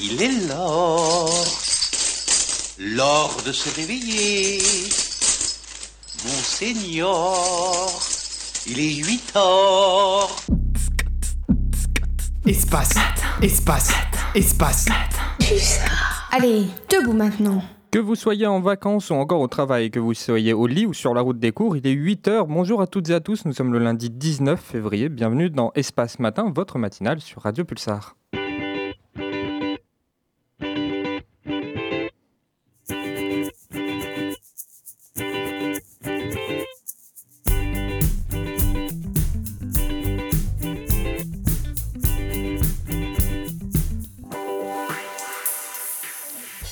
Il 0.00 0.22
est 0.22 0.46
l'heure, 0.46 1.28
l'heure 2.78 3.36
de 3.44 3.50
se 3.50 3.74
réveiller. 3.74 4.58
Monseigneur, 6.24 7.90
il 8.68 8.78
est 8.78 8.94
8 8.94 9.32
heures. 9.34 10.36
Espace, 12.46 12.94
espace, 13.42 13.90
espace. 14.36 14.86
Allez, 16.30 16.66
debout 16.88 17.12
maintenant. 17.12 17.60
Que 17.90 17.98
vous 17.98 18.14
soyez 18.14 18.46
en 18.46 18.60
vacances 18.60 19.10
ou 19.10 19.14
encore 19.14 19.40
au 19.40 19.48
travail, 19.48 19.90
que 19.90 19.98
vous 19.98 20.14
soyez 20.14 20.52
au 20.52 20.68
lit 20.68 20.86
ou 20.86 20.94
sur 20.94 21.12
la 21.12 21.22
route 21.22 21.40
des 21.40 21.50
cours, 21.50 21.76
il 21.76 21.84
est 21.84 21.96
8h. 21.96 22.46
Bonjour 22.46 22.80
à 22.80 22.86
toutes 22.86 23.10
et 23.10 23.14
à 23.14 23.20
tous, 23.20 23.44
nous 23.46 23.52
sommes 23.52 23.72
le 23.72 23.80
lundi 23.80 24.10
19 24.10 24.60
février. 24.60 25.08
Bienvenue 25.08 25.50
dans 25.50 25.72
Espace 25.74 26.20
Matin, 26.20 26.52
votre 26.54 26.78
matinale 26.78 27.20
sur 27.20 27.42
Radio 27.42 27.64
Pulsar. 27.64 28.17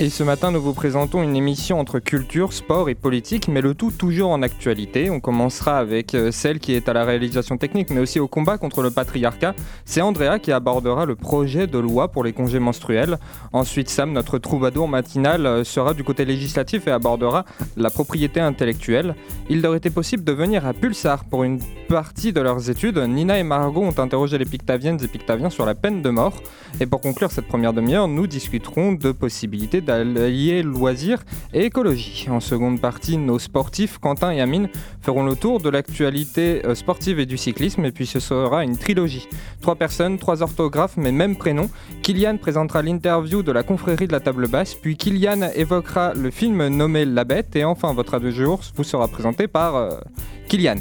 Et 0.06 0.08
ce 0.08 0.22
matin, 0.22 0.52
nous 0.52 0.62
vous 0.62 0.72
présentons 0.72 1.20
une 1.20 1.34
émission 1.34 1.80
entre 1.80 1.98
culture, 1.98 2.52
sport 2.52 2.88
et 2.88 2.94
politique, 2.94 3.48
mais 3.48 3.60
le 3.60 3.74
tout 3.74 3.90
toujours 3.90 4.30
en 4.30 4.40
actualité. 4.40 5.10
On 5.10 5.18
commencera 5.18 5.78
avec 5.78 6.14
euh, 6.14 6.30
celle 6.30 6.60
qui 6.60 6.74
est 6.74 6.88
à 6.88 6.92
la 6.92 7.04
réalisation 7.04 7.58
technique, 7.58 7.90
mais 7.90 7.98
aussi 7.98 8.20
au 8.20 8.28
combat 8.28 8.56
contre 8.56 8.82
le 8.82 8.92
patriarcat. 8.92 9.56
C'est 9.84 10.02
Andrea 10.02 10.38
qui 10.40 10.52
abordera 10.52 11.06
le 11.06 11.16
projet 11.16 11.66
de 11.66 11.80
loi 11.80 12.12
pour 12.12 12.22
les 12.22 12.32
congés 12.32 12.60
menstruels. 12.60 13.18
Ensuite, 13.52 13.90
Sam, 13.90 14.12
notre 14.12 14.38
troubadour 14.38 14.86
matinal, 14.86 15.44
euh, 15.44 15.64
sera 15.64 15.92
du 15.92 16.04
côté 16.04 16.24
législatif 16.24 16.86
et 16.86 16.92
abordera 16.92 17.44
la 17.76 17.90
propriété 17.90 18.38
intellectuelle. 18.38 19.16
Il 19.50 19.60
leur 19.60 19.74
était 19.74 19.90
possible 19.90 20.22
de 20.22 20.30
venir 20.30 20.66
à 20.68 20.72
Pulsar 20.72 21.24
pour 21.24 21.42
une 21.42 21.58
partie 21.88 22.32
de 22.32 22.40
leurs 22.40 22.70
études. 22.70 22.98
Nina 22.98 23.40
et 23.40 23.42
Margot 23.42 23.82
ont 23.82 23.98
interrogé 23.98 24.38
les 24.38 24.44
Pictaviennes 24.44 25.02
et 25.02 25.08
Pictaviens 25.08 25.50
sur 25.50 25.66
la 25.66 25.74
peine 25.74 26.00
de 26.00 26.10
mort. 26.10 26.34
Et 26.78 26.86
pour 26.86 27.00
conclure 27.00 27.32
cette 27.32 27.48
première 27.48 27.72
demi-heure, 27.72 28.06
nous 28.06 28.28
discuterons 28.28 28.92
de 28.92 29.10
possibilités 29.10 29.80
d'allier 30.04 30.62
loisirs 30.62 31.24
et 31.52 31.64
écologie. 31.64 32.26
En 32.30 32.40
seconde 32.40 32.80
partie, 32.80 33.16
nos 33.16 33.38
sportifs, 33.38 33.98
Quentin 33.98 34.30
et 34.32 34.40
Amine, 34.40 34.68
feront 35.00 35.24
le 35.24 35.36
tour 35.36 35.60
de 35.60 35.68
l'actualité 35.68 36.64
euh, 36.66 36.74
sportive 36.74 37.18
et 37.18 37.26
du 37.26 37.36
cyclisme, 37.36 37.84
et 37.84 37.92
puis 37.92 38.06
ce 38.06 38.20
sera 38.20 38.64
une 38.64 38.76
trilogie. 38.76 39.28
Trois 39.60 39.76
personnes, 39.76 40.18
trois 40.18 40.42
orthographes, 40.42 40.96
mais 40.96 41.12
même 41.12 41.36
prénom. 41.36 41.68
Kylian 42.02 42.36
présentera 42.36 42.82
l'interview 42.82 43.42
de 43.42 43.52
la 43.52 43.62
confrérie 43.62 44.06
de 44.06 44.12
la 44.12 44.20
table 44.20 44.48
basse, 44.48 44.74
puis 44.74 44.96
Kylian 44.96 45.50
évoquera 45.54 46.14
le 46.14 46.30
film 46.30 46.66
nommé 46.68 47.04
La 47.04 47.24
Bête, 47.24 47.56
et 47.56 47.64
enfin 47.64 47.92
votre 47.92 48.14
adieu 48.14 48.30
jour 48.30 48.60
vous 48.74 48.84
sera 48.84 49.08
présenté 49.08 49.48
par 49.48 49.76
euh, 49.76 49.90
Kylian. 50.48 50.76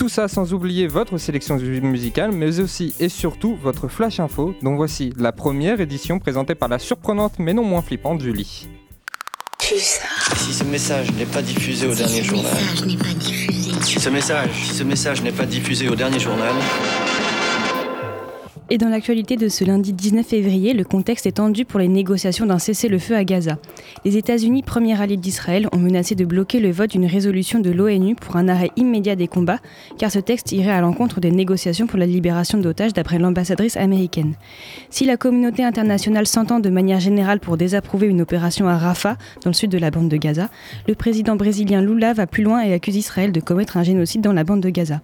Tout 0.00 0.08
ça 0.08 0.28
sans 0.28 0.54
oublier 0.54 0.86
votre 0.86 1.18
sélection 1.18 1.58
musicale, 1.58 2.32
mais 2.32 2.58
aussi 2.58 2.94
et 3.00 3.10
surtout 3.10 3.58
votre 3.62 3.86
flash 3.88 4.18
info, 4.18 4.54
dont 4.62 4.74
voici 4.74 5.12
la 5.18 5.30
première 5.30 5.78
édition 5.78 6.18
présentée 6.18 6.54
par 6.54 6.70
la 6.70 6.78
surprenante 6.78 7.34
mais 7.38 7.52
non 7.52 7.64
moins 7.64 7.82
flippante 7.82 8.22
Julie. 8.22 8.66
Si 9.60 10.54
ce 10.54 10.64
message 10.64 11.12
n'est 11.12 11.26
pas 11.26 11.42
diffusé 11.42 11.86
au 11.86 11.94
dernier 11.94 12.22
journal. 12.22 12.56
Si 13.82 14.00
ce 14.00 14.08
message, 14.08 14.48
si 14.54 14.74
ce 14.74 14.84
message 14.84 15.20
n'est 15.20 15.32
pas 15.32 15.44
diffusé 15.44 15.90
au 15.90 15.94
dernier 15.94 16.18
journal. 16.18 16.54
Et 18.72 18.78
dans 18.78 18.88
l'actualité 18.88 19.34
de 19.36 19.48
ce 19.48 19.64
lundi 19.64 19.92
19 19.92 20.24
février, 20.24 20.74
le 20.74 20.84
contexte 20.84 21.26
est 21.26 21.32
tendu 21.32 21.64
pour 21.64 21.80
les 21.80 21.88
négociations 21.88 22.46
d'un 22.46 22.60
cessez-le-feu 22.60 23.16
à 23.16 23.24
Gaza. 23.24 23.58
Les 24.04 24.16
États-Unis, 24.16 24.62
premier 24.62 25.00
allié 25.02 25.16
d'Israël, 25.16 25.66
ont 25.72 25.78
menacé 25.78 26.14
de 26.14 26.24
bloquer 26.24 26.60
le 26.60 26.70
vote 26.70 26.90
d'une 26.90 27.06
résolution 27.06 27.58
de 27.58 27.70
l'ONU 27.70 28.14
pour 28.14 28.36
un 28.36 28.46
arrêt 28.46 28.70
immédiat 28.76 29.16
des 29.16 29.26
combats, 29.26 29.58
car 29.98 30.12
ce 30.12 30.20
texte 30.20 30.52
irait 30.52 30.70
à 30.70 30.80
l'encontre 30.80 31.18
des 31.18 31.32
négociations 31.32 31.88
pour 31.88 31.98
la 31.98 32.06
libération 32.06 32.58
d'otages 32.58 32.92
d'après 32.92 33.18
l'ambassadrice 33.18 33.76
américaine. 33.76 34.34
Si 34.88 35.04
la 35.04 35.16
communauté 35.16 35.64
internationale 35.64 36.28
s'entend 36.28 36.60
de 36.60 36.70
manière 36.70 37.00
générale 37.00 37.40
pour 37.40 37.56
désapprouver 37.56 38.06
une 38.06 38.20
opération 38.20 38.68
à 38.68 38.78
Rafah, 38.78 39.16
dans 39.42 39.50
le 39.50 39.54
sud 39.54 39.72
de 39.72 39.78
la 39.78 39.90
bande 39.90 40.08
de 40.08 40.16
Gaza, 40.16 40.48
le 40.86 40.94
président 40.94 41.34
brésilien 41.34 41.82
Lula 41.82 42.12
va 42.12 42.28
plus 42.28 42.44
loin 42.44 42.62
et 42.62 42.72
accuse 42.72 42.94
Israël 42.94 43.32
de 43.32 43.40
commettre 43.40 43.78
un 43.78 43.82
génocide 43.82 44.20
dans 44.20 44.32
la 44.32 44.44
bande 44.44 44.60
de 44.60 44.70
Gaza. 44.70 45.00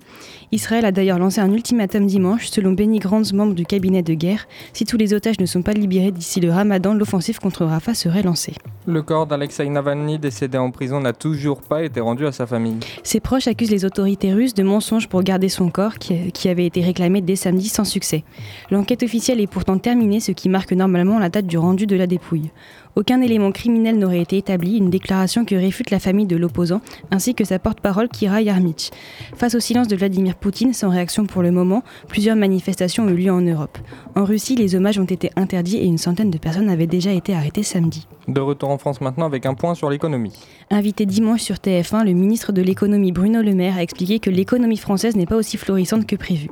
Israël 0.52 0.84
a 0.84 0.92
d'ailleurs 0.92 1.18
lancé 1.18 1.40
un 1.40 1.52
ultimatum 1.52 2.06
dimanche, 2.06 2.46
selon 2.46 2.70
Benny 2.70 3.00
membre 3.34 3.55
du 3.56 3.66
cabinet 3.66 4.02
de 4.02 4.14
guerre. 4.14 4.46
Si 4.72 4.84
tous 4.84 4.96
les 4.96 5.12
otages 5.12 5.40
ne 5.40 5.46
sont 5.46 5.62
pas 5.62 5.72
libérés 5.72 6.12
d'ici 6.12 6.40
le 6.40 6.52
ramadan, 6.52 6.94
l'offensive 6.94 7.40
contre 7.40 7.64
Rafah 7.64 7.94
serait 7.94 8.22
lancée. 8.22 8.54
Le 8.86 9.02
corps 9.02 9.26
d'Alexei 9.26 9.68
Navalny, 9.68 10.20
décédé 10.20 10.58
en 10.58 10.70
prison, 10.70 11.00
n'a 11.00 11.12
toujours 11.12 11.60
pas 11.60 11.82
été 11.82 11.98
rendu 11.98 12.24
à 12.24 12.30
sa 12.30 12.46
famille. 12.46 12.78
Ses 13.02 13.18
proches 13.18 13.48
accusent 13.48 13.72
les 13.72 13.84
autorités 13.84 14.32
russes 14.32 14.54
de 14.54 14.62
mensonges 14.62 15.08
pour 15.08 15.24
garder 15.24 15.48
son 15.48 15.70
corps, 15.70 15.98
qui, 15.98 16.30
qui 16.30 16.48
avait 16.48 16.66
été 16.66 16.82
réclamé 16.82 17.20
dès 17.20 17.34
samedi 17.34 17.68
sans 17.68 17.84
succès. 17.84 18.22
L'enquête 18.70 19.02
officielle 19.02 19.40
est 19.40 19.48
pourtant 19.48 19.78
terminée, 19.78 20.20
ce 20.20 20.30
qui 20.30 20.48
marque 20.48 20.72
normalement 20.72 21.18
la 21.18 21.28
date 21.28 21.46
du 21.46 21.58
rendu 21.58 21.86
de 21.86 21.96
la 21.96 22.06
dépouille. 22.06 22.50
Aucun 22.96 23.20
élément 23.20 23.52
criminel 23.52 23.98
n'aurait 23.98 24.22
été 24.22 24.38
établi, 24.38 24.78
une 24.78 24.88
déclaration 24.88 25.44
que 25.44 25.54
réfute 25.54 25.90
la 25.90 25.98
famille 25.98 26.24
de 26.24 26.34
l'opposant, 26.34 26.80
ainsi 27.10 27.34
que 27.34 27.44
sa 27.44 27.58
porte-parole 27.58 28.08
Kira 28.08 28.40
Yarmich. 28.40 28.90
Face 29.34 29.54
au 29.54 29.60
silence 29.60 29.86
de 29.86 29.96
Vladimir 29.96 30.34
Poutine, 30.34 30.72
sans 30.72 30.88
réaction 30.88 31.26
pour 31.26 31.42
le 31.42 31.50
moment, 31.50 31.84
plusieurs 32.08 32.36
manifestations 32.36 33.04
ont 33.04 33.10
eu 33.10 33.16
lieu 33.16 33.30
en 33.30 33.42
Europe. 33.42 33.76
En 34.14 34.24
Russie, 34.24 34.56
les 34.56 34.74
hommages 34.74 34.98
ont 34.98 35.04
été 35.04 35.30
interdits 35.36 35.76
et 35.76 35.84
une 35.84 35.98
centaine 35.98 36.30
de 36.30 36.38
personnes 36.38 36.70
avaient 36.70 36.86
déjà 36.86 37.12
été 37.12 37.34
arrêtées 37.34 37.62
samedi. 37.62 38.08
De 38.28 38.40
retour 38.40 38.70
en 38.70 38.78
France 38.78 39.00
maintenant 39.00 39.26
avec 39.26 39.46
un 39.46 39.54
point 39.54 39.76
sur 39.76 39.88
l'économie. 39.88 40.32
Invité 40.70 41.06
dimanche 41.06 41.42
sur 41.42 41.56
TF1, 41.56 42.04
le 42.04 42.12
ministre 42.12 42.50
de 42.50 42.60
l'économie 42.60 43.12
Bruno 43.12 43.40
Le 43.40 43.54
Maire 43.54 43.76
a 43.76 43.82
expliqué 43.82 44.18
que 44.18 44.30
l'économie 44.30 44.78
française 44.78 45.14
n'est 45.14 45.26
pas 45.26 45.36
aussi 45.36 45.56
florissante 45.56 46.06
que 46.06 46.16
prévu. 46.16 46.48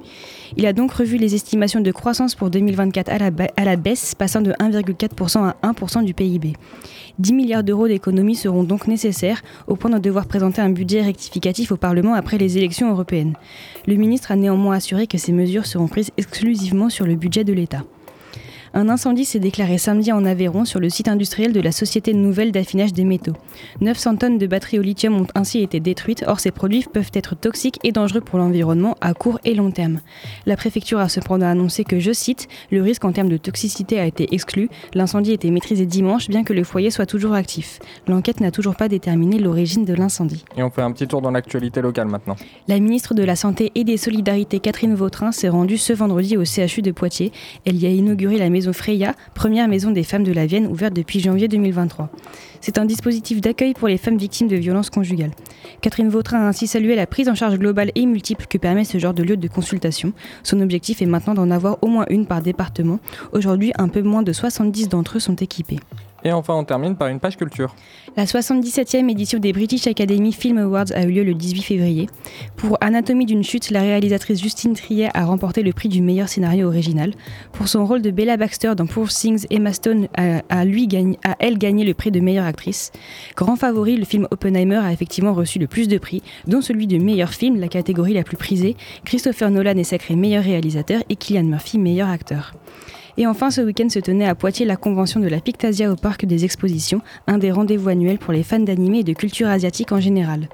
Il 0.57 0.67
a 0.67 0.73
donc 0.73 0.93
revu 0.93 1.17
les 1.17 1.35
estimations 1.35 1.81
de 1.81 1.91
croissance 1.91 2.37
pour 2.37 2.49
2024 2.51 3.11
à 3.11 3.65
la, 3.65 3.77
baisse, 3.77 4.15
passant 4.15 4.41
de 4.41 4.53
1,4% 4.53 5.53
à 5.63 5.73
1% 5.73 6.05
du 6.05 6.15
PIB. 6.15 6.53
10 7.19 7.33
milliards 7.33 7.65
d'euros 7.65 7.89
d'économies 7.89 8.37
seront 8.37 8.63
donc 8.63 8.87
nécessaires, 8.87 9.43
au 9.67 9.75
point 9.75 9.91
de 9.91 9.99
devoir 9.99 10.27
présenter 10.27 10.63
un 10.63 10.71
budget 10.71 11.03
rectificatif 11.03 11.73
au 11.73 11.77
Parlement 11.77 12.15
après 12.15 12.39
les 12.39 12.57
élections 12.57 12.91
européennes. 12.91 13.35
Le 13.89 13.97
ministre 13.97 14.31
a 14.31 14.37
néanmoins 14.37 14.77
assuré 14.77 15.09
que 15.09 15.19
ces 15.19 15.33
mesures 15.33 15.67
seront 15.67 15.89
prises 15.89 16.13
exclusivement 16.19 16.89
sur 16.89 17.05
le 17.05 17.17
budget 17.17 17.43
de 17.43 17.53
l'État. 17.53 17.83
Un 18.77 18.89
incendie 18.89 19.25
s'est 19.25 19.39
déclaré 19.39 19.79
samedi 19.79 20.11
en 20.11 20.25
Aveyron 20.25 20.65
sur 20.65 20.81
le 20.81 20.91
site 20.91 21.07
industriel 21.07 21.53
de 21.53 21.61
la 21.61 21.71
Société 21.71 22.13
Nouvelle 22.13 22.51
d'affinage 22.51 22.93
des 22.93 23.05
métaux. 23.05 23.35
900 23.81 24.17
tonnes 24.17 24.37
de 24.37 24.49
batteries 24.49 24.81
au 24.81 24.83
lithium 24.83 25.15
ont 25.15 25.27
ainsi 25.37 25.61
été 25.61 25.79
détruites, 25.79 26.25
or 26.27 26.41
ces 26.41 26.51
produits 26.51 26.85
peuvent 26.93 27.13
être 27.15 27.37
toxiques 27.37 27.79
et 27.85 27.93
dangereux 27.93 28.21
pour 28.21 28.41
l'environnement 28.41 28.97
à 29.01 29.15
court 29.15 29.39
et 29.45 29.55
long 29.55 29.71
terme. 29.71 30.01
La 30.45 30.57
préfecture 30.57 30.99
a 30.99 31.09
cependant 31.09 31.47
annoncé 31.47 31.85
que, 31.85 32.01
je 32.01 32.11
cite, 32.11 32.49
le 32.73 32.83
risque 32.83 33.05
en 33.05 33.13
termes 33.13 33.29
de 33.29 33.37
toxicité 33.37 34.01
a 34.01 34.07
été 34.07 34.35
exclu, 34.35 34.69
l'incendie 34.93 35.31
était 35.31 35.51
maîtrisé 35.51 35.87
dimanche 35.87 36.29
bien 36.29 36.43
que 36.43 36.53
le 36.53 36.65
foyer 36.65 36.91
soit 36.91 37.07
toujours 37.07 37.35
actif. 37.35 37.79
L'enquête 38.09 38.41
n'a 38.41 38.51
toujours 38.51 38.75
pas 38.75 38.89
déterminé 38.89 39.39
l'origine 39.39 39.85
de 39.85 39.95
l'incendie. 39.95 40.45
Et 40.57 40.65
on 40.65 40.71
fait 40.71 40.83
un 40.83 40.91
petit 40.91 41.07
tour 41.07 41.23
dans 41.23 41.31
l'actualité 41.31 41.81
locale 41.81 42.09
maintenant. 42.09 42.35
La 42.67 42.81
ministre 42.81 43.15
de 43.15 43.23
la 43.23 43.37
Santé 43.37 43.71
et 43.77 43.85
des 43.85 43.99
Solidarités 43.99 44.59
Catherine 44.59 44.97
Vautrin 44.97 45.31
s'est 45.31 45.49
rendue 45.49 45.79
ce 45.79 45.93
vendredi 45.93 46.37
au 46.37 46.45
CHU 46.45 46.83
de 46.83 46.91
Poitiers. 46.91 47.31
Elle 47.65 47.77
y 47.77 47.87
a 47.87 47.91
inauguré 47.91 48.37
la 48.37 48.51
maison 48.51 48.64
Freya, 48.73 49.15
première 49.35 49.69
maison 49.69 49.91
des 49.91 50.03
femmes 50.03 50.23
de 50.23 50.33
la 50.33 50.47
Vienne 50.47 50.67
ouverte 50.67 50.95
depuis 50.95 51.21
janvier 51.21 51.49
2023. 51.49 52.11
C'est 52.61 52.79
un 52.79 52.85
dispositif 52.85 53.41
d'accueil 53.41 53.75
pour 53.75 53.89
les 53.89 53.99
femmes 53.99 54.17
victimes 54.17 54.49
de 54.49 54.57
violences 54.57 54.91
conjugales. 54.91 55.33
Catherine 55.81 56.09
Vautrin 56.09 56.39
a 56.39 56.49
ainsi 56.49 56.67
salué 56.67 56.95
la 56.97 57.07
prise 57.07 57.29
en 57.29 57.35
charge 57.35 57.59
globale 57.59 57.91
et 57.95 58.07
multiple 58.07 58.47
que 58.49 58.59
permet 58.59 58.85
ce 58.85 58.99
genre 58.99 59.15
de 59.15 59.23
lieu 59.23 59.37
de 59.37 59.49
consultation. 59.49 60.13
Son 60.43 60.61
objectif 60.61 61.03
est 61.03 61.07
maintenant 61.07 61.35
d'en 61.35 61.51
avoir 61.51 61.79
au 61.83 61.89
moins 61.89 62.07
une 62.09 62.27
par 62.27 62.43
département. 62.43 63.01
Aujourd'hui, 63.33 63.73
un 63.77 63.89
peu 63.89 64.03
moins 64.03 64.23
de 64.23 64.33
70 64.33 64.89
d'entre 64.89 65.17
eux 65.17 65.21
sont 65.21 65.37
équipés. 65.37 65.81
Et 66.25 66.33
enfin, 66.33 66.55
on 66.55 66.65
termine 66.65 66.97
par 66.97 67.09
une 67.09 67.21
page 67.21 67.37
culture. 67.37 67.75
La 68.17 68.25
77e 68.25 69.11
édition 69.11 69.39
des 69.39 69.53
British 69.53 69.87
Academy 69.87 70.33
Film 70.33 70.57
Awards 70.57 70.87
a 70.95 71.03
eu 71.03 71.11
lieu 71.11 71.23
le 71.23 71.35
18 71.35 71.63
février. 71.63 72.09
Pour 72.57 72.79
Anatomie 72.81 73.27
d'une 73.27 73.45
chute, 73.45 73.71
la 73.71 73.81
réalisatrice 73.81 74.41
Justine 74.41 74.75
Triet 74.75 75.11
a 75.13 75.27
remporté 75.27 75.63
le 75.63 75.73
prix 75.73 75.91
du 75.91 76.01
meilleur 76.01 76.29
scénario 76.29 76.67
original. 76.67 77.13
Pour 77.53 77.69
son 77.69 77.85
rôle 77.85 78.01
de 78.01 78.11
Bella 78.11 78.39
Baxter 78.39 78.75
dans 78.75 78.87
Poor 78.87 79.09
Things, 79.09 79.47
Emma 79.51 79.73
Stone 79.75 80.09
a, 80.17 80.43
elle 81.41 81.59
gagné 81.59 81.85
le 81.85 81.93
prix 81.93 82.11
de 82.11 82.21
meilleure 82.21 82.47
actrice. 82.47 82.91
Grand 83.37 83.57
favori, 83.57 83.97
le 83.97 84.05
film 84.05 84.27
Oppenheimer 84.31 84.77
a 84.77 84.93
effectivement 84.93 85.35
reçu 85.35 85.59
le 85.59 85.67
plus 85.67 85.89
de 85.89 85.99
prix, 85.99 86.23
dont 86.47 86.63
celui 86.63 86.87
de 86.87 86.97
meilleur 86.97 87.35
film, 87.35 87.61
la 87.61 87.69
catégorie 87.69 88.15
la 88.15 88.23
plus 88.23 88.39
prisée. 88.39 88.77
Christopher 89.05 89.51
Nolan 89.51 89.77
est 89.77 89.85
sacré 89.85 90.17
meilleur 90.17 90.45
réalisateur 90.45 91.03
et 91.11 91.17
Killian 91.17 91.45
Murphy 91.45 91.79
meilleur 91.79 92.09
acteur. 92.09 92.55
Et 93.17 93.27
enfin, 93.29 93.51
ce 93.51 93.61
week-end 93.61 93.89
se 93.89 94.01
tenait 94.01 94.27
à 94.27 94.35
Poitiers 94.35 94.67
la 94.67 94.77
convention 94.77 95.21
de 95.21 95.29
la 95.29 95.41
Pictasia 95.41 95.91
au 95.93 95.95
Parc 95.95 96.25
des 96.25 96.45
Expositions, 96.45 97.01
un 97.29 97.39
des 97.39 97.53
rendez-vous 97.53 97.89
annuels 97.89 98.19
pour 98.19 98.33
les 98.33 98.43
fans 98.43 98.59
d'animé 98.59 99.01
et 99.01 99.05
de 99.05 99.13
culture 99.13 99.49
asiatique 99.49 99.93
en 99.93 100.01
général. 100.01 100.49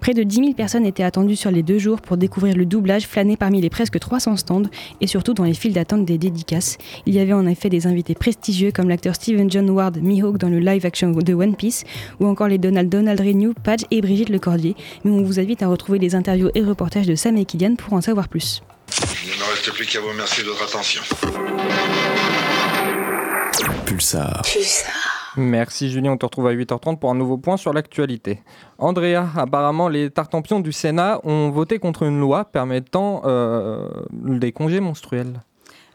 Près 0.00 0.14
de 0.14 0.22
10 0.22 0.36
000 0.36 0.52
personnes 0.52 0.86
étaient 0.86 1.02
attendues 1.02 1.34
sur 1.34 1.50
les 1.50 1.64
deux 1.64 1.78
jours 1.78 2.00
pour 2.00 2.16
découvrir 2.16 2.56
le 2.56 2.66
doublage, 2.66 3.06
flâner 3.06 3.36
parmi 3.36 3.60
les 3.60 3.70
presque 3.70 3.98
300 3.98 4.36
stands 4.36 4.62
et 5.00 5.08
surtout 5.08 5.34
dans 5.34 5.44
les 5.44 5.54
files 5.54 5.72
d'attente 5.72 6.04
des 6.04 6.18
dédicaces. 6.18 6.78
Il 7.06 7.14
y 7.14 7.18
avait 7.18 7.32
en 7.32 7.46
effet 7.48 7.68
des 7.68 7.88
invités 7.88 8.14
prestigieux 8.14 8.70
comme 8.70 8.88
l'acteur 8.88 9.16
Steven 9.16 9.50
John 9.50 9.68
Ward 9.70 9.98
Mihawk 10.00 10.38
dans 10.38 10.48
le 10.48 10.60
live 10.60 10.86
action 10.86 11.10
de 11.10 11.34
One 11.34 11.56
Piece 11.56 11.84
ou 12.20 12.26
encore 12.26 12.48
les 12.48 12.58
Donald 12.58 12.88
Donald 12.88 13.20
Renew, 13.20 13.54
Padge 13.54 13.84
et 13.90 14.00
Brigitte 14.00 14.28
Lecordier. 14.28 14.76
Mais 15.04 15.10
on 15.10 15.22
vous 15.22 15.40
invite 15.40 15.62
à 15.62 15.68
retrouver 15.68 15.98
les 15.98 16.14
interviews 16.14 16.50
et 16.54 16.62
reportages 16.62 17.06
de 17.06 17.16
Sam 17.16 17.36
et 17.36 17.44
Kylian 17.44 17.74
pour 17.74 17.92
en 17.92 18.00
savoir 18.00 18.28
plus. 18.28 18.62
Il 19.24 19.30
ne 19.30 19.36
me 19.36 19.50
reste 19.50 19.72
plus 19.72 19.86
qu'à 19.86 20.00
vous 20.00 20.08
remercier 20.08 20.44
de 20.44 20.48
votre 20.48 20.64
attention. 20.64 21.02
Pulsar. 23.86 24.42
Merci 25.36 25.90
Julien, 25.90 26.12
on 26.12 26.16
te 26.16 26.24
retrouve 26.24 26.46
à 26.46 26.54
8h30 26.54 26.98
pour 26.98 27.10
un 27.10 27.14
nouveau 27.14 27.36
point 27.38 27.56
sur 27.56 27.72
l'actualité. 27.72 28.40
Andrea, 28.78 29.26
apparemment 29.36 29.88
les 29.88 30.10
tartampions 30.10 30.60
du 30.60 30.70
Sénat 30.70 31.20
ont 31.24 31.50
voté 31.50 31.78
contre 31.78 32.04
une 32.04 32.20
loi 32.20 32.44
permettant 32.44 33.22
euh, 33.24 33.88
des 34.12 34.52
congés 34.52 34.80
menstruels. 34.80 35.40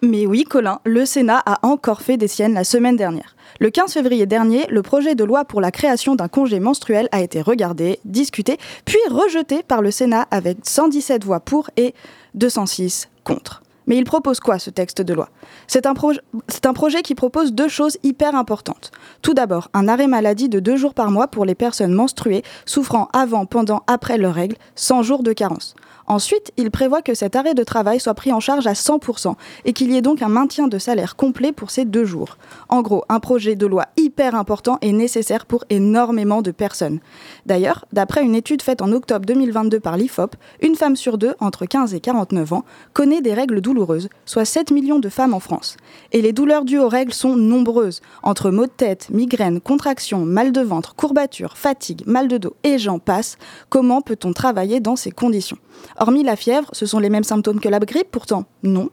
Mais 0.02 0.26
oui, 0.26 0.46
Colin, 0.46 0.80
le 0.86 1.06
Sénat 1.06 1.44
a 1.46 1.60
encore 1.68 2.02
fait 2.02 2.16
des 2.16 2.30
siennes 2.30 2.54
la 2.54 2.64
semaine 2.64 2.96
dernière. 2.96 3.36
Le 3.60 3.70
15 3.70 3.92
février 3.92 4.26
dernier, 4.26 4.66
le 4.70 4.82
projet 4.82 5.14
de 5.14 5.26
loi 5.26 5.44
pour 5.44 5.60
la 5.60 5.72
création 5.72 6.16
d'un 6.16 6.30
congé 6.30 6.62
menstruel 6.62 7.10
a 7.12 7.20
été 7.22 7.42
regardé, 7.42 8.00
discuté, 8.06 8.58
puis 8.86 9.00
rejeté 9.10 9.62
par 9.62 9.82
le 9.82 9.92
Sénat 9.92 10.26
avec 10.32 10.60
117 10.64 11.26
voix 11.26 11.42
pour 11.42 11.70
et 11.76 11.94
206 12.34 13.10
contre. 13.26 13.62
Mais 13.88 13.98
il 13.98 14.06
propose 14.06 14.40
quoi 14.40 14.58
ce 14.58 14.70
texte 14.70 15.02
de 15.02 15.14
loi? 15.14 15.30
C'est 15.68 15.86
un, 15.86 15.94
projet 15.94 17.02
qui 17.02 17.16
propose 17.16 17.52
deux 17.52 17.68
choses 17.68 17.98
hyper 18.04 18.36
importantes. 18.36 18.92
Tout 19.22 19.34
d'abord, 19.34 19.70
un 19.74 19.88
arrêt 19.88 20.08
maladie 20.08 20.48
de 20.48 20.60
deux 20.60 20.78
jours 20.78 20.94
par 20.94 21.12
mois 21.12 21.28
pour 21.28 21.44
les 21.44 21.56
personnes 21.56 21.94
menstruées 21.94 22.44
souffrant 22.66 23.10
avant, 23.12 23.46
pendant, 23.48 23.82
après 23.88 24.20
leurs 24.20 24.36
règles, 24.36 24.58
sans 24.76 25.02
jours 25.02 25.24
de 25.24 25.34
carence. 25.34 25.76
Ensuite, 26.12 26.52
il 26.58 26.72
prévoit 26.72 27.04
que 27.04 27.14
cet 27.14 27.36
arrêt 27.36 27.54
de 27.54 27.64
travail 27.64 28.00
soit 28.00 28.16
pris 28.16 28.34
en 28.34 28.40
charge 28.40 28.66
à 28.66 28.74
100% 28.74 29.36
et 29.66 29.74
qu'il 29.74 29.92
y 29.92 29.96
ait 29.96 30.02
donc 30.02 30.24
un 30.24 30.28
maintien 30.28 30.68
de 30.68 30.80
salaire 30.80 31.16
complet 31.16 31.52
pour 31.52 31.70
ces 31.70 31.86
deux 31.86 32.04
jours. 32.04 32.40
En 32.68 32.82
gros, 32.82 33.04
un 33.10 33.20
projet 33.20 33.56
de 33.56 33.68
loi 33.68 33.86
hyper 33.96 34.34
important 34.34 34.80
et 34.82 34.92
nécessaire 34.92 35.46
pour 35.46 35.66
énormément 35.70 36.42
de 36.42 36.50
personnes. 36.50 37.00
D'ailleurs, 37.46 37.86
d'après 37.94 38.24
une 38.24 38.34
étude 38.34 38.64
faite 38.64 38.82
en 38.82 38.92
octobre 38.92 39.24
2022 39.28 39.80
par 39.80 39.98
l'IFOP, 39.98 40.36
une 40.64 40.76
femme 40.76 40.96
sur 40.96 41.20
deux, 41.20 41.36
entre 41.40 41.68
15 41.68 41.94
et 41.94 42.00
49 42.00 42.54
ans, 42.54 42.66
connaît 42.94 43.22
des 43.22 43.36
règles 43.36 43.62
douloureuses, 43.62 44.10
soit 44.26 44.46
7 44.46 44.72
millions 44.72 44.98
de 44.98 45.10
femmes 45.10 45.36
en 45.36 45.40
France. 45.40 45.78
Et 46.12 46.24
les 46.24 46.34
douleurs 46.34 46.66
dues 46.66 46.80
aux 46.80 46.90
règles 46.90 47.14
sont 47.14 47.36
nombreuses, 47.36 48.02
entre 48.24 48.50
maux 48.50 48.66
de 48.66 48.72
tête, 48.72 49.12
migraines, 49.12 49.62
contractions, 49.62 50.26
mal 50.26 50.54
de 50.54 50.62
ventre, 50.62 50.96
courbatures, 50.96 51.56
fatigue, 51.56 52.02
mal 52.08 52.28
de 52.28 52.40
dos 52.40 52.56
et 52.64 52.80
j'en 52.80 52.98
passe. 52.98 53.38
Comment 53.70 54.02
peut-on 54.02 54.34
travailler 54.34 54.80
dans 54.80 54.96
ces 54.96 55.12
conditions? 55.12 55.60
Hormis 55.98 56.24
la 56.24 56.36
fièvre, 56.36 56.70
ce 56.74 56.86
sont 56.86 57.00
les 57.00 57.10
mêmes 57.10 57.24
symptômes 57.24 57.60
que 57.60 57.70
la 57.70 57.80
grippe 57.80 58.12
pourtant 58.12 58.46
Non. 58.64 58.90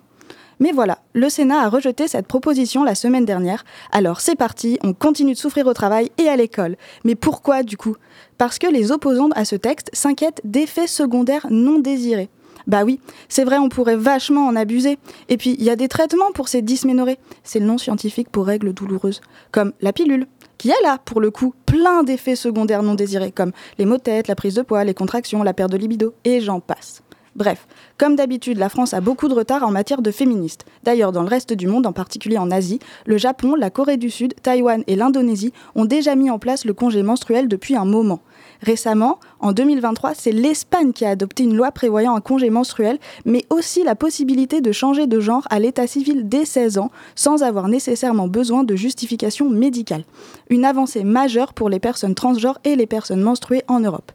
Mais 0.58 0.72
voilà, 0.72 0.98
le 1.12 1.28
Sénat 1.28 1.60
a 1.60 1.68
rejeté 1.68 2.08
cette 2.08 2.26
proposition 2.26 2.82
la 2.82 2.94
semaine 2.94 3.26
dernière. 3.26 3.64
Alors 3.92 4.20
c'est 4.20 4.36
parti, 4.36 4.78
on 4.82 4.94
continue 4.94 5.34
de 5.34 5.38
souffrir 5.38 5.66
au 5.66 5.74
travail 5.74 6.10
et 6.16 6.28
à 6.28 6.36
l'école. 6.36 6.76
Mais 7.04 7.14
pourquoi 7.14 7.62
du 7.62 7.76
coup? 7.76 7.96
Parce 8.38 8.58
que 8.58 8.66
les 8.66 8.90
opposants 8.90 9.28
à 9.34 9.44
ce 9.44 9.56
texte 9.56 9.90
s'inquiètent 9.92 10.40
d'effets 10.44 10.86
secondaires 10.86 11.46
non 11.50 11.78
désirés. 11.78 12.30
Bah 12.66 12.82
oui, 12.84 13.00
c'est 13.28 13.44
vrai, 13.44 13.58
on 13.58 13.68
pourrait 13.68 13.96
vachement 13.96 14.46
en 14.46 14.56
abuser. 14.56 14.98
Et 15.28 15.36
puis, 15.36 15.54
il 15.58 15.64
y 15.64 15.70
a 15.70 15.76
des 15.76 15.86
traitements 15.86 16.32
pour 16.34 16.48
ces 16.48 16.62
dysménorrhées. 16.62 17.18
C'est 17.44 17.60
le 17.60 17.66
nom 17.66 17.78
scientifique 17.78 18.28
pour 18.28 18.44
règles 18.44 18.72
douloureuses. 18.72 19.20
Comme 19.52 19.72
la 19.80 19.92
pilule, 19.92 20.26
qui 20.58 20.70
a 20.70 20.76
là, 20.82 20.98
pour 21.04 21.20
le 21.20 21.30
coup, 21.30 21.54
plein 21.66 22.02
d'effets 22.02 22.36
secondaires 22.36 22.82
non 22.82 22.94
désirés, 22.94 23.32
comme 23.32 23.52
les 23.78 23.84
maux 23.84 23.98
de 23.98 24.02
tête, 24.02 24.28
la 24.28 24.34
prise 24.34 24.54
de 24.54 24.62
poids, 24.62 24.84
les 24.84 24.94
contractions, 24.94 25.42
la 25.42 25.54
perte 25.54 25.72
de 25.72 25.76
libido, 25.76 26.14
et 26.24 26.40
j'en 26.40 26.60
passe. 26.60 27.02
Bref, 27.36 27.66
comme 27.98 28.16
d'habitude, 28.16 28.56
la 28.56 28.70
France 28.70 28.94
a 28.94 29.02
beaucoup 29.02 29.28
de 29.28 29.34
retard 29.34 29.62
en 29.62 29.70
matière 29.70 30.00
de 30.00 30.10
féministes. 30.10 30.64
D'ailleurs, 30.84 31.12
dans 31.12 31.22
le 31.22 31.28
reste 31.28 31.52
du 31.52 31.66
monde, 31.66 31.86
en 31.86 31.92
particulier 31.92 32.38
en 32.38 32.50
Asie, 32.50 32.78
le 33.04 33.18
Japon, 33.18 33.54
la 33.54 33.68
Corée 33.68 33.98
du 33.98 34.08
Sud, 34.08 34.32
Taïwan 34.40 34.82
et 34.86 34.96
l'Indonésie 34.96 35.52
ont 35.74 35.84
déjà 35.84 36.14
mis 36.14 36.30
en 36.30 36.38
place 36.38 36.64
le 36.64 36.72
congé 36.72 37.02
menstruel 37.02 37.46
depuis 37.46 37.76
un 37.76 37.84
moment. 37.84 38.20
Récemment, 38.62 39.18
en 39.40 39.52
2023, 39.52 40.14
c'est 40.14 40.32
l'Espagne 40.32 40.92
qui 40.92 41.04
a 41.04 41.10
adopté 41.10 41.44
une 41.44 41.56
loi 41.56 41.70
prévoyant 41.72 42.16
un 42.16 42.20
congé 42.20 42.50
menstruel, 42.50 42.98
mais 43.24 43.44
aussi 43.50 43.84
la 43.84 43.94
possibilité 43.94 44.60
de 44.60 44.72
changer 44.72 45.06
de 45.06 45.20
genre 45.20 45.46
à 45.50 45.58
l'état 45.58 45.86
civil 45.86 46.28
dès 46.28 46.44
16 46.44 46.78
ans, 46.78 46.90
sans 47.14 47.42
avoir 47.42 47.68
nécessairement 47.68 48.28
besoin 48.28 48.64
de 48.64 48.76
justification 48.76 49.48
médicale. 49.48 50.04
Une 50.50 50.64
avancée 50.64 51.04
majeure 51.04 51.54
pour 51.54 51.68
les 51.68 51.80
personnes 51.80 52.14
transgenres 52.14 52.58
et 52.64 52.76
les 52.76 52.86
personnes 52.86 53.22
menstruées 53.22 53.62
en 53.68 53.80
Europe. 53.80 54.12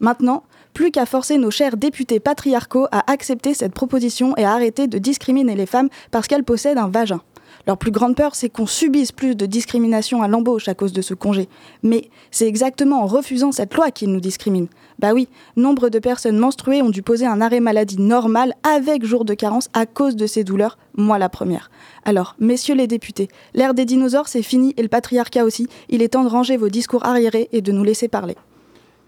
Maintenant, 0.00 0.42
plus 0.72 0.90
qu'à 0.90 1.06
forcer 1.06 1.38
nos 1.38 1.52
chers 1.52 1.76
députés 1.76 2.20
patriarcaux 2.20 2.86
à 2.90 3.10
accepter 3.10 3.54
cette 3.54 3.72
proposition 3.72 4.36
et 4.36 4.44
à 4.44 4.52
arrêter 4.52 4.88
de 4.88 4.98
discriminer 4.98 5.54
les 5.54 5.66
femmes 5.66 5.88
parce 6.10 6.26
qu'elles 6.26 6.44
possèdent 6.44 6.78
un 6.78 6.88
vagin. 6.88 7.20
Leur 7.66 7.78
plus 7.78 7.90
grande 7.90 8.14
peur, 8.14 8.34
c'est 8.34 8.50
qu'on 8.50 8.66
subisse 8.66 9.10
plus 9.10 9.34
de 9.34 9.46
discrimination 9.46 10.22
à 10.22 10.28
l'embauche 10.28 10.68
à 10.68 10.74
cause 10.74 10.92
de 10.92 11.00
ce 11.00 11.14
congé. 11.14 11.48
Mais 11.82 12.10
c'est 12.30 12.46
exactement 12.46 13.02
en 13.02 13.06
refusant 13.06 13.52
cette 13.52 13.74
loi 13.74 13.90
qu'ils 13.90 14.12
nous 14.12 14.20
discriminent. 14.20 14.68
Bah 14.98 15.12
oui, 15.12 15.28
nombre 15.56 15.88
de 15.88 15.98
personnes 15.98 16.36
menstruées 16.36 16.82
ont 16.82 16.90
dû 16.90 17.02
poser 17.02 17.26
un 17.26 17.40
arrêt 17.40 17.60
maladie 17.60 18.00
normal 18.00 18.54
avec 18.62 19.04
jour 19.04 19.24
de 19.24 19.34
carence 19.34 19.70
à 19.72 19.86
cause 19.86 20.14
de 20.14 20.26
ces 20.26 20.44
douleurs, 20.44 20.78
moi 20.96 21.18
la 21.18 21.28
première. 21.28 21.70
Alors, 22.04 22.36
messieurs 22.38 22.74
les 22.74 22.86
députés, 22.86 23.28
l'ère 23.54 23.74
des 23.74 23.86
dinosaures, 23.86 24.28
c'est 24.28 24.42
fini 24.42 24.74
et 24.76 24.82
le 24.82 24.88
patriarcat 24.88 25.44
aussi. 25.44 25.66
Il 25.88 26.02
est 26.02 26.08
temps 26.08 26.24
de 26.24 26.28
ranger 26.28 26.56
vos 26.56 26.68
discours 26.68 27.06
arriérés 27.06 27.48
et 27.52 27.62
de 27.62 27.72
nous 27.72 27.84
laisser 27.84 28.08
parler. 28.08 28.36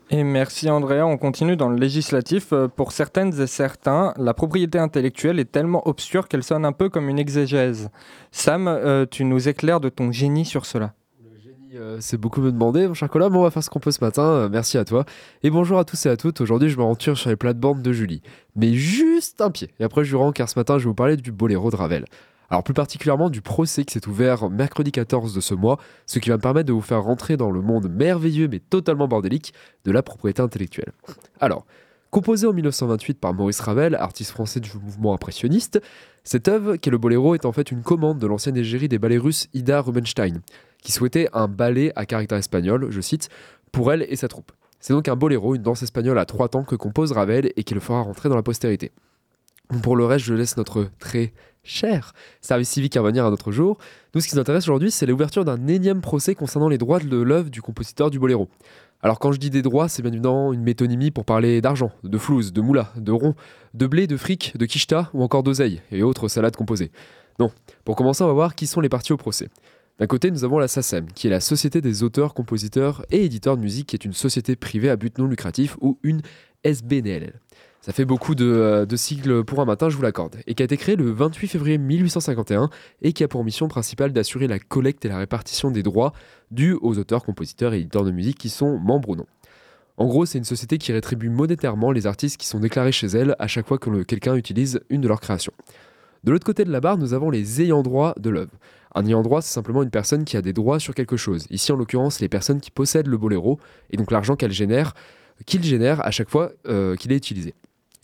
Et 0.08 0.22
merci 0.22 0.70
Andrea, 0.70 1.02
on 1.04 1.16
continue 1.16 1.56
dans 1.56 1.68
le 1.68 1.76
législatif. 1.76 2.52
Euh, 2.52 2.68
pour 2.68 2.92
certaines 2.92 3.40
et 3.40 3.48
certains, 3.48 4.14
la 4.16 4.34
propriété 4.34 4.78
intellectuelle 4.78 5.40
est 5.40 5.50
tellement 5.50 5.86
obscure 5.88 6.28
qu'elle 6.28 6.44
sonne 6.44 6.64
un 6.64 6.70
peu 6.70 6.88
comme 6.88 7.08
une 7.08 7.18
exégèse. 7.18 7.90
Sam, 8.30 8.68
euh, 8.68 9.04
tu 9.10 9.24
nous 9.24 9.48
éclaires 9.48 9.80
de 9.80 9.88
ton 9.88 10.12
génie 10.12 10.44
sur 10.44 10.64
cela. 10.64 10.94
Le 11.24 11.40
génie, 11.40 11.76
euh, 11.76 11.96
c'est 12.00 12.18
beaucoup 12.18 12.40
me 12.40 12.52
demander, 12.52 12.86
mon 12.86 12.94
cher 12.94 13.10
Colas, 13.10 13.30
mais 13.30 13.36
on 13.38 13.42
va 13.42 13.50
faire 13.50 13.64
ce 13.64 13.70
qu'on 13.70 13.80
peut 13.80 13.90
ce 13.90 14.04
matin. 14.04 14.48
merci 14.48 14.78
à 14.78 14.84
toi. 14.84 15.04
Et 15.42 15.50
bonjour 15.50 15.76
à 15.76 15.84
tous 15.84 16.06
et 16.06 16.08
à 16.08 16.16
toutes. 16.16 16.40
Aujourd'hui, 16.40 16.68
je 16.68 16.78
me 16.78 16.84
renture 16.84 17.18
sur 17.18 17.30
les 17.30 17.36
plates-bandes 17.36 17.82
de 17.82 17.92
Julie. 17.92 18.22
Mais 18.54 18.74
juste 18.74 19.40
un 19.40 19.50
pied. 19.50 19.70
Et 19.80 19.84
après, 19.84 20.04
je 20.04 20.14
rends 20.14 20.30
car 20.30 20.48
ce 20.48 20.56
matin, 20.56 20.78
je 20.78 20.84
vais 20.84 20.90
vous 20.90 20.94
parler 20.94 21.16
du 21.16 21.32
boléro 21.32 21.72
de 21.72 21.76
Ravel. 21.76 22.04
Alors 22.50 22.62
plus 22.62 22.74
particulièrement 22.74 23.30
du 23.30 23.40
procès 23.40 23.84
qui 23.84 23.94
s'est 23.94 24.06
ouvert 24.08 24.48
mercredi 24.50 24.92
14 24.92 25.34
de 25.34 25.40
ce 25.40 25.54
mois, 25.54 25.78
ce 26.06 26.18
qui 26.18 26.30
va 26.30 26.36
me 26.36 26.40
permettre 26.40 26.68
de 26.68 26.72
vous 26.72 26.80
faire 26.80 27.02
rentrer 27.02 27.36
dans 27.36 27.50
le 27.50 27.60
monde 27.60 27.88
merveilleux 27.90 28.48
mais 28.48 28.60
totalement 28.60 29.08
bordélique 29.08 29.52
de 29.84 29.92
la 29.92 30.02
propriété 30.02 30.42
intellectuelle. 30.42 30.92
Alors, 31.40 31.66
composé 32.10 32.46
en 32.46 32.52
1928 32.52 33.18
par 33.18 33.34
Maurice 33.34 33.60
Ravel, 33.60 33.94
artiste 33.94 34.30
français 34.30 34.60
du 34.60 34.70
mouvement 34.78 35.14
impressionniste, 35.14 35.80
cette 36.24 36.48
œuvre, 36.48 36.76
qui 36.76 36.88
est 36.88 36.92
le 36.92 36.98
boléro, 36.98 37.34
est 37.34 37.44
en 37.44 37.52
fait 37.52 37.70
une 37.70 37.82
commande 37.82 38.18
de 38.18 38.26
l'ancienne 38.26 38.56
égérie 38.56 38.88
des 38.88 38.98
ballets 38.98 39.18
russes 39.18 39.46
Ida 39.54 39.80
Rubinstein, 39.80 40.40
qui 40.82 40.90
souhaitait 40.90 41.28
un 41.32 41.46
ballet 41.46 41.92
à 41.94 42.04
caractère 42.04 42.38
espagnol, 42.38 42.88
je 42.90 43.00
cite, 43.00 43.28
pour 43.70 43.92
elle 43.92 44.04
et 44.08 44.16
sa 44.16 44.26
troupe. 44.26 44.52
C'est 44.80 44.92
donc 44.92 45.08
un 45.08 45.16
boléro, 45.16 45.54
une 45.54 45.62
danse 45.62 45.82
espagnole 45.82 46.18
à 46.18 46.24
trois 46.24 46.48
temps 46.48 46.64
que 46.64 46.74
compose 46.74 47.12
Ravel 47.12 47.52
et 47.56 47.64
qui 47.64 47.74
le 47.74 47.80
fera 47.80 48.02
rentrer 48.02 48.28
dans 48.28 48.36
la 48.36 48.42
postérité. 48.42 48.92
Pour 49.82 49.96
le 49.96 50.04
reste, 50.04 50.24
je 50.24 50.34
laisse 50.34 50.56
notre 50.56 50.88
très 50.98 51.32
cher 51.66 52.12
service 52.40 52.68
civique 52.68 52.96
à 52.96 53.02
venir 53.02 53.24
un 53.24 53.32
autre 53.32 53.52
jour. 53.52 53.78
Nous, 54.14 54.20
ce 54.20 54.28
qui 54.28 54.34
nous 54.34 54.40
intéresse 54.40 54.64
aujourd'hui, 54.64 54.90
c'est 54.90 55.06
l'ouverture 55.06 55.44
d'un 55.44 55.66
énième 55.66 56.00
procès 56.00 56.34
concernant 56.34 56.68
les 56.68 56.78
droits 56.78 57.00
de 57.00 57.16
l'œuvre 57.16 57.50
du 57.50 57.60
compositeur 57.60 58.10
du 58.10 58.18
boléro. 58.18 58.48
Alors 59.02 59.18
quand 59.18 59.32
je 59.32 59.38
dis 59.38 59.50
des 59.50 59.62
droits, 59.62 59.88
c'est 59.88 60.02
bien 60.02 60.12
évidemment 60.12 60.52
une 60.52 60.62
métonymie 60.62 61.10
pour 61.10 61.24
parler 61.24 61.60
d'argent, 61.60 61.92
de 62.02 62.18
flouze, 62.18 62.52
de 62.52 62.60
moula, 62.60 62.92
de 62.96 63.12
rond, 63.12 63.34
de 63.74 63.86
blé, 63.86 64.06
de 64.06 64.16
fric, 64.16 64.56
de 64.56 64.64
quicheta 64.64 65.10
ou 65.12 65.22
encore 65.22 65.42
d'oseille 65.42 65.82
et 65.92 66.02
autres 66.02 66.28
salades 66.28 66.56
composées. 66.56 66.90
Non, 67.38 67.50
pour 67.84 67.96
commencer, 67.96 68.24
on 68.24 68.28
va 68.28 68.32
voir 68.32 68.54
qui 68.54 68.66
sont 68.66 68.80
les 68.80 68.88
parties 68.88 69.12
au 69.12 69.16
procès. 69.18 69.48
D'un 69.98 70.06
côté, 70.06 70.30
nous 70.30 70.44
avons 70.44 70.58
la 70.58 70.68
SACEM, 70.68 71.06
qui 71.12 71.26
est 71.26 71.30
la 71.30 71.40
Société 71.40 71.80
des 71.80 72.02
auteurs, 72.02 72.34
compositeurs 72.34 73.04
et 73.10 73.24
éditeurs 73.24 73.56
de 73.56 73.62
musique, 73.62 73.88
qui 73.88 73.96
est 73.96 74.04
une 74.04 74.12
société 74.12 74.54
privée 74.54 74.90
à 74.90 74.96
but 74.96 75.18
non 75.18 75.26
lucratif 75.26 75.76
ou 75.80 75.98
une 76.02 76.20
SBNL. 76.64 77.40
Ça 77.86 77.92
fait 77.92 78.04
beaucoup 78.04 78.34
euh, 78.40 78.84
de, 78.84 78.96
sigles 78.96 79.44
pour 79.44 79.60
un 79.60 79.64
matin, 79.64 79.88
je 79.88 79.94
vous 79.94 80.02
l'accorde. 80.02 80.38
Et 80.48 80.56
qui 80.56 80.62
a 80.64 80.64
été 80.64 80.76
créé 80.76 80.96
le 80.96 81.08
28 81.12 81.46
février 81.46 81.78
1851 81.78 82.68
et 83.00 83.12
qui 83.12 83.22
a 83.22 83.28
pour 83.28 83.44
mission 83.44 83.68
principale 83.68 84.12
d'assurer 84.12 84.48
la 84.48 84.58
collecte 84.58 85.04
et 85.04 85.08
la 85.08 85.18
répartition 85.18 85.70
des 85.70 85.84
droits 85.84 86.12
dus 86.50 86.76
aux 86.82 86.98
auteurs, 86.98 87.24
compositeurs 87.24 87.74
et 87.74 87.78
éditeurs 87.78 88.02
de 88.02 88.10
musique 88.10 88.38
qui 88.38 88.48
sont 88.48 88.76
membres 88.80 89.10
ou 89.10 89.14
non. 89.14 89.26
En 89.98 90.06
gros, 90.06 90.26
c'est 90.26 90.36
une 90.36 90.42
société 90.42 90.78
qui 90.78 90.90
rétribue 90.90 91.28
monétairement 91.28 91.92
les 91.92 92.08
artistes 92.08 92.38
qui 92.38 92.48
sont 92.48 92.58
déclarés 92.58 92.90
chez 92.90 93.06
elle 93.06 93.36
à 93.38 93.46
chaque 93.46 93.68
fois 93.68 93.78
que 93.78 94.02
quelqu'un 94.02 94.34
utilise 94.34 94.80
une 94.90 95.00
de 95.00 95.06
leurs 95.06 95.20
créations. 95.20 95.52
De 96.24 96.32
l'autre 96.32 96.44
côté 96.44 96.64
de 96.64 96.72
la 96.72 96.80
barre, 96.80 96.98
nous 96.98 97.14
avons 97.14 97.30
les 97.30 97.62
ayants 97.62 97.84
droit 97.84 98.14
de 98.18 98.30
l'œuvre. 98.30 98.58
Un 98.96 99.06
ayant 99.06 99.22
droit, 99.22 99.42
c'est 99.42 99.54
simplement 99.54 99.84
une 99.84 99.90
personne 99.90 100.24
qui 100.24 100.36
a 100.36 100.42
des 100.42 100.52
droits 100.52 100.80
sur 100.80 100.92
quelque 100.92 101.16
chose. 101.16 101.46
Ici, 101.50 101.70
en 101.70 101.76
l'occurrence, 101.76 102.18
les 102.18 102.28
personnes 102.28 102.60
qui 102.60 102.72
possèdent 102.72 103.06
le 103.06 103.16
boléro 103.16 103.60
et 103.90 103.96
donc 103.96 104.10
l'argent 104.10 104.34
qu'elle 104.34 104.50
génère, 104.50 104.92
qu'il 105.44 105.62
génère 105.62 106.04
à 106.04 106.10
chaque 106.10 106.30
fois 106.30 106.50
euh, 106.66 106.96
qu'il 106.96 107.12
est 107.12 107.16
utilisé. 107.16 107.54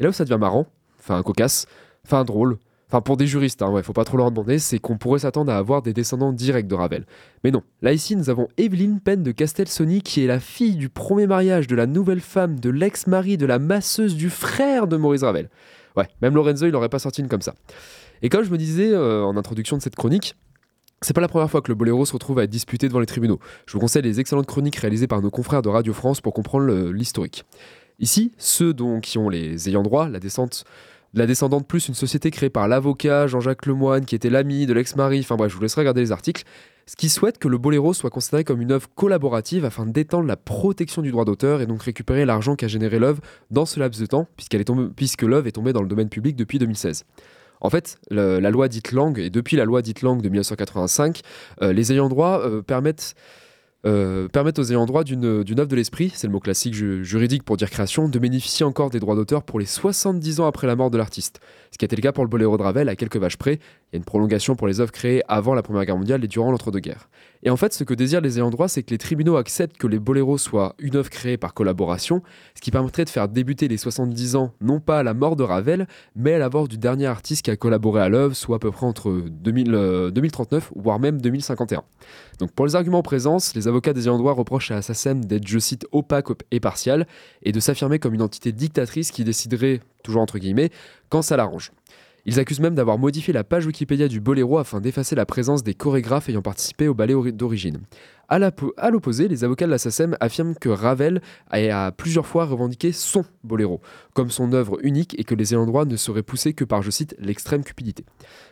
Et 0.03 0.05
là 0.05 0.11
où 0.11 0.13
ça 0.13 0.25
devient 0.25 0.41
marrant, 0.41 0.67
enfin 0.99 1.23
cocasse, 1.23 1.67
enfin 2.05 2.25
drôle, 2.25 2.59
enfin 2.89 3.01
pour 3.01 3.17
des 3.17 3.29
juristes, 3.29 3.63
hein, 3.63 3.71
ouais, 3.71 3.85
faut 3.85 3.93
pas 3.93 4.03
trop 4.03 4.17
leur 4.17 4.33
demander, 4.33 4.59
c'est 4.59 4.81
qu'on 4.81 4.99
pourrait 4.99 5.21
s'attendre 5.21 5.53
à 5.53 5.57
avoir 5.57 5.81
des 5.81 5.93
descendants 5.93 6.33
directs 6.33 6.67
de 6.67 6.75
Ravel. 6.75 7.07
Mais 7.45 7.53
non, 7.53 7.63
là 7.83 7.93
ici 7.93 8.17
nous 8.17 8.29
avons 8.29 8.49
Evelyne 8.59 8.99
Penn 8.99 9.23
de 9.23 9.31
Castelsoni 9.31 10.03
qui 10.03 10.25
est 10.25 10.27
la 10.27 10.41
fille 10.41 10.75
du 10.75 10.89
premier 10.89 11.29
mariage 11.29 11.69
de 11.69 11.77
la 11.77 11.87
nouvelle 11.87 12.19
femme 12.19 12.59
de 12.59 12.69
l'ex-mari 12.69 13.37
de 13.37 13.47
la 13.47 13.61
masseuse 13.61 14.17
du 14.17 14.29
frère 14.29 14.89
de 14.89 14.97
Maurice 14.97 15.23
Ravel. 15.23 15.51
Ouais, 15.97 16.09
même 16.21 16.35
Lorenzo 16.35 16.67
il 16.67 16.75
aurait 16.75 16.89
pas 16.89 16.99
sorti 16.99 17.21
une 17.21 17.29
comme 17.29 17.41
ça. 17.41 17.55
Et 18.23 18.29
comme 18.29 18.43
je 18.43 18.51
me 18.51 18.59
disais 18.59 18.91
euh, 18.91 19.23
en 19.23 19.37
introduction 19.37 19.77
de 19.77 19.83
cette 19.83 19.95
chronique, 19.95 20.35
c'est 21.01 21.15
pas 21.15 21.21
la 21.21 21.29
première 21.29 21.49
fois 21.49 21.63
que 21.63 21.69
le 21.69 21.77
boléro 21.77 22.05
se 22.07 22.13
retrouve 22.13 22.41
à 22.41 22.43
être 22.43 22.51
disputé 22.51 22.89
devant 22.89 22.99
les 22.99 23.07
tribunaux. 23.07 23.39
Je 23.67 23.75
vous 23.75 23.79
conseille 23.79 24.03
les 24.03 24.19
excellentes 24.19 24.47
chroniques 24.47 24.77
réalisées 24.77 25.07
par 25.07 25.23
nos 25.23 25.31
confrères 25.31 25.63
de 25.63 25.69
Radio 25.69 25.93
France 25.93 26.21
pour 26.21 26.33
comprendre 26.33 26.91
l'historique. 26.91 27.45
Ici, 28.03 28.33
ceux 28.37 28.75
qui 29.01 29.17
ont 29.17 29.29
les 29.29 29.69
ayants 29.69 29.85
droit, 29.85 30.09
la 30.09 30.19
la 31.15 31.27
descendante 31.27 31.69
plus 31.69 31.89
une 31.89 31.95
société 31.95 32.31
créée 32.31 32.51
par 32.51 32.67
l'avocat 32.67 33.29
Jean-Jacques 33.29 33.67
Lemoine, 33.67 34.05
qui 34.05 34.17
était 34.17 34.29
l'ami 34.29 34.67
de 34.67 34.73
l'ex-mari, 34.73 35.21
enfin 35.21 35.37
bref, 35.37 35.53
je 35.53 35.57
vous 35.57 35.63
laisserai 35.63 35.83
regarder 35.83 36.01
les 36.01 36.11
articles, 36.11 36.43
ce 36.87 36.97
qui 36.97 37.09
souhaite 37.09 37.39
que 37.39 37.47
le 37.47 37.59
boléro 37.59 37.93
soit 37.93 38.11
considéré 38.11 38.43
comme 38.43 38.61
une 38.61 38.73
œuvre 38.73 38.89
collaborative 38.97 39.65
afin 39.65 39.87
d'étendre 39.87 40.27
la 40.27 40.37
protection 40.37 41.01
du 41.01 41.13
droit 41.13 41.25
d'auteur 41.25 41.61
et 41.61 41.67
donc 41.67 41.83
récupérer 41.83 42.25
l'argent 42.25 42.57
qu'a 42.57 42.67
généré 42.67 42.99
l'œuvre 42.99 43.21
dans 43.51 43.67
ce 43.67 43.79
laps 43.79 44.01
de 44.01 44.07
temps, 44.07 44.27
puisque 44.97 45.23
l'œuvre 45.23 45.47
est 45.47 45.53
tombée 45.53 45.73
dans 45.73 45.83
le 45.83 45.89
domaine 45.89 46.09
public 46.09 46.35
depuis 46.35 46.59
2016. 46.59 47.05
En 47.61 47.71
fait, 47.71 47.99
la 48.11 48.51
loi 48.51 48.67
dite 48.67 48.91
langue, 48.91 49.21
et 49.21 49.31
depuis 49.31 49.57
la 49.57 49.65
loi 49.65 49.81
dite 49.81 50.03
langue 50.03 50.23
de 50.23 50.29
1985, 50.29 51.21
euh, 51.63 51.73
les 51.73 51.93
ayants 51.93 52.09
droit 52.09 52.41
euh, 52.41 52.63
permettent 52.63 53.15
euh, 53.85 54.29
permettent 54.29 54.59
aux 54.61 54.71
ayants 54.71 54.87
droit 54.87 55.03
d'une 55.03 55.25
œuvre 55.25 55.67
de 55.67 55.77
l'esprit, 55.77 56.13
c'est 56.15 56.29
le 56.29 56.33
mot 56.33 56.41
classique 56.41 56.75
juridique 56.75 57.43
pour 57.43 57.57
dire 57.57 57.69
création, 57.69 58.09
de 58.09 58.19
bénéficier 58.19 58.65
encore 58.65 58.91
des 58.91 59.01
droits 59.01 59.17
d'auteur 59.17 59.43
pour 59.43 59.59
les 59.59 59.67
70 59.67 60.41
ans 60.41 60.47
après 60.47 60.67
la 60.67 60.77
mort 60.77 60.91
de 60.91 60.99
l'artiste. 60.99 61.41
Ce 61.73 61.79
qui 61.79 61.85
a 61.85 61.87
été 61.87 61.97
le 61.97 62.03
cas 62.03 62.13
pour 62.13 62.25
le 62.25 62.29
Boléro 62.29 62.57
de 62.57 62.63
Ravel 62.63 62.89
à 62.89 62.97
quelques 62.97 63.17
vaches 63.17 63.37
près. 63.37 63.55
Il 63.55 63.95
y 63.95 63.97
a 63.97 63.99
une 63.99 64.05
prolongation 64.05 64.55
pour 64.55 64.69
les 64.69 64.81
œuvres 64.81 64.93
créées 64.93 65.23
avant 65.27 65.55
la 65.55 65.63
Première 65.63 65.85
Guerre 65.85 65.97
mondiale 65.97 66.25
et 66.25 66.29
durant 66.29 66.53
l'entre-deux-guerres. 66.53 67.09
Et 67.45 67.51
en 67.51 67.57
fait, 67.57 67.73
ce 67.73 67.83
que 67.83 67.95
désirent 67.95 68.21
les 68.21 68.39
ayants 68.39 68.51
droit, 68.51 68.69
c'est 68.69 68.83
que 68.83 68.91
les 68.91 68.99
tribunaux 68.99 69.37
acceptent 69.37 69.77
que 69.77 69.87
les 69.89 69.99
boléros 69.99 70.39
soient 70.39 70.75
une 70.79 70.97
œuvre 70.97 71.11
créée 71.11 71.37
par 71.37 71.55
collaboration, 71.55 72.23
ce 72.55 72.61
qui 72.61 72.71
permettrait 72.71 73.05
de 73.05 73.11
faire 73.11 73.29
débuter 73.29 73.67
les 73.67 73.77
70 73.77 74.37
ans 74.37 74.53
non 74.61 74.79
pas 74.79 75.01
à 75.01 75.03
la 75.03 75.13
mort 75.13 75.35
de 75.35 75.43
Ravel, 75.43 75.89
mais 76.15 76.35
à 76.35 76.39
la 76.39 76.49
mort 76.49 76.69
du 76.69 76.79
dernier 76.79 77.07
artiste 77.07 77.45
qui 77.45 77.51
a 77.51 77.57
collaboré 77.57 78.01
à 78.01 78.09
l'œuvre, 78.09 78.35
soit 78.35 78.57
à 78.57 78.59
peu 78.59 78.71
près 78.71 78.87
entre 78.87 79.11
2000, 79.29 80.11
2039, 80.13 80.71
euh, 80.71 80.81
voire 80.81 81.01
même 81.01 81.21
2051. 81.21 81.83
Donc 82.39 82.53
pour 82.53 82.67
les 82.67 82.77
arguments 82.77 82.99
en 82.99 83.03
présence, 83.03 83.55
les 83.55 83.67
avocats 83.67 83.93
des 83.93 84.05
ayants 84.05 84.19
droit 84.19 84.35
reprochent 84.35 84.71
à 84.71 84.77
Assassin 84.77 85.17
d'être, 85.17 85.47
je 85.47 85.59
cite, 85.59 85.87
opaque 85.91 86.29
et 86.51 86.61
partial, 86.61 87.07
et 87.43 87.51
de 87.51 87.61
s'affirmer 87.61 87.99
comme 87.99 88.15
une 88.15 88.23
entité 88.23 88.53
dictatrice 88.53 89.11
qui 89.11 89.25
déciderait, 89.25 89.81
toujours 90.05 90.23
entre 90.23 90.39
guillemets, 90.39 90.71
quand 91.09 91.23
ça 91.23 91.37
l'arrange. 91.37 91.73
Ils 92.25 92.39
accusent 92.39 92.61
même 92.61 92.75
d'avoir 92.75 92.99
modifié 92.99 93.33
la 93.33 93.43
page 93.43 93.67
Wikipédia 93.67 94.07
du 94.07 94.21
boléro 94.21 94.59
afin 94.59 94.81
d'effacer 94.81 95.17
la 95.17 95.27
présence 95.27 95.65
des 95.65 95.75
chorégraphes 95.75 96.29
ayant 96.29 96.43
participé 96.43 96.87
au 96.87 96.95
ballet 96.95 97.15
d'origine. 97.33 97.81
À 98.29 98.91
l'opposé, 98.91 99.29
les 99.29 99.45
avocats 99.45 99.67
de 99.67 99.71
la 99.71 99.77
SACEM 99.77 100.17
affirment 100.21 100.55
que 100.55 100.71
Ravel 100.71 101.21
a 101.51 101.93
plusieurs 101.93 102.27
fois 102.27 102.47
revendiqué 102.47 102.91
son 102.93 103.25
boléro, 103.45 103.83
comme 104.15 104.31
son 104.31 104.53
œuvre 104.55 104.79
unique 104.83 105.19
et 105.19 105.25
que 105.25 105.35
les 105.35 105.53
ayants 105.53 105.67
droit 105.67 105.85
ne 105.85 105.97
seraient 105.97 106.23
poussés 106.23 106.55
que 106.55 106.65
par, 106.65 106.81
je 106.81 106.91
cite, 106.91 107.15
l'extrême 107.19 107.63
cupidité. 107.63 108.07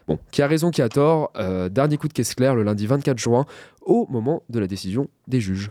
Bon, 0.07 0.19
qui 0.33 0.43
a 0.43 0.47
raison, 0.47 0.71
qui 0.71 0.83
a 0.83 0.91
tort, 0.91 1.33
euh, 1.37 1.71
dernier 1.71 1.97
coup 1.97 2.09
de 2.09 2.13
caisse 2.13 2.35
claire 2.35 2.55
le 2.55 2.63
lundi 2.63 2.87
24 2.87 3.17
juin, 3.17 3.47
au 3.81 4.07
moment 4.11 4.43
de 4.51 4.59
la 4.59 4.67
décision 4.67 5.09
des 5.29 5.41
juges. 5.41 5.71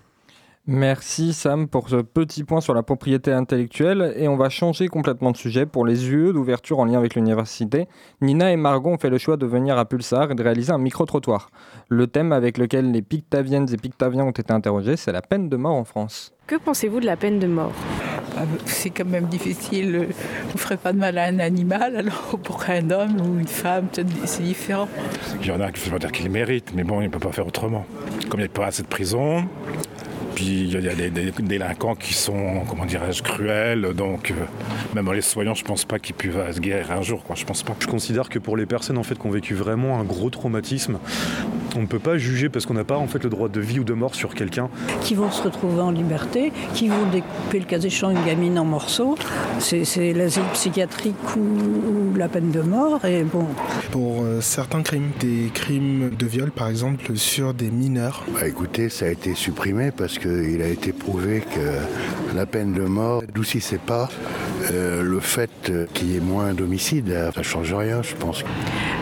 Merci 0.68 1.34
Sam 1.34 1.68
pour 1.68 1.89
ce 1.89 1.96
petit 1.96 2.44
point 2.44 2.62
sur 2.62 2.75
la 2.75 2.84
propriété 2.84 3.32
intellectuelle 3.32 4.13
et 4.18 4.28
on 4.28 4.36
va 4.36 4.50
changer 4.50 4.88
complètement 4.88 5.32
de 5.32 5.38
sujet 5.38 5.66
pour 5.66 5.84
les 5.84 6.12
UE 6.12 6.32
d'ouverture 6.32 6.78
en 6.78 6.86
lien 6.86 7.00
avec 7.00 7.16
l'université. 7.16 7.88
Nina 8.22 8.51
et 8.51 8.56
Margot 8.56 8.92
ont 8.92 8.98
fait 9.00 9.10
le 9.10 9.18
choix 9.18 9.36
de 9.36 9.48
venir 9.48 9.80
à 9.80 9.86
Pulsar 9.86 10.30
et 10.32 10.36
de 10.36 10.44
réaliser 10.44 10.72
un 10.72 10.78
micro-trottoir. 10.78 11.50
Le 11.88 12.06
thème 12.06 12.32
avec 12.32 12.60
lequel 12.60 12.92
les 12.92 13.01
Pictaviennes 13.01 13.68
et 13.74 13.78
Pictaviens 13.78 14.25
ont 14.25 14.32
été 14.32 14.54
interrogés, 14.54 14.96
c'est 14.96 15.12
la 15.12 15.24
peine 15.24 15.50
de 15.50 15.58
mort 15.58 15.74
en 15.74 15.86
France. 15.86 16.34
Que 16.46 16.56
pensez-vous 16.58 17.00
de 17.00 17.06
la 17.08 17.16
peine 17.18 17.39
de 17.39 17.48
mort? 17.48 17.74
Ah, 18.38 18.44
C'est 18.66 18.92
quand 18.92 19.06
même 19.08 19.25
difficile. 19.25 20.08
On 20.50 20.54
ne 20.54 20.58
ferait 20.60 20.78
pas 20.78 20.94
de 20.94 21.00
mal 21.00 21.18
à 21.18 21.25
un 21.25 21.39
animal, 21.39 21.96
alors 21.96 22.38
pour 22.44 22.63
un 22.70 22.92
homme 22.92 23.18
ou 23.22 23.39
une 23.39 23.48
femme, 23.48 23.88
c'est 24.25 24.44
différent. 24.44 24.88
Il 25.42 25.48
y 25.48 25.51
en 25.51 25.62
a 25.62 25.72
qui 25.72 25.88
ne 25.88 25.94
pas 25.94 26.00
dire 26.00 26.12
qu'ils 26.12 26.30
méritent, 26.30 26.74
mais 26.75 26.84
bon, 26.84 27.01
il 27.01 27.06
ne 27.06 27.10
peut 27.10 27.18
pas 27.20 27.32
faire 27.32 27.48
autrement. 27.48 27.86
Comme 28.30 28.39
il 28.39 28.44
n'y 28.44 28.50
a 28.50 28.54
pas 28.54 28.68
assez 28.68 28.84
de 28.84 28.88
prison, 28.88 29.46
puis 30.36 30.62
il 30.62 30.82
y 30.82 30.90
a 30.90 30.96
des, 30.96 31.10
délinquants 31.10 31.96
qui 31.96 32.14
sont, 32.14 32.64
comment 32.68 32.86
cruels. 33.24 33.94
Donc, 33.94 34.32
euh, 34.32 34.36
même 34.96 35.12
les 35.14 35.22
soignants, 35.22 35.56
je 35.56 35.64
pense 35.64 35.86
pas 35.86 36.00
qu'ils 36.00 36.16
puissent 36.16 36.34
se 36.52 36.60
guérir 36.60 36.92
un 36.92 37.02
jour. 37.02 37.24
Quoi, 37.24 37.36
je 37.36 37.46
pense 37.46 37.64
pas. 37.64 37.76
Je 37.80 37.88
considère 37.88 38.30
que 38.30 38.40
pour 38.40 38.58
les 38.58 38.66
personnes 38.66 38.98
en 38.98 39.04
fait 39.04 39.18
qui 39.18 39.26
ont 39.26 39.32
vécu 39.32 39.54
vraiment 39.54 40.00
un 40.00 40.04
gros 40.04 40.30
traumatisme, 40.30 41.00
on 41.76 41.82
ne 41.82 41.88
peut 41.88 42.00
pas 42.00 42.18
juger 42.18 42.50
parce 42.50 42.66
qu'on 42.66 42.74
n'a 42.74 42.84
pas 42.84 42.98
en 42.98 43.08
fait 43.08 43.24
le 43.24 43.30
droit 43.30 43.50
de 43.50 43.60
vie 43.60 43.80
ou 43.80 43.84
de 43.84 43.94
mort 43.94 44.16
sur 44.16 44.34
quelqu'un. 44.34 44.70
Qui 45.02 45.16
vont 45.16 45.32
se 45.32 45.44
retrouver 45.44 45.82
en 45.82 45.92
liberté, 45.92 46.52
qui 46.74 46.88
vont 46.88 47.10
découper 47.12 47.60
le 47.60 47.66
cas 47.66 47.80
échéant 47.80 48.12
une 48.12 48.24
gamine 48.26 48.58
en 48.60 48.66
morceaux. 48.66 49.16
C'est 49.60 50.14
l'asile 50.14 50.44
psychiatrique 50.54 51.16
ou, 51.38 52.16
la 52.16 52.28
peine 52.28 52.52
de 52.52 52.62
mort. 52.62 53.04
Et 53.06 53.24
bon. 53.24 53.46
Pour 53.92 54.24
euh, 54.24 54.42
certains 54.42 54.82
crimes, 54.82 55.12
des 55.20 55.52
crimes 55.54 56.10
de 56.18 56.26
viol 56.26 56.52
par 56.52 56.68
exemple 56.68 57.16
sur 57.16 57.54
des 57.54 57.70
mineurs. 57.70 58.26
Bah 58.34 58.48
écoutez, 58.48 58.90
ça 58.90 59.06
a 59.06 59.10
été 59.10 59.36
supprimé 59.36 59.92
parce 59.92 60.18
que 60.18 60.50
il 60.50 60.62
a 60.62 60.68
été 60.68 60.92
prouvé 60.92 61.42
que 61.42 62.36
la 62.36 62.46
peine 62.46 62.74
de 62.74 62.82
mort 62.84 63.22
n'adoucissait 63.22 63.78
pas 63.78 64.10
euh, 64.72 65.02
le 65.02 65.20
fait 65.20 65.72
qu'il 65.94 66.12
y 66.12 66.18
ait 66.18 66.22
moins 66.22 66.54
d'homicides. 66.54 67.14
Ça 67.34 67.40
ne 67.40 67.44
change 67.44 67.74
rien, 67.74 68.02
je 68.02 68.16
pense. 68.16 68.44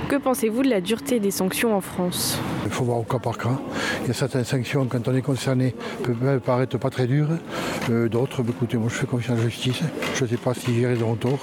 Que 0.07 0.15
pensez-vous 0.15 0.63
de 0.63 0.69
la 0.69 0.79
dureté 0.79 1.19
des 1.19 1.31
sanctions 1.31 1.75
en 1.75 1.81
France 1.81 2.39
Il 2.63 2.71
faut 2.71 2.85
voir 2.85 2.99
au 2.99 3.03
cas 3.03 3.19
par 3.19 3.37
cas. 3.37 3.59
Il 4.03 4.07
y 4.07 4.11
a 4.11 4.13
certaines 4.13 4.45
sanctions, 4.45 4.85
quand 4.85 5.05
on 5.09 5.13
est 5.13 5.21
concerné, 5.21 5.75
peuvent 6.01 6.39
paraître 6.39 6.77
pas 6.77 6.89
très 6.89 7.07
dures. 7.07 7.27
Euh, 7.89 8.07
d'autres, 8.07 8.41
bah, 8.41 8.53
écoutez, 8.55 8.77
moi 8.77 8.87
je 8.89 8.95
fais 8.95 9.05
confiance 9.05 9.37
à 9.37 9.43
la 9.43 9.49
justice. 9.49 9.81
Je 10.15 10.23
ne 10.23 10.29
sais 10.29 10.37
pas 10.37 10.53
s'ils 10.53 10.81
de 10.81 11.03
retour. 11.03 11.37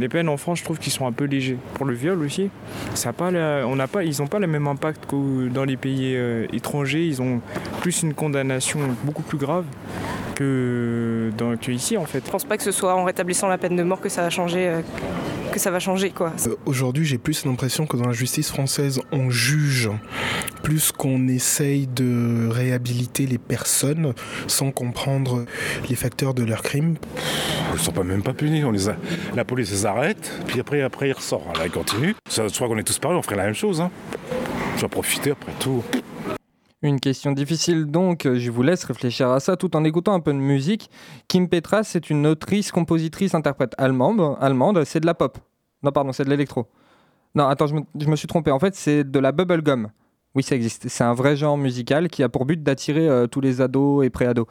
Les 0.00 0.08
peines 0.08 0.28
en 0.28 0.36
France, 0.36 0.58
je 0.58 0.64
trouve 0.64 0.80
qu'ils 0.80 0.92
sont 0.92 1.06
un 1.06 1.12
peu 1.12 1.26
légers. 1.26 1.58
Pour 1.74 1.86
le 1.86 1.94
viol 1.94 2.20
aussi, 2.20 2.50
ça 2.94 3.12
pas 3.12 3.30
on 3.30 3.76
pas, 3.86 4.02
ils 4.02 4.20
n'ont 4.20 4.26
pas 4.26 4.40
le 4.40 4.48
même 4.48 4.66
impact 4.66 5.06
que 5.06 5.48
dans 5.48 5.64
les 5.64 5.76
pays 5.76 6.16
euh, 6.16 6.48
étrangers. 6.52 7.06
Ils 7.06 7.22
ont 7.22 7.40
plus 7.82 8.02
une 8.02 8.14
condamnation 8.14 8.80
beaucoup 9.04 9.22
plus 9.22 9.38
grave 9.38 9.64
que, 10.34 11.30
dans, 11.38 11.54
ici 11.68 11.96
en 11.96 12.04
fait. 12.04 12.24
Je 12.26 12.30
pense 12.32 12.44
pas 12.44 12.56
que 12.56 12.64
ce 12.64 12.72
soit 12.72 12.96
en 12.96 13.04
rétablissant 13.04 13.46
la 13.46 13.58
peine 13.58 13.76
de 13.76 13.84
mort 13.84 14.00
que 14.00 14.08
ça 14.08 14.22
va 14.22 14.30
changer. 14.30 14.66
Euh, 14.68 14.80
que 15.58 15.64
ça 15.64 15.70
va 15.70 15.80
changer 15.80 16.10
quoi. 16.10 16.32
Euh, 16.46 16.56
aujourd'hui, 16.66 17.04
j'ai 17.04 17.18
plus 17.18 17.44
l'impression 17.44 17.86
que 17.86 17.96
dans 17.96 18.06
la 18.06 18.12
justice 18.12 18.48
française, 18.48 19.00
on 19.12 19.30
juge 19.30 19.90
plus 20.62 20.92
qu'on 20.92 21.28
essaye 21.28 21.86
de 21.86 22.48
réhabiliter 22.50 23.26
les 23.26 23.38
personnes 23.38 24.14
sans 24.46 24.70
comprendre 24.70 25.44
les 25.88 25.96
facteurs 25.96 26.34
de 26.34 26.44
leur 26.44 26.62
crime. 26.62 26.96
Ils 27.74 27.80
sont 27.80 27.92
pas 27.92 28.04
même 28.04 28.22
pas 28.22 28.32
punis. 28.32 28.64
On 28.64 28.70
les 28.70 28.88
a... 28.88 28.96
La 29.34 29.44
police 29.44 29.70
les 29.70 29.86
arrête, 29.86 30.32
puis 30.46 30.60
après, 30.60 30.82
après 30.82 31.08
ils 31.08 31.12
ressortent. 31.12 31.56
Là, 31.58 31.66
ils 31.66 31.70
continuent. 31.70 32.14
Je 32.30 32.54
crois 32.54 32.68
qu'on 32.68 32.78
est 32.78 32.84
tous 32.84 32.98
pareils, 32.98 33.18
on 33.18 33.22
ferait 33.22 33.36
la 33.36 33.44
même 33.44 33.54
chose. 33.54 33.80
Hein. 33.80 33.90
Je 34.76 34.82
vais 34.82 34.88
profiter 34.88 35.32
après 35.32 35.52
tout. 35.58 35.82
Une 36.80 37.00
question 37.00 37.32
difficile 37.32 37.86
donc, 37.86 38.28
je 38.32 38.50
vous 38.52 38.62
laisse 38.62 38.84
réfléchir 38.84 39.28
à 39.30 39.40
ça 39.40 39.56
tout 39.56 39.74
en 39.74 39.82
écoutant 39.82 40.14
un 40.14 40.20
peu 40.20 40.32
de 40.32 40.38
musique. 40.38 40.90
Kim 41.26 41.48
Petras, 41.48 41.82
c'est 41.82 42.08
une 42.08 42.24
autrice, 42.24 42.70
compositrice, 42.70 43.34
interprète 43.34 43.74
allemande, 43.78 44.36
allemande 44.40 44.84
c'est 44.84 45.00
de 45.00 45.06
la 45.06 45.14
pop. 45.14 45.38
Non, 45.82 45.92
pardon, 45.92 46.12
c'est 46.12 46.24
de 46.24 46.30
l'électro. 46.30 46.66
Non, 47.34 47.46
attends, 47.46 47.66
je 47.66 48.08
me, 48.08 48.16
suis 48.16 48.26
trompé. 48.26 48.50
En 48.50 48.58
fait, 48.58 48.74
c'est 48.74 49.04
de 49.04 49.18
la 49.18 49.32
bubblegum. 49.32 49.88
Oui, 50.34 50.42
ça 50.42 50.56
existe. 50.56 50.88
C'est 50.88 51.04
un 51.04 51.14
vrai 51.14 51.36
genre 51.36 51.56
musical 51.56 52.08
qui 52.08 52.22
a 52.22 52.28
pour 52.28 52.44
but 52.44 52.62
d'attirer 52.62 53.08
euh, 53.08 53.26
tous 53.26 53.40
les 53.40 53.60
ados 53.60 54.04
et 54.04 54.10
pré-ados. 54.10 54.46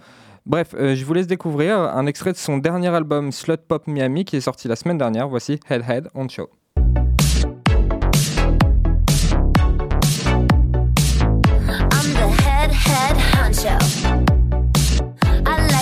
Bref, 0.46 0.74
euh, 0.76 0.96
je 0.96 1.04
vous 1.04 1.14
laisse 1.14 1.28
découvrir 1.28 1.78
un 1.78 2.06
extrait 2.06 2.32
de 2.32 2.38
son 2.38 2.58
dernier 2.58 2.88
album 2.88 3.32
Slut 3.32 3.58
Pop 3.68 3.88
Miami 3.88 4.26
qui 4.26 4.38
est 4.38 4.42
sorti 4.42 4.68
la 4.68 4.76
semaine 4.76 4.98
dernière. 4.98 5.28
Voici 5.28 5.60
Head 5.70 5.84
Head 5.88 6.10
on 6.16 6.28
Show. 6.30 6.50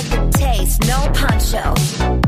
the 0.10 0.32
taste, 0.38 0.86
no. 0.86 2.25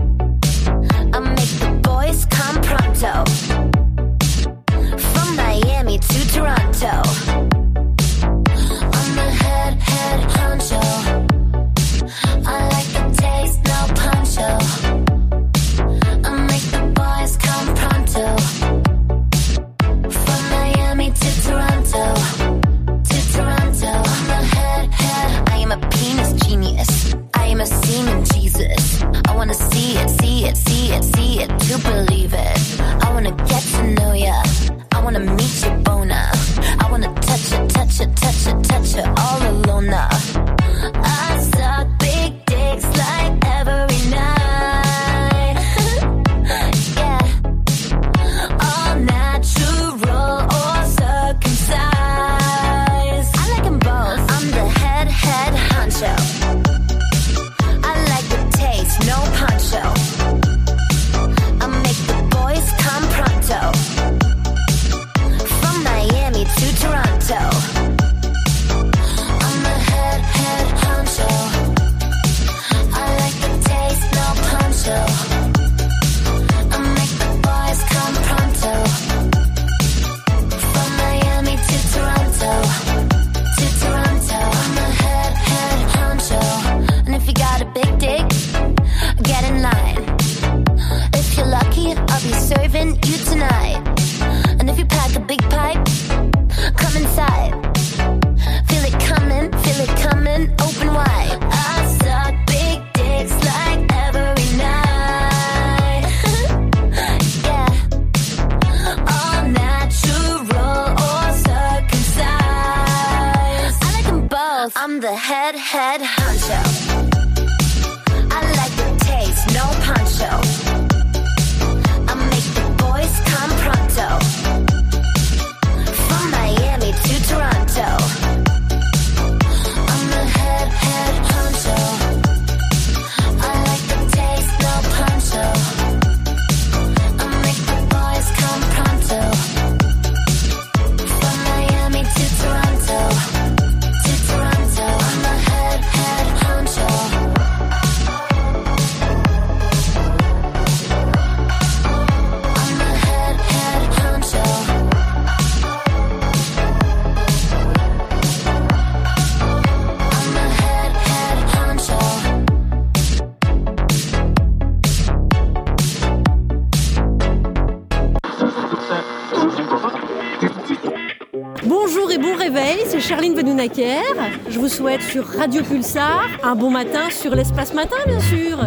Je 173.76 174.60
vous 174.60 174.70
souhaite 174.70 175.02
sur 175.02 175.26
Radio 175.26 175.62
Pulsar 175.62 176.26
un 176.42 176.56
bon 176.56 176.72
matin 176.72 177.10
sur 177.10 177.36
l'espace 177.36 177.74
matin, 177.74 177.98
bien 178.06 178.20
sûr. 178.22 178.58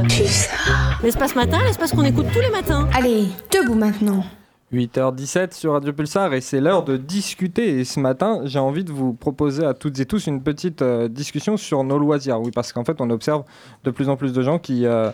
L'espace 1.02 1.34
matin, 1.34 1.58
l'espace 1.64 1.92
qu'on 1.92 2.04
écoute 2.04 2.26
tous 2.32 2.40
les 2.40 2.50
matins. 2.50 2.86
Allez, 2.92 3.24
debout 3.50 3.74
maintenant. 3.74 4.22
8h17 4.74 5.54
sur 5.54 5.72
Radio 5.72 5.94
Pulsar 5.94 6.34
et 6.34 6.42
c'est 6.42 6.60
l'heure 6.60 6.84
de 6.84 6.98
discuter. 6.98 7.80
Et 7.80 7.84
ce 7.84 7.98
matin, 7.98 8.42
j'ai 8.44 8.58
envie 8.58 8.84
de 8.84 8.92
vous 8.92 9.14
proposer 9.14 9.64
à 9.64 9.72
toutes 9.72 9.98
et 10.00 10.06
tous 10.06 10.26
une 10.26 10.42
petite 10.42 10.82
euh, 10.82 11.08
discussion 11.08 11.56
sur 11.56 11.82
nos 11.82 11.98
loisirs. 11.98 12.38
Oui, 12.40 12.50
parce 12.54 12.72
qu'en 12.72 12.84
fait, 12.84 13.00
on 13.00 13.08
observe 13.08 13.44
de 13.84 13.90
plus 13.90 14.10
en 14.10 14.16
plus 14.16 14.34
de 14.34 14.42
gens 14.42 14.58
qui, 14.58 14.84
euh, 14.84 15.10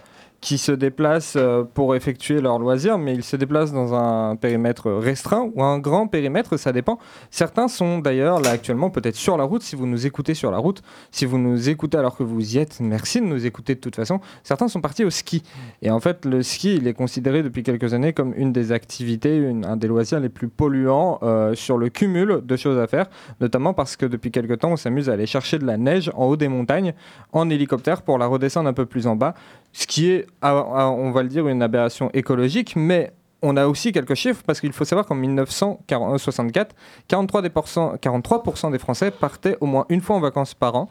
qui 0.46 0.58
se 0.58 0.70
déplacent 0.70 1.34
euh, 1.34 1.64
pour 1.64 1.96
effectuer 1.96 2.40
leurs 2.40 2.60
loisirs, 2.60 2.98
mais 2.98 3.14
ils 3.14 3.24
se 3.24 3.34
déplacent 3.34 3.72
dans 3.72 3.94
un 3.94 4.36
périmètre 4.36 4.92
restreint 4.92 5.50
ou 5.52 5.64
un 5.64 5.80
grand 5.80 6.06
périmètre, 6.06 6.56
ça 6.56 6.70
dépend. 6.72 7.00
Certains 7.32 7.66
sont 7.66 7.98
d'ailleurs 7.98 8.38
là 8.38 8.50
actuellement 8.50 8.88
peut-être 8.88 9.16
sur 9.16 9.36
la 9.36 9.42
route, 9.42 9.62
si 9.62 9.74
vous 9.74 9.86
nous 9.86 10.06
écoutez 10.06 10.34
sur 10.34 10.52
la 10.52 10.58
route, 10.58 10.82
si 11.10 11.24
vous 11.24 11.38
nous 11.38 11.68
écoutez 11.68 11.98
alors 11.98 12.16
que 12.16 12.22
vous 12.22 12.54
y 12.54 12.58
êtes, 12.58 12.78
merci 12.78 13.20
de 13.20 13.26
nous 13.26 13.44
écouter 13.44 13.74
de 13.74 13.80
toute 13.80 13.96
façon. 13.96 14.20
Certains 14.44 14.68
sont 14.68 14.80
partis 14.80 15.04
au 15.04 15.10
ski. 15.10 15.42
Et 15.82 15.90
en 15.90 15.98
fait, 15.98 16.24
le 16.24 16.44
ski, 16.44 16.76
il 16.76 16.86
est 16.86 16.94
considéré 16.94 17.42
depuis 17.42 17.64
quelques 17.64 17.92
années 17.92 18.12
comme 18.12 18.32
une 18.36 18.52
des 18.52 18.70
activités, 18.70 19.52
un 19.64 19.76
des 19.76 19.88
loisirs 19.88 20.20
les 20.20 20.28
plus 20.28 20.46
polluants 20.46 21.18
euh, 21.24 21.56
sur 21.56 21.76
le 21.76 21.88
cumul 21.88 22.42
de 22.44 22.56
choses 22.56 22.78
à 22.78 22.86
faire, 22.86 23.06
notamment 23.40 23.74
parce 23.74 23.96
que 23.96 24.06
depuis 24.06 24.30
quelques 24.30 24.60
temps, 24.60 24.70
on 24.70 24.76
s'amuse 24.76 25.10
à 25.10 25.14
aller 25.14 25.26
chercher 25.26 25.58
de 25.58 25.66
la 25.66 25.76
neige 25.76 26.08
en 26.14 26.26
haut 26.26 26.36
des 26.36 26.46
montagnes 26.46 26.94
en 27.32 27.50
hélicoptère 27.50 28.02
pour 28.02 28.16
la 28.16 28.28
redescendre 28.28 28.68
un 28.68 28.74
peu 28.74 28.86
plus 28.86 29.08
en 29.08 29.16
bas, 29.16 29.34
ce 29.78 29.86
qui 29.86 30.08
est, 30.08 30.26
on 30.42 31.10
va 31.10 31.22
le 31.22 31.28
dire, 31.28 31.46
une 31.48 31.60
aberration 31.60 32.10
écologique, 32.14 32.76
mais 32.76 33.12
on 33.42 33.58
a 33.58 33.66
aussi 33.66 33.92
quelques 33.92 34.14
chiffres 34.14 34.42
parce 34.46 34.58
qu'il 34.58 34.72
faut 34.72 34.86
savoir 34.86 35.04
qu'en 35.04 35.14
1964, 35.14 36.74
43%, 37.10 37.42
des 37.42 37.50
pourcents- 37.50 37.94
43% 38.00 38.70
des 38.70 38.78
Français 38.78 39.10
partaient 39.10 39.58
au 39.60 39.66
moins 39.66 39.84
une 39.90 40.00
fois 40.00 40.16
en 40.16 40.20
vacances 40.20 40.54
par 40.54 40.76
an. 40.76 40.88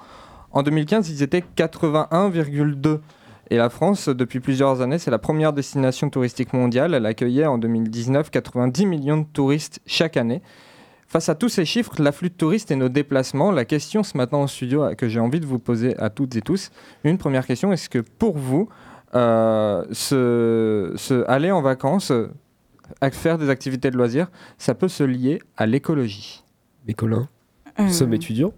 En 0.52 0.62
2015, 0.62 1.10
ils 1.10 1.24
étaient 1.24 1.44
81,2%. 1.56 3.02
Et 3.50 3.58
la 3.58 3.72
France, 3.72 4.08
depuis 4.08 4.40
plusieurs 4.40 4.82
années, 4.82 5.00
c'est 5.00 5.12
la 5.12 5.18
première 5.18 5.52
destination 5.52 6.12
touristique 6.12 6.54
mondiale. 6.54 6.94
Elle 6.94 7.08
accueillait 7.08 7.48
en 7.48 7.58
2019 7.58 8.30
90 8.30 8.86
millions 8.86 9.18
de 9.18 9.26
touristes 9.34 9.80
chaque 9.88 10.16
année. 10.16 10.44
Face 11.16 11.30
à 11.30 11.36
tous 11.36 11.48
ces 11.48 11.64
chiffres, 11.64 11.94
l'afflux 12.00 12.28
de 12.30 12.34
touristes 12.36 12.72
et 12.72 12.76
nos 12.76 12.90
déplacements, 12.90 13.50
la 13.50 13.64
question 13.64 14.04
ce 14.04 14.18
matin 14.18 14.36
en 14.36 14.48
studio 14.48 14.84
euh, 14.84 14.96
que 14.96 15.08
j'ai 15.08 15.22
envie 15.22 15.40
de 15.40 15.46
vous 15.46 15.60
poser 15.60 15.98
à 15.98 16.10
toutes 16.10 16.36
et 16.36 16.42
tous, 16.42 16.72
une 17.06 17.18
première 17.18 17.48
question, 17.48 17.72
est-ce 17.72 17.88
que 17.88 18.00
pour 18.00 18.38
vous, 18.38 18.68
euh, 19.16 19.86
se, 19.94 20.92
se- 20.98 21.24
aller 21.30 21.52
en 21.52 21.62
vacances, 21.62 22.12
euh, 22.12 22.28
faire 23.14 23.38
des 23.38 23.50
activités 23.50 23.92
de 23.92 23.96
loisirs, 23.98 24.28
ça 24.58 24.76
peut 24.76 24.90
se 24.90 25.06
lier 25.06 25.42
à 25.56 25.66
l'écologie? 25.66 26.44
Mais 26.86 26.94
Colin, 26.94 27.30
Euh. 27.80 27.88
sommes 27.88 28.14
étudiants. 28.14 28.52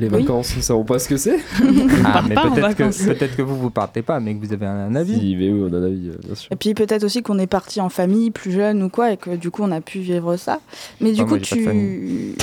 Les 0.00 0.08
Oui. 0.08 0.22
vacances, 0.22 0.56
nous 0.56 0.62
savons 0.62 0.84
pas 0.84 0.98
ce 0.98 1.06
que 1.06 1.18
c'est. 1.18 1.38
Ah, 2.06 2.22
mais 2.26 2.34
peut-être 2.34 2.74
que, 2.74 3.04
peut-être 3.04 3.36
que 3.36 3.42
vous, 3.42 3.56
vous 3.56 3.68
partez 3.68 4.00
pas, 4.00 4.18
mais 4.18 4.34
que 4.34 4.40
vous 4.44 4.52
avez 4.54 4.64
un, 4.64 4.94
avis. 4.94 5.12
Si, 5.12 5.36
mais 5.36 5.52
oui, 5.52 5.68
on 5.70 5.74
a 5.74 5.76
un 5.76 5.84
avis, 5.84 6.08
euh, 6.08 6.16
bien 6.24 6.34
sûr. 6.34 6.50
Et 6.50 6.56
puis 6.56 6.72
peut-être 6.72 7.04
aussi 7.04 7.22
qu'on 7.22 7.38
est 7.38 7.46
parti 7.46 7.82
en 7.82 7.90
famille 7.90 8.30
plus 8.30 8.50
jeune 8.50 8.82
ou 8.82 8.88
quoi 8.88 9.12
et 9.12 9.18
que 9.18 9.36
du 9.36 9.50
coup 9.50 9.62
on 9.62 9.70
a 9.70 9.82
pu 9.82 9.98
vivre 9.98 10.38
ça. 10.38 10.60
Mais 11.02 11.12
du 11.12 11.22
coup 11.24 11.30
moi, 11.30 11.38
tu... 11.40 12.34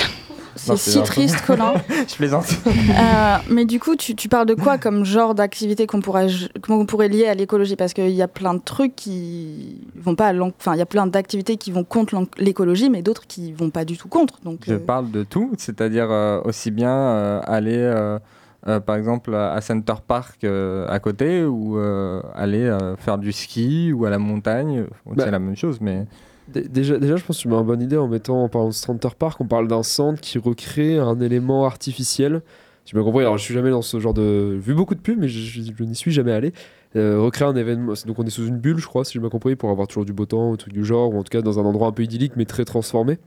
C'est 0.58 0.76
si 0.76 0.90
c'est 0.90 1.02
triste 1.02 1.40
Colin. 1.46 1.74
Je 2.08 2.14
plaisante. 2.16 2.46
Euh, 2.66 3.36
mais 3.50 3.64
du 3.64 3.78
coup, 3.80 3.96
tu, 3.96 4.14
tu 4.14 4.28
parles 4.28 4.46
de 4.46 4.54
quoi 4.54 4.76
comme 4.78 5.04
genre 5.04 5.34
d'activité 5.34 5.86
qu'on 5.86 6.00
pourrait, 6.00 6.28
qu'on 6.62 6.84
pourrait 6.86 7.08
lier 7.08 7.26
à 7.26 7.34
l'écologie? 7.34 7.76
Parce 7.76 7.92
qu'il 7.94 8.10
y 8.10 8.22
a 8.22 8.28
plein 8.28 8.54
de 8.54 8.60
trucs 8.60 8.94
qui 8.96 9.80
vont 9.96 10.14
pas 10.14 10.28
à 10.28 10.34
Enfin, 10.38 10.74
il 10.74 10.78
y 10.78 10.82
a 10.82 10.86
plein 10.86 11.06
d'activités 11.06 11.56
qui 11.56 11.70
vont 11.72 11.84
contre 11.84 12.14
l'écologie, 12.38 12.90
mais 12.90 13.02
d'autres 13.02 13.26
qui 13.26 13.52
vont 13.52 13.70
pas 13.70 13.84
du 13.84 13.96
tout 13.96 14.08
contre. 14.08 14.40
Donc, 14.44 14.60
Je 14.66 14.74
euh, 14.74 14.78
parle 14.78 15.10
de 15.10 15.22
tout, 15.24 15.52
c'est-à-dire 15.58 16.10
euh, 16.10 16.40
aussi 16.44 16.70
bien 16.70 16.90
euh, 16.90 17.40
aller, 17.44 17.76
euh, 17.76 18.18
euh, 18.66 18.80
par 18.80 18.96
exemple, 18.96 19.34
à 19.34 19.60
Center 19.60 19.94
Park 20.06 20.44
euh, 20.44 20.86
à 20.88 20.98
côté, 20.98 21.44
ou 21.44 21.78
euh, 21.78 22.20
aller 22.34 22.64
euh, 22.64 22.96
faire 22.96 23.18
du 23.18 23.32
ski, 23.32 23.92
ou 23.92 24.04
à 24.04 24.10
la 24.10 24.18
montagne. 24.18 24.84
Bon, 25.06 25.14
Bah, 25.14 25.24
c'est 25.24 25.30
la 25.30 25.38
même 25.38 25.56
chose, 25.56 25.78
mais... 25.80 26.06
Dé- 26.48 26.68
Déjà, 26.68 26.98
déjà, 26.98 27.16
je 27.16 27.24
pense 27.24 27.36
que 27.38 27.42
tu 27.42 27.48
mets 27.48 27.56
une 27.56 27.62
bonne 27.66 27.82
idée 27.82 27.96
en 27.96 28.08
mettant, 28.08 28.42
en 28.44 28.48
parlant 28.48 28.68
de 28.68 28.72
Center 28.74 29.08
Park, 29.18 29.40
on 29.40 29.46
parle 29.46 29.68
d'un 29.68 29.82
centre 29.82 30.20
qui 30.20 30.38
recrée 30.38 30.98
un 30.98 31.20
élément 31.20 31.66
artificiel. 31.66 32.42
J'ai 32.86 32.94
bien 32.94 33.04
compris, 33.04 33.20
alors 33.20 33.36
je 33.36 33.42
suis 33.42 33.52
jamais 33.54 33.70
dans 33.70 33.82
ce 33.82 34.00
genre 34.00 34.14
de. 34.14 34.56
Vu 34.58 34.74
beaucoup 34.74 34.94
de 34.94 35.00
pubs, 35.00 35.18
mais 35.18 35.28
je, 35.28 35.38
je- 35.40 35.72
je 35.76 35.84
n'y 35.84 35.94
suis 35.94 36.10
jamais 36.10 36.32
allé. 36.32 36.52
Euh, 36.96 37.20
recréer 37.20 37.46
un 37.46 37.54
événement. 37.56 37.92
Donc 38.06 38.18
on 38.18 38.24
est 38.24 38.30
sous 38.30 38.46
une 38.46 38.56
bulle, 38.56 38.78
je 38.78 38.86
crois, 38.86 39.04
si 39.04 39.12
j'ai 39.12 39.20
bien 39.20 39.28
compris, 39.28 39.56
pour 39.56 39.68
avoir 39.70 39.86
toujours 39.88 40.06
du 40.06 40.14
beau 40.14 40.24
temps, 40.24 40.54
un 40.54 40.56
truc 40.56 40.72
du 40.72 40.84
genre, 40.86 41.12
ou 41.14 41.18
en 41.18 41.22
tout 41.22 41.28
cas 41.30 41.42
dans 41.42 41.58
un 41.60 41.64
endroit 41.64 41.88
un 41.88 41.92
peu 41.92 42.02
idyllique, 42.02 42.32
mais 42.36 42.46
très 42.46 42.64
transformé. 42.64 43.18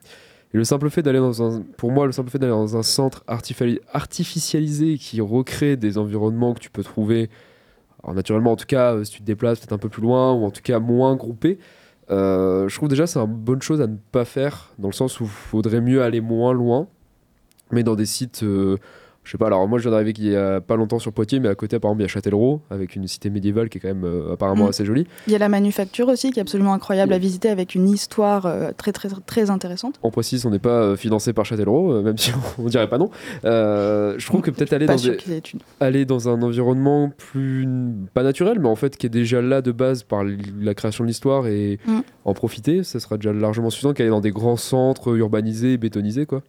Et 0.53 0.57
le 0.57 0.63
simple 0.63 0.89
fait 0.89 1.03
d'aller 1.03 1.19
dans 1.19 1.43
un. 1.43 1.61
Pour 1.77 1.91
moi, 1.91 2.07
le 2.07 2.11
simple 2.11 2.31
fait 2.31 2.39
d'aller 2.39 2.51
dans 2.51 2.75
un 2.75 2.83
centre 2.83 3.23
artificialisé 3.27 4.97
qui 4.97 5.21
recrée 5.21 5.77
des 5.77 5.97
environnements 5.99 6.53
que 6.53 6.59
tu 6.59 6.71
peux 6.71 6.83
trouver. 6.83 7.29
Alors 8.03 8.15
naturellement, 8.15 8.53
en 8.53 8.55
tout 8.55 8.65
cas, 8.65 8.95
euh, 8.95 9.03
si 9.03 9.11
tu 9.13 9.19
te 9.19 9.25
déplaces 9.25 9.59
peut-être 9.59 9.73
un 9.73 9.77
peu 9.77 9.89
plus 9.89 10.01
loin, 10.01 10.33
ou 10.33 10.43
en 10.43 10.51
tout 10.51 10.61
cas 10.63 10.79
moins 10.79 11.15
groupé. 11.15 11.59
Euh, 12.11 12.67
je 12.67 12.75
trouve 12.75 12.89
déjà 12.89 13.07
c'est 13.07 13.19
une 13.19 13.25
bonne 13.25 13.61
chose 13.61 13.81
à 13.81 13.87
ne 13.87 13.95
pas 14.11 14.25
faire 14.25 14.71
dans 14.77 14.89
le 14.89 14.93
sens 14.93 15.19
où 15.21 15.23
il 15.23 15.29
faudrait 15.29 15.79
mieux 15.79 16.03
aller 16.03 16.19
moins 16.19 16.51
loin 16.51 16.87
mais 17.71 17.83
dans 17.83 17.95
des 17.95 18.05
sites 18.05 18.43
euh, 18.43 18.77
je 19.23 19.31
sais 19.31 19.37
pas 19.37 19.47
alors 19.47 19.67
moi 19.67 19.77
je 19.77 19.83
viens 19.83 19.91
d'arriver 19.91 20.13
il 20.17 20.31
y 20.31 20.35
a 20.35 20.61
pas 20.61 20.75
longtemps 20.75 20.97
sur 20.97 21.13
Poitiers 21.13 21.39
mais 21.39 21.47
à 21.47 21.53
côté 21.55 21.77
par 21.79 21.91
exemple 21.91 22.01
il 22.01 22.05
y 22.05 22.05
a 22.05 22.07
Châtellerault 22.07 22.61
avec 22.71 22.95
une 22.95 23.07
cité 23.07 23.29
médiévale 23.29 23.69
qui 23.69 23.77
est 23.77 23.81
quand 23.81 23.87
même 23.89 24.03
euh, 24.03 24.33
apparemment 24.33 24.65
Mm. 24.65 24.69
assez 24.69 24.83
jolie 24.85 25.05
il 25.27 25.33
y 25.33 25.35
a 25.35 25.39
la 25.39 25.47
manufacture 25.49 26.07
aussi 26.07 26.31
qui 26.31 26.39
est 26.39 26.41
absolument 26.41 26.73
incroyable 26.73 27.13
à 27.13 27.19
visiter 27.19 27.49
avec 27.49 27.75
une 27.75 27.87
histoire 27.87 28.45
euh, 28.47 28.71
très, 28.75 28.91
très, 28.91 29.09
très 29.27 29.49
intéressante. 29.51 29.99
on 30.01 30.09
précise 30.09 30.45
on 30.45 30.49
n'est 30.49 30.57
pas 30.59 30.69
euh, 30.81 30.95
financé 30.95 31.33
par 31.33 31.45
Châtellerault 31.45 31.93
euh, 31.93 32.01
même 32.01 32.17
si 32.23 32.31
on, 32.57 32.63
on 32.63 32.67
dirait 32.67 32.89
pas 32.89 32.97
non 32.97 33.09
Euh, 33.45 34.15
je 34.17 34.25
trouve 34.25 34.41
que 34.41 34.49
peut-être 34.51 34.73
aller 34.73 34.85
dans 34.87 34.95
des- 34.95 35.09
une- 35.53 35.59
aller 35.79 36.05
dans 36.05 36.27
un 36.29 36.41
environnement 36.41 37.11
plus 37.17 37.67
pas 38.13 38.23
naturel 38.23 38.59
mais 38.59 38.67
en 38.69 38.75
fait 38.75 38.97
qui 38.97 39.05
est 39.05 39.09
déjà 39.09 39.41
là 39.41 39.61
de 39.61 39.71
base 39.71 40.03
par 40.03 40.23
la 40.59 40.73
création 40.73 41.03
de 41.03 41.07
l'histoire 41.09 41.47
et 41.47 41.79
Mm. 41.85 41.99
en 42.25 42.33
profiter 42.33 42.83
ça 42.83 42.99
sera 42.99 43.17
déjà 43.17 43.33
largement 43.33 43.69
suffisant 43.69 43.93
qu'aller 43.93 44.09
dans 44.09 44.19
des 44.21 44.31
grands 44.31 44.55
centres 44.57 45.15
urbanisés 45.15 45.77
bétonisés 45.77 46.25
quoi 46.25 46.41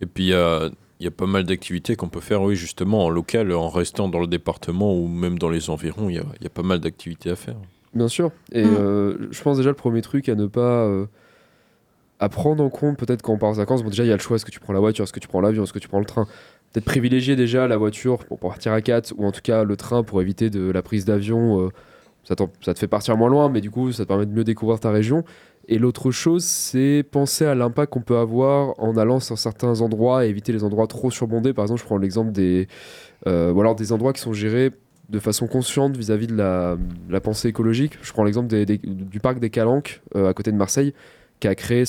Et 0.00 0.06
puis, 0.06 0.32
il 1.00 1.04
y 1.04 1.08
a 1.08 1.10
pas 1.10 1.26
mal 1.26 1.44
d'activités 1.44 1.96
qu'on 1.96 2.08
peut 2.08 2.20
faire, 2.20 2.42
oui, 2.42 2.54
justement, 2.56 3.04
en 3.04 3.10
local, 3.10 3.52
en 3.52 3.68
restant 3.68 4.08
dans 4.08 4.20
le 4.20 4.26
département 4.26 4.94
ou 4.96 5.06
même 5.08 5.38
dans 5.38 5.50
les 5.50 5.68
environs. 5.70 6.08
Il 6.08 6.16
y 6.16 6.18
a, 6.18 6.24
il 6.40 6.44
y 6.44 6.46
a 6.46 6.50
pas 6.50 6.62
mal 6.62 6.80
d'activités 6.80 7.30
à 7.30 7.36
faire. 7.36 7.56
Bien 7.94 8.08
sûr. 8.08 8.30
Et 8.52 8.64
Mm. 8.64 8.74
euh, 8.76 9.28
je 9.30 9.42
pense 9.42 9.56
déjà 9.56 9.70
le 9.70 9.76
premier 9.76 10.02
truc 10.02 10.28
à 10.28 10.34
ne 10.34 10.46
pas. 10.46 10.84
euh, 10.86 11.06
à 12.20 12.28
prendre 12.28 12.62
en 12.62 12.70
compte, 12.70 12.96
peut-être 12.96 13.22
quand 13.22 13.32
on 13.34 13.38
part 13.38 13.50
en 13.50 13.52
vacances, 13.54 13.82
bon, 13.82 13.90
déjà 13.90 14.04
il 14.04 14.08
y 14.08 14.12
a 14.12 14.16
le 14.16 14.20
choix 14.22 14.36
est-ce 14.36 14.44
que 14.44 14.50
tu 14.52 14.60
prends 14.60 14.72
la 14.72 14.78
voiture, 14.80 15.02
est-ce 15.02 15.12
que 15.12 15.20
tu 15.20 15.28
prends 15.28 15.40
l'avion, 15.40 15.64
est-ce 15.64 15.72
que 15.72 15.78
tu 15.80 15.88
prends 15.88 15.98
le 15.98 16.04
train? 16.04 16.26
Peut-être 16.72 16.84
privilégier 16.86 17.36
déjà 17.36 17.66
la 17.68 17.76
voiture 17.76 18.24
pour 18.24 18.38
partir 18.38 18.72
à 18.72 18.80
4 18.80 19.12
ou 19.16 19.24
en 19.26 19.32
tout 19.32 19.40
cas 19.42 19.64
le 19.64 19.76
train 19.76 20.02
pour 20.04 20.22
éviter 20.22 20.48
de 20.48 20.70
la 20.70 20.80
prise 20.82 21.04
d'avion. 21.04 21.60
euh, 21.66 21.68
ça, 22.22 22.34
ça 22.62 22.72
te 22.72 22.78
fait 22.78 22.86
partir 22.88 23.16
moins 23.16 23.28
loin, 23.28 23.48
mais 23.48 23.60
du 23.60 23.70
coup 23.70 23.92
ça 23.92 24.04
te 24.04 24.08
permet 24.08 24.26
de 24.26 24.32
mieux 24.32 24.44
découvrir 24.44 24.80
ta 24.80 24.90
région. 24.90 25.24
Et 25.68 25.78
l'autre 25.78 26.10
chose, 26.10 26.44
c'est 26.44 27.04
penser 27.10 27.44
à 27.44 27.54
l'impact 27.54 27.92
qu'on 27.92 28.02
peut 28.02 28.18
avoir 28.18 28.78
en 28.78 28.96
allant 28.96 29.20
sur 29.20 29.38
certains 29.38 29.80
endroits 29.80 30.26
et 30.26 30.28
éviter 30.28 30.52
les 30.52 30.64
endroits 30.64 30.86
trop 30.86 31.10
surbondés. 31.10 31.52
Par 31.52 31.64
exemple, 31.64 31.80
je 31.80 31.86
prends 31.86 31.98
l'exemple 31.98 32.32
des. 32.32 32.68
euh, 33.26 33.74
des 33.74 33.92
endroits 33.92 34.12
qui 34.12 34.20
sont 34.20 34.32
gérés 34.32 34.70
de 35.08 35.18
façon 35.18 35.46
consciente 35.46 35.96
vis-à-vis 35.96 36.26
de 36.26 36.36
la, 36.36 37.20
pensée 37.20 37.48
écologique. 37.48 37.98
Je 38.02 38.12
prends 38.12 38.24
l'exemple 38.24 38.48
du 38.48 39.20
parc 39.20 39.38
des 39.38 39.50
Calanques 39.50 40.02
euh, 40.16 40.28
à 40.28 40.34
côté 40.34 40.50
de 40.50 40.56
Marseille, 40.56 40.94
qui, 41.40 41.48
a 41.48 41.54
créé 41.54 41.84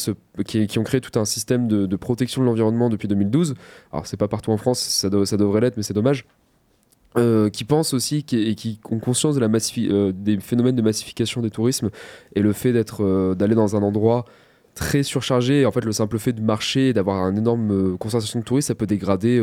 qui, 0.46 0.80
ont 0.80 0.84
créé 0.84 1.02
tout 1.02 1.18
un 1.18 1.26
système 1.26 1.68
de, 1.68 1.96
protection 1.96 2.42
de 2.42 2.48
l'environnement 2.48 2.90
depuis 2.90 3.08
2012. 3.08 3.56
Alors, 3.92 4.06
c'est 4.08 4.18
pas 4.18 4.28
partout 4.28 4.52
en 4.52 4.58
France, 4.58 4.80
ça, 4.80 5.10
ça 5.26 5.38
devrait 5.38 5.62
l'être, 5.62 5.78
mais 5.78 5.84
c'est 5.84 5.94
dommage. 5.94 6.26
Euh, 7.18 7.50
qui 7.50 7.64
pensent 7.64 7.94
aussi 7.94 8.26
et 8.34 8.56
qui 8.56 8.80
ont 8.92 9.00
conscience 9.00 9.38
euh, 9.38 10.12
des 10.14 10.38
phénomènes 10.42 10.76
de 10.76 10.82
massification 10.82 11.42
des 11.42 11.50
tourismes 11.50 11.90
et 12.36 12.42
le 12.42 12.52
fait 12.52 12.74
d'être 12.74 13.06
euh, 13.06 13.36
d'aller 13.36 13.56
dans 13.56 13.78
un 13.78 13.84
endroit 13.84 14.26
très 14.74 15.02
surchargé 15.02 15.62
et 15.62 15.66
en 15.66 15.72
fait 15.72 15.86
le 15.86 15.94
simple 15.94 16.20
fait 16.20 16.34
de 16.34 16.42
marcher 16.42 16.90
et 16.90 16.94
d'avoir 16.94 17.30
une 17.30 17.38
énorme 17.38 17.98
concentration 17.98 18.40
de 18.40 18.44
touristes 18.44 18.68
ça 18.68 18.76
peut 18.76 18.86
dégrader 18.86 19.42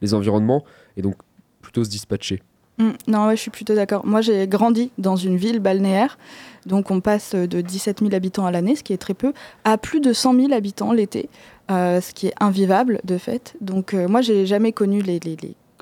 les 0.00 0.12
environnements 0.12 0.64
et 0.96 1.02
donc 1.02 1.14
plutôt 1.62 1.84
se 1.84 1.90
dispatcher 1.90 2.42
Mm, 2.78 2.90
non, 3.06 3.28
ouais, 3.28 3.36
je 3.36 3.42
suis 3.42 3.52
plutôt 3.52 3.76
d'accord. 3.76 4.04
Moi, 4.04 4.20
j'ai 4.20 4.48
grandi 4.48 4.90
dans 4.98 5.14
une 5.14 5.36
ville 5.36 5.60
balnéaire, 5.60 6.18
donc 6.66 6.90
on 6.90 7.00
passe 7.00 7.36
de 7.36 7.60
17 7.60 8.00
000 8.00 8.12
habitants 8.12 8.46
à 8.46 8.50
l'année, 8.50 8.74
ce 8.74 8.82
qui 8.82 8.92
est 8.92 8.98
très 8.98 9.14
peu, 9.14 9.32
à 9.62 9.78
plus 9.78 10.00
de 10.00 10.12
100 10.12 10.34
000 10.34 10.52
habitants 10.52 10.92
l'été, 10.92 11.28
ce 11.68 12.12
qui 12.12 12.26
est 12.26 12.34
invivable 12.40 13.00
de 13.04 13.16
fait. 13.16 13.54
Donc 13.60 13.92
moi, 13.92 14.22
j'ai 14.22 14.44
jamais 14.44 14.72
connu 14.72 15.02
les, 15.02 15.20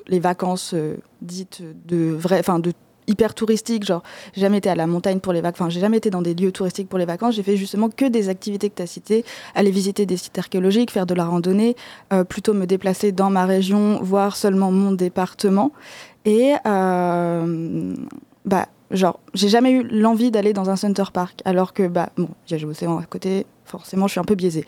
les 0.07 0.19
vacances 0.19 0.73
euh, 0.73 0.97
dites 1.21 1.61
de 1.85 2.11
vrai, 2.11 2.39
enfin 2.39 2.59
de 2.59 2.73
hyper 3.07 3.33
touristiques, 3.33 3.83
genre 3.83 4.03
j'ai 4.33 4.41
jamais 4.41 4.59
été 4.59 4.69
à 4.69 4.75
la 4.75 4.87
montagne 4.87 5.19
pour 5.19 5.33
les 5.33 5.41
vacances, 5.41 5.61
enfin 5.61 5.69
j'ai 5.69 5.79
jamais 5.79 5.97
été 5.97 6.09
dans 6.09 6.21
des 6.21 6.33
lieux 6.33 6.51
touristiques 6.51 6.87
pour 6.87 6.99
les 6.99 7.05
vacances, 7.05 7.35
j'ai 7.35 7.43
fait 7.43 7.57
justement 7.57 7.89
que 7.89 8.05
des 8.05 8.29
activités 8.29 8.69
que 8.69 8.75
tu 8.75 8.81
as 8.81 8.87
citées, 8.87 9.25
aller 9.55 9.71
visiter 9.71 10.05
des 10.05 10.17
sites 10.17 10.37
archéologiques, 10.37 10.91
faire 10.91 11.05
de 11.05 11.13
la 11.13 11.25
randonnée, 11.25 11.75
euh, 12.13 12.23
plutôt 12.23 12.53
me 12.53 12.65
déplacer 12.65 13.11
dans 13.11 13.29
ma 13.29 13.45
région, 13.45 13.99
voir 14.01 14.35
seulement 14.35 14.71
mon 14.71 14.91
département. 14.91 15.71
Et 16.25 16.53
euh, 16.65 17.93
bah, 18.45 18.67
genre, 18.91 19.19
j'ai 19.33 19.49
jamais 19.49 19.71
eu 19.71 19.83
l'envie 19.83 20.31
d'aller 20.31 20.53
dans 20.53 20.69
un 20.69 20.75
Center 20.75 21.03
Park, 21.11 21.41
alors 21.45 21.73
que, 21.73 21.87
bah, 21.87 22.09
bon, 22.17 22.29
j'ai 22.45 22.57
l'océan 22.59 22.97
à 22.97 23.03
côté, 23.03 23.45
forcément, 23.65 24.07
je 24.07 24.11
suis 24.11 24.19
un 24.19 24.25
peu 24.25 24.35
biaisée. 24.35 24.65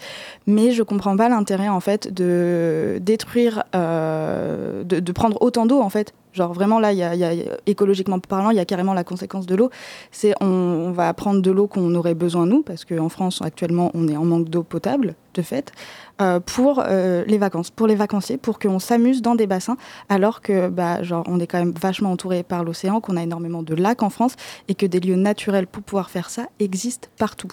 Mais 0.47 0.71
je 0.71 0.83
comprends 0.83 1.15
pas 1.15 1.29
l'intérêt, 1.29 1.69
en 1.69 1.79
fait, 1.79 2.13
de 2.13 2.99
détruire, 3.01 3.63
euh, 3.75 4.83
de, 4.83 5.11
prendre 5.11 5.41
autant 5.41 5.65
d'eau, 5.65 5.81
en 5.81 5.89
fait. 5.89 6.13
Genre, 6.33 6.53
vraiment, 6.53 6.79
là, 6.79 6.91
écologiquement 7.65 8.19
parlant, 8.19 8.49
il 8.49 8.57
y 8.57 8.59
a 8.59 8.65
carrément 8.65 8.93
la 8.93 9.05
conséquence 9.05 9.45
de 9.45 9.55
l'eau. 9.55 9.69
C'est 10.11 10.33
on, 10.41 10.47
on 10.47 10.91
va 10.91 11.13
prendre 11.13 11.41
de 11.41 11.51
l'eau 11.51 11.67
qu'on 11.67 11.95
aurait 11.95 12.15
besoin, 12.15 12.45
nous, 12.45 12.61
parce 12.61 12.83
qu'en 12.83 13.09
France, 13.09 13.41
actuellement, 13.41 13.91
on 13.93 14.07
est 14.07 14.17
en 14.17 14.25
manque 14.25 14.49
d'eau 14.49 14.63
potable, 14.63 15.15
de 15.35 15.41
fait, 15.41 15.71
euh, 16.21 16.39
pour 16.39 16.81
euh, 16.85 17.23
les 17.27 17.37
vacances, 17.37 17.69
pour 17.69 17.87
les 17.87 17.95
vacanciers, 17.95 18.37
pour 18.37 18.57
qu'on 18.59 18.79
s'amuse 18.79 19.21
dans 19.21 19.35
des 19.35 19.47
bassins, 19.47 19.77
alors 20.09 20.41
que, 20.41 20.69
bah, 20.69 21.03
genre, 21.03 21.23
on 21.27 21.39
est 21.39 21.47
quand 21.47 21.59
même 21.59 21.73
vachement 21.79 22.11
entouré 22.11 22.43
par 22.43 22.63
l'océan, 22.63 23.01
qu'on 23.01 23.17
a 23.17 23.23
énormément 23.23 23.63
de 23.63 23.75
lacs 23.75 24.03
en 24.03 24.09
France, 24.09 24.35
et 24.67 24.75
que 24.75 24.85
des 24.85 24.99
lieux 24.99 25.15
naturels 25.15 25.67
pour 25.67 25.83
pouvoir 25.83 26.09
faire 26.09 26.29
ça 26.29 26.47
existent 26.59 27.09
partout. 27.17 27.51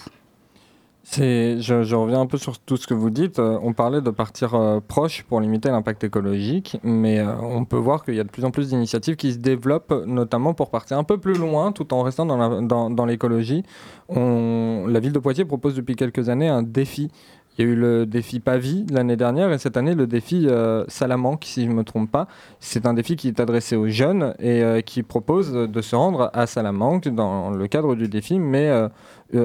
C'est, 1.05 1.59
je, 1.59 1.95
reviens 1.95 2.21
un 2.21 2.25
peu 2.27 2.37
sur 2.37 2.57
tout 2.59 2.77
ce 2.77 2.87
que 2.87 2.93
vous 2.93 3.09
dites. 3.09 3.37
Euh, 3.37 3.59
on 3.61 3.73
parlait 3.73 3.99
de 3.99 4.09
partir 4.09 4.55
euh, 4.55 4.79
proche 4.79 5.23
pour 5.23 5.41
limiter 5.41 5.69
l'impact 5.69 6.05
écologique, 6.05 6.77
mais 6.81 7.19
euh, 7.19 7.35
on 7.41 7.65
peut 7.65 7.77
voir 7.77 8.05
qu'il 8.05 8.15
y 8.15 8.21
a 8.21 8.23
de 8.23 8.29
plus 8.29 8.45
en 8.45 8.51
plus 8.51 8.69
d'initiatives 8.69 9.17
qui 9.17 9.33
se 9.33 9.37
développent, 9.37 9.93
notamment 10.07 10.53
pour 10.53 10.69
partir 10.71 10.97
un 10.97 11.03
peu 11.03 11.17
plus 11.17 11.33
loin, 11.33 11.73
tout 11.73 11.93
en 11.93 12.03
restant 12.03 12.25
dans, 12.25 12.37
la- 12.37 12.61
dans, 12.89 13.05
l'écologie. 13.05 13.63
La 14.09 14.99
ville 15.01 15.11
de 15.11 15.19
Poitiers 15.19 15.43
propose 15.43 15.75
depuis 15.75 15.97
quelques 15.97 16.29
années 16.29 16.47
un 16.47 16.63
défi. 16.63 17.11
Il 17.57 17.65
y 17.65 17.67
a 17.67 17.71
eu 17.71 17.75
le 17.75 18.05
défi 18.05 18.39
Pavie 18.39 18.85
l'année 18.89 19.17
dernière 19.17 19.51
et 19.51 19.57
cette 19.57 19.75
année 19.77 19.95
le 19.95 20.07
défi 20.07 20.47
Salamanque, 20.87 21.43
si 21.45 21.65
je 21.65 21.69
ne 21.69 21.75
me 21.75 21.83
trompe 21.83 22.09
pas. 22.09 22.27
C'est 22.59 22.85
un 22.87 22.93
défi 22.93 23.15
qui 23.17 23.27
est 23.27 23.39
adressé 23.39 23.75
aux 23.75 23.89
jeunes 23.89 24.33
et 24.39 24.81
qui 24.85 25.03
propose 25.03 25.51
de 25.53 25.81
se 25.81 25.95
rendre 25.95 26.31
à 26.33 26.47
Salamanque 26.47 27.09
dans 27.09 27.51
le 27.51 27.67
cadre 27.67 27.95
du 27.95 28.07
défi, 28.07 28.39
mais 28.39 28.71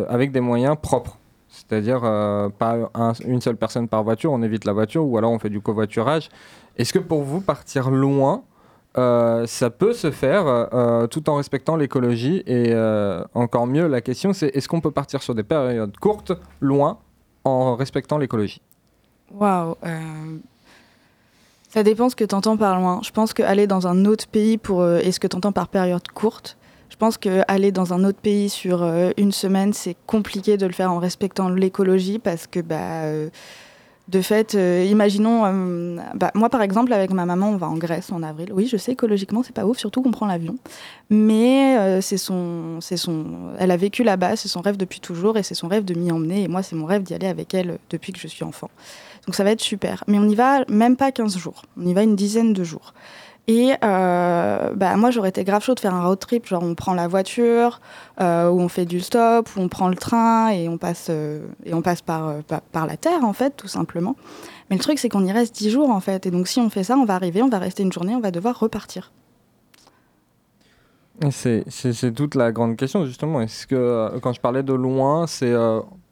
avec 0.09 0.33
des 0.33 0.41
moyens 0.41 0.77
propres. 0.81 1.19
C'est-à-dire 1.49 2.01
euh, 2.05 2.49
pas 2.51 2.77
un- 2.95 3.13
une 3.25 3.41
seule 3.41 3.57
personne 3.57 3.89
par 3.89 4.05
voiture, 4.05 4.33
on 4.33 4.43
évite 4.43 4.65
la 4.65 4.73
voiture 4.73 5.05
ou 5.07 5.17
alors 5.19 5.31
on 5.33 5.39
fait 5.39 5.51
du 5.51 5.61
covoiturage. 5.61 6.29
Est-ce 6.77 6.93
que 6.93 6.99
pour 6.99 7.23
vous, 7.23 7.41
partir 7.41 7.91
loin, 7.91 8.43
euh, 8.97 9.47
ça 9.47 9.71
peut 9.71 9.93
se 9.93 10.11
faire 10.11 10.45
euh, 10.47 11.07
tout 11.07 11.29
en 11.31 11.37
respectant 11.37 11.77
l'écologie? 11.77 12.43
Et 12.47 12.75
encore 13.35 13.67
mieux, 13.67 13.87
la 13.89 14.01
question 14.01 14.33
c'est 14.33 14.49
est-ce 14.55 14.69
qu'on 14.69 14.81
peut 14.81 14.91
partir 14.91 15.23
sur 15.23 15.35
des 15.35 15.43
périodes 15.43 15.97
courtes, 15.99 16.33
loin, 16.61 16.99
en 17.45 17.77
respectant 17.77 18.19
l'écologie? 18.19 18.61
Waouh. 19.33 19.75
Ça 21.71 21.83
dépend 21.83 22.09
ce 22.09 22.17
que 22.17 22.25
tu 22.25 22.35
entends 22.35 22.57
par 22.57 22.79
loin. 22.81 23.01
Je 23.03 23.11
pense 23.11 23.35
qu'aller 23.35 23.67
dans 23.67 23.87
un 23.87 24.05
autre 24.07 24.27
pays 24.27 24.57
pour. 24.59 24.87
et 24.87 25.13
ce 25.13 25.21
que 25.21 25.27
tu 25.27 25.37
entends 25.37 25.53
par 25.53 25.69
période 25.69 26.07
courte? 26.09 26.57
Je 26.91 26.97
pense 26.97 27.19
qu'aller 27.19 27.73
dans 27.73 27.93
un 27.93 28.05
autre 28.05 28.19
pays 28.19 28.49
sur 28.49 28.83
euh, 28.83 29.11
une 29.17 29.33
semaine, 29.33 29.73
c'est 29.73 29.97
compliqué 30.07 30.57
de 30.57 30.67
le 30.67 30.73
faire 30.73 30.93
en 30.93 30.99
respectant 30.99 31.49
l'écologie 31.49 32.19
parce 32.19 32.47
que, 32.47 32.61
bah, 32.61 33.05
euh, 33.05 33.29
de 34.09 34.23
fait, 34.23 34.55
euh, 34.55 34.87
imaginons. 34.89 35.43
bah, 36.15 36.31
moi, 36.35 36.49
par 36.49 36.63
exemple, 36.63 36.93
avec 36.95 37.13
ma 37.13 37.27
maman, 37.27 37.51
on 37.51 37.57
va 37.57 37.69
en 37.69 37.77
Grèce 37.77 38.11
en 38.11 38.23
avril. 38.23 38.51
Oui, 38.55 38.67
je 38.67 38.79
sais, 38.79 38.93
écologiquement, 38.93 39.43
c'est 39.43 39.55
pas 39.55 39.67
ouf, 39.67 39.77
surtout 39.77 40.01
qu'on 40.01 40.11
prend 40.11 40.27
l'avion. 40.27 40.57
Mais 41.11 42.01
c'est 42.01 42.17
son, 42.17 42.81
son, 42.81 43.27
elle 43.59 43.71
a 43.71 43.77
vécu 43.77 44.05
là-bas, 44.05 44.37
c'est 44.37 44.49
son 44.49 44.63
rêve 44.63 44.79
depuis 44.79 45.01
toujours 45.01 45.37
et 45.37 45.43
c'est 45.43 45.55
son 45.55 45.69
rêve 45.69 45.85
de 45.85 45.93
m'y 45.93 46.11
emmener. 46.11 46.45
Et 46.45 46.49
moi, 46.49 46.63
c'est 46.63 46.75
mon 46.75 46.87
rêve 46.87 47.03
d'y 47.03 47.13
aller 47.13 47.27
avec 47.27 47.53
elle 47.53 47.79
depuis 47.91 48.15
que 48.15 48.19
je 48.19 48.29
suis 48.29 48.45
enfant. 48.45 48.71
Donc 49.27 49.35
ça 49.35 49.45
va 49.45 49.51
être 49.51 49.61
super. 49.61 50.05
Mais 50.07 50.19
on 50.19 50.27
y 50.27 50.35
va 50.35 50.65
même 50.71 50.97
pas 50.97 51.13
15 51.13 51.37
jours. 51.37 51.65
On 51.79 51.87
y 51.87 51.93
va 51.93 52.03
une 52.03 52.17
dizaine 52.17 52.55
de 52.55 52.65
jours. 52.65 52.95
Et 53.51 53.73
euh, 53.83 54.75
bah, 54.75 54.97
moi, 54.97 55.11
j'aurais 55.11 55.31
été 55.31 55.43
grave 55.43 55.65
chaud 55.65 55.75
de 55.75 55.81
faire 55.81 55.95
un 55.95 56.07
road 56.07 56.19
trip. 56.19 56.47
Genre, 56.47 56.63
on 56.63 56.75
prend 56.75 56.93
la 56.93 57.09
voiture, 57.09 57.81
euh, 58.21 58.51
où 58.51 58.61
on 58.61 58.69
fait 58.69 58.85
du 58.85 59.01
stop, 59.01 59.49
où 59.57 59.61
on 59.61 59.69
prend 59.69 59.89
le 59.89 59.97
train 59.97 60.51
et 60.51 60.69
on 60.69 60.77
passe, 60.77 61.07
euh, 61.09 61.41
et 61.65 61.73
on 61.73 61.81
passe 61.81 62.03
par, 62.03 62.29
euh, 62.29 62.41
par, 62.47 62.61
par 62.61 62.87
la 62.87 62.99
terre, 62.99 63.25
en 63.25 63.33
fait, 63.33 63.57
tout 63.57 63.67
simplement. 63.67 64.17
Mais 64.69 64.77
le 64.77 64.83
truc, 64.83 64.99
c'est 64.99 65.09
qu'on 65.09 65.25
y 65.25 65.33
reste 65.33 65.57
10 65.57 65.71
jours, 65.71 65.89
en 65.89 66.01
fait. 66.01 66.27
Et 66.27 66.31
donc, 66.31 66.47
si 66.47 66.61
on 66.61 66.69
fait 66.69 66.85
ça, 66.85 66.99
on 66.99 67.07
va 67.07 67.15
arriver, 67.15 67.41
on 67.41 67.49
va 67.49 67.59
rester 67.59 67.83
une 67.83 67.93
journée, 67.93 68.15
on 68.15 68.21
va 68.21 68.31
devoir 68.31 68.61
repartir. 68.61 69.13
C'est 71.31 71.65
toute 72.15 72.35
la 72.35 72.53
grande 72.53 72.77
question, 72.77 73.07
justement. 73.07 73.41
Est-ce 73.41 73.67
que, 73.67 73.75
euh, 73.75 74.21
quand 74.21 74.35
je 74.35 74.43
parlais 74.43 74.63
de 74.63 74.75
loin, 74.75 75.27
c'est. 75.27 75.55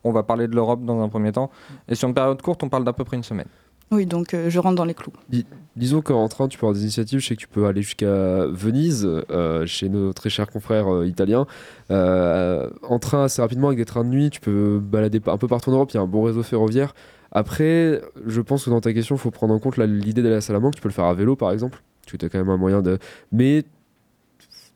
on 0.05 0.12
va 0.12 0.22
parler 0.22 0.49
de 0.49 0.55
l'Europe 0.55 0.85
dans 0.87 1.03
un 1.03 1.09
premier 1.11 1.33
temps. 1.33 1.51
Et 1.87 1.94
sur 1.96 2.09
une 2.09 2.14
période 2.14 2.40
courte, 2.40 2.62
on 2.62 2.70
parle 2.70 2.85
d'à 2.85 2.94
peu 2.94 3.05
près 3.05 3.18
une 3.18 3.22
semaine. 3.22 3.49
Oui, 3.92 4.05
donc 4.07 4.35
euh, 4.35 4.51
je 4.51 4.59
rentre 4.59 4.75
dans 4.75 4.85
les 4.85 4.94
clous. 4.94 5.12
Dis- 5.29 5.46
disons 5.77 6.03
qu'en 6.03 6.27
train, 6.29 6.49
tu 6.49 6.59
peux 6.59 6.66
avoir 6.66 6.75
des 6.75 6.83
initiatives. 6.83 7.20
Je 7.20 7.27
sais 7.27 7.37
que 7.37 7.40
tu 7.40 7.46
peux 7.49 7.66
aller 7.66 7.83
jusqu'à 7.83 8.46
Venise, 8.46 9.09
euh, 9.31 9.64
chez 9.66 9.88
nos 9.88 10.12
très 10.12 10.29
chers 10.29 10.51
confrères 10.51 10.92
euh, 10.92 11.07
italiens. 11.07 11.46
Euh, 11.92 12.68
en 12.83 12.99
train, 12.99 13.25
assez 13.25 13.40
rapidement, 13.40 13.68
avec 13.68 13.79
des 13.79 13.85
trains 13.85 14.03
de 14.05 14.09
nuit, 14.09 14.31
tu 14.31 14.40
peux 14.40 14.81
balader 14.83 15.20
un 15.27 15.38
peu 15.38 15.46
partout 15.46 15.70
en 15.70 15.75
Europe. 15.75 15.90
Il 15.92 15.96
y 15.96 15.99
a 15.99 16.03
un 16.03 16.07
bon 16.09 16.22
réseau 16.22 16.42
ferroviaire. 16.42 16.94
Après, 17.31 18.01
je 18.27 18.40
pense 18.40 18.64
que 18.64 18.70
dans 18.70 18.81
ta 18.81 18.92
question, 18.92 19.14
il 19.14 19.18
faut 19.18 19.31
prendre 19.31 19.55
en 19.55 19.59
compte 19.61 19.77
la- 19.77 19.87
l'idée 19.87 20.22
d'aller 20.22 20.35
à 20.37 20.40
Salamanque. 20.40 20.75
Tu 20.75 20.81
peux 20.81 20.88
le 20.88 20.94
faire 20.94 21.05
à 21.05 21.14
vélo, 21.14 21.37
par 21.37 21.53
exemple. 21.53 21.83
Tu 22.07 22.16
as 22.20 22.29
quand 22.29 22.38
même 22.38 22.51
un 22.51 22.57
moyen 22.57 22.83
de. 22.83 22.99
Mais 23.31 23.64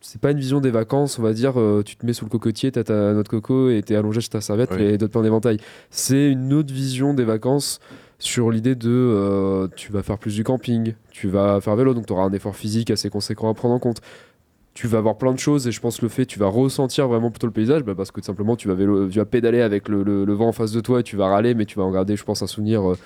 c'est 0.00 0.20
pas 0.20 0.30
une 0.30 0.38
vision 0.38 0.60
des 0.60 0.70
vacances, 0.70 1.18
on 1.18 1.22
va 1.22 1.32
dire. 1.32 1.60
euh, 1.60 1.82
tu 1.84 1.96
te 1.96 2.06
mets 2.06 2.12
sous 2.12 2.24
le 2.24 2.30
cocotier, 2.30 2.70
t'as 2.72 2.84
ta 2.84 3.12
noix 3.12 3.22
de 3.22 3.28
coco 3.28 3.70
et 3.70 3.82
t'es 3.82 3.96
allongé 3.96 4.20
sur 4.20 4.30
ta 4.30 4.40
serviette 4.40 4.70
Oui. 4.74 4.82
et 4.82 4.98
d'autres 4.98 5.12
pains 5.12 5.22
d'éventail. 5.22 5.58
C'est 5.90 6.30
une 6.30 6.52
autre 6.52 6.72
vision 6.72 7.12
des 7.14 7.24
vacances 7.24 7.80
sur 8.20 8.50
l'idée 8.52 8.74
de 8.76 8.88
euh, 8.90 9.66
tu 9.74 9.90
vas 9.90 10.02
faire 10.04 10.18
plus 10.18 10.34
du 10.36 10.44
camping, 10.44 10.94
tu 11.10 11.26
vas 11.28 11.60
faire 11.60 11.74
vélo, 11.74 11.92
donc 11.94 12.06
tu 12.06 12.12
auras 12.12 12.22
un 12.24 12.32
effort 12.32 12.54
physique 12.54 12.90
assez 12.90 13.10
conséquent 13.10 13.50
à 13.50 13.54
prendre 13.54 13.74
en 13.74 13.78
compte. 13.80 14.00
Tu 14.72 14.86
vas 14.86 15.00
voir 15.00 15.18
plein 15.18 15.32
de 15.32 15.38
choses 15.38 15.66
et 15.66 15.72
je 15.72 15.80
pense 15.80 16.00
le 16.00 16.08
fait, 16.08 16.26
tu 16.26 16.38
vas 16.38 16.46
ressentir 16.46 17.08
vraiment 17.08 17.30
plutôt 17.30 17.48
le 17.48 17.52
paysage 17.52 17.82
bah, 17.82 17.94
parce 17.96 18.12
que 18.12 18.20
tout 18.20 18.26
simplement 18.26 18.54
tu 18.54 18.68
vas, 18.68 18.74
vélo, 18.74 19.08
tu 19.08 19.18
vas 19.18 19.24
pédaler 19.24 19.62
avec 19.62 19.88
le, 19.88 20.04
le- 20.04 20.24
le 20.24 20.32
vent 20.32 20.46
en 20.48 20.52
face 20.52 20.70
de 20.70 20.80
toi 20.80 21.00
et 21.00 21.02
tu 21.02 21.16
vas 21.16 21.26
râler, 21.28 21.54
mais 21.54 21.64
tu 21.64 21.76
vas 21.76 21.82
en 21.84 21.90
garder, 21.90 22.14
je 22.14 22.22
pense, 22.24 22.40
un 22.42 22.46
souvenir 22.46 22.88
euh, 22.92 22.96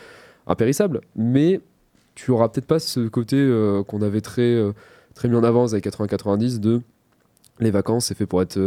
impérissable. 0.46 1.00
Mais 1.16 1.60
tu 2.14 2.30
auras 2.32 2.48
peut-être 2.50 2.66
pas 2.66 2.78
ce 2.78 3.08
côté 3.08 3.36
euh, 3.38 3.82
qu'on 3.82 4.02
avait 4.02 4.20
très, 4.20 4.60
très 5.14 5.28
mis 5.28 5.36
en 5.36 5.40
les 5.40 5.74
années 5.74 5.80
80-90 5.80 6.60
de 6.60 6.82
les 7.60 7.70
vacances, 7.70 8.06
c'est 8.06 8.16
fait 8.16 8.26
pour 8.26 8.42
être 8.42 8.58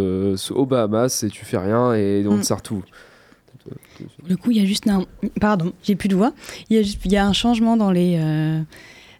aux 0.52 0.66
Bahamas 0.66 1.24
et 1.24 1.30
tu 1.30 1.44
fais 1.46 1.58
rien 1.58 1.94
et 1.94 2.26
on 2.28 2.36
Mm. 2.38 2.40
te 2.40 2.46
sert 2.46 2.62
tout. 2.62 2.84
Le 4.28 4.36
coup, 4.38 4.52
il 4.52 4.58
y 4.58 4.62
a 4.62 4.66
juste 4.66 4.88
un. 4.88 5.06
Pardon, 5.40 5.74
j'ai 5.84 5.96
plus 5.96 6.10
de 6.10 6.16
voix. 6.16 6.34
Il 6.70 6.82
y 7.06 7.18
a, 7.18 7.26
un 7.26 7.34
changement 7.34 7.78
dans 7.78 7.92
les, 7.92 8.18
euh, 8.20 8.62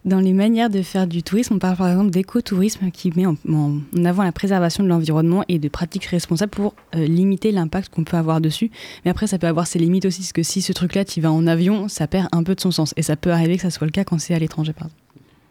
dans 0.06 0.20
les 0.20 0.34
manières 0.34 0.70
de 0.70 0.82
faire 0.82 1.08
du 1.08 1.24
tourisme. 1.24 1.56
On 1.56 1.60
parle 1.60 1.78
par 1.78 1.90
exemple 1.90 2.10
d'écotourisme 2.10 2.92
qui 2.92 3.12
met 3.16 3.26
en 3.26 3.82
avant 4.06 4.24
la 4.24 4.32
préservation 4.32 4.84
de 4.84 4.90
l'environnement 4.90 5.44
et 5.48 5.60
de 5.60 5.70
pratiques 5.70 6.06
responsables 6.06 6.52
pour 6.52 6.76
euh, 6.96 7.06
limiter 7.06 7.52
l'impact 7.52 7.94
qu'on 7.94 8.04
peut 8.04 8.18
avoir 8.18 8.42
dessus. 8.42 8.72
Mais 9.06 9.12
après, 9.12 9.28
ça 9.28 9.38
peut 9.38 9.48
avoir 9.48 9.68
ses 9.68 9.80
limites 9.80 10.06
aussi, 10.06 10.22
parce 10.22 10.34
que 10.34 10.44
si 10.44 10.62
ce 10.62 10.74
truc-là, 10.74 11.06
tu 11.06 11.22
vas 11.22 11.32
en 11.32 11.48
avion, 11.48 11.88
ça 11.88 12.08
perd 12.08 12.28
un 12.32 12.44
peu 12.44 12.56
de 12.56 12.62
son 12.62 12.72
sens. 12.72 12.94
Et 12.98 13.02
ça 13.02 13.16
peut 13.16 13.32
arriver 13.32 13.58
que 13.58 13.62
ça 13.64 13.70
soit 13.70 13.86
le 13.88 13.92
cas 13.92 14.04
quand 14.04 14.20
c'est 14.20 14.34
à 14.34 14.40
l'étranger, 14.40 14.74
par 14.74 14.88
exemple. 14.88 15.02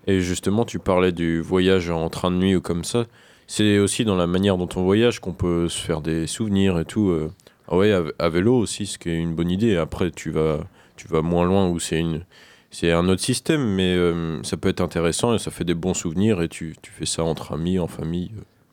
Et 0.07 0.21
justement, 0.21 0.65
tu 0.65 0.79
parlais 0.79 1.13
du 1.13 1.41
voyage 1.41 1.91
en 1.91 2.09
train 2.11 2.31
de 2.31 2.37
nuit 2.37 2.55
ou 2.55 2.61
comme 2.61 2.85
ça. 2.85 3.07
C'est 3.49 3.79
aussi 3.79 4.05
dans 4.05 4.17
la 4.17 4.27
manière 4.27 4.57
dont 4.57 4.69
on 4.77 4.83
voyage 4.83 5.21
qu'on 5.21 5.33
peut 5.33 5.69
se 5.69 5.81
faire 5.81 6.01
des 6.01 6.27
souvenirs 6.27 6.79
et 6.79 6.85
tout. 6.85 7.11
euh. 7.11 7.31
Ah 7.69 7.77
ouais, 7.77 7.93
à, 7.93 8.03
à 8.19 8.29
vélo 8.29 8.57
aussi, 8.57 8.87
ce 8.87 8.99
qui 8.99 9.11
est 9.11 9.19
une 9.19 9.35
bonne 9.35 9.51
idée. 9.51 9.77
Après, 9.77 10.11
tu 10.11 10.31
vas, 10.31 10.61
tu 10.97 11.09
vas 11.09 11.23
moins 11.23 11.45
loin 11.45 11.69
où 11.69 11.79
c'est 11.79 11.99
une, 12.01 12.23
c'est 12.71 12.93
un 12.93 13.09
autre 13.09 13.23
système, 13.23 13.65
mais 13.75 13.95
euh, 13.97 14.43
ça 14.43 14.57
peut 14.57 14.69
être 14.69 14.81
intéressant 14.81 15.35
et 15.35 15.39
ça 15.39 15.51
fait 15.51 15.65
des 15.65 15.75
bons 15.75 15.95
souvenirs 15.95 16.43
et 16.43 16.49
tu, 16.49 16.75
tu 16.83 16.91
fais 16.93 17.07
ça 17.07 17.25
entre 17.25 17.53
amis, 17.53 17.79
en 17.79 17.87
famille. 17.89 18.31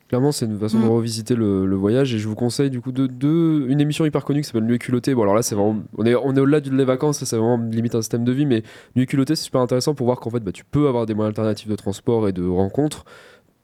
Clairement, 0.09 0.31
c'est 0.31 0.45
une 0.45 0.59
façon 0.59 0.79
de 0.79 0.85
Mm. 0.85 0.89
revisiter 0.89 1.33
le, 1.33 1.65
le 1.65 1.75
voyage 1.75 2.13
et 2.13 2.19
je 2.19 2.27
vous 2.27 2.35
conseille 2.35 2.69
du 2.69 2.81
coup 2.81 2.91
de, 2.91 3.07
de- 3.07 3.65
une 3.67 3.81
émission 3.81 4.05
hyper 4.05 4.23
connue 4.23 4.41
qui 4.41 4.47
s'appelle 4.47 4.65
Nuit 4.65 4.77
culotté. 4.77 5.15
Bon, 5.15 5.23
alors 5.23 5.33
là, 5.33 5.41
c'est 5.41 5.55
vraiment, 5.55 5.77
on 5.97 6.05
est, 6.05 6.13
on 6.13 6.35
est 6.35 6.39
au-delà 6.39 6.59
du- 6.59 6.69
des 6.69 6.83
vacances, 6.85 7.17
ça, 7.19 7.25
c'est 7.25 7.37
vraiment 7.37 7.57
limite 7.57 7.95
un 7.95 8.01
système 8.01 8.23
de 8.23 8.31
vie, 8.31 8.45
mais 8.45 8.61
Nuit 8.95 9.07
culotté, 9.07 9.35
c'est 9.35 9.45
super 9.45 9.61
intéressant 9.61 9.95
pour 9.95 10.05
voir 10.05 10.19
qu'en 10.19 10.29
fait, 10.29 10.41
bah, 10.41 10.51
tu 10.51 10.65
peux 10.65 10.87
avoir 10.87 11.07
des 11.07 11.15
moyens 11.15 11.31
alternatifs 11.31 11.67
de 11.67 11.75
transport 11.75 12.27
et 12.27 12.31
de 12.31 12.45
rencontres 12.47 13.05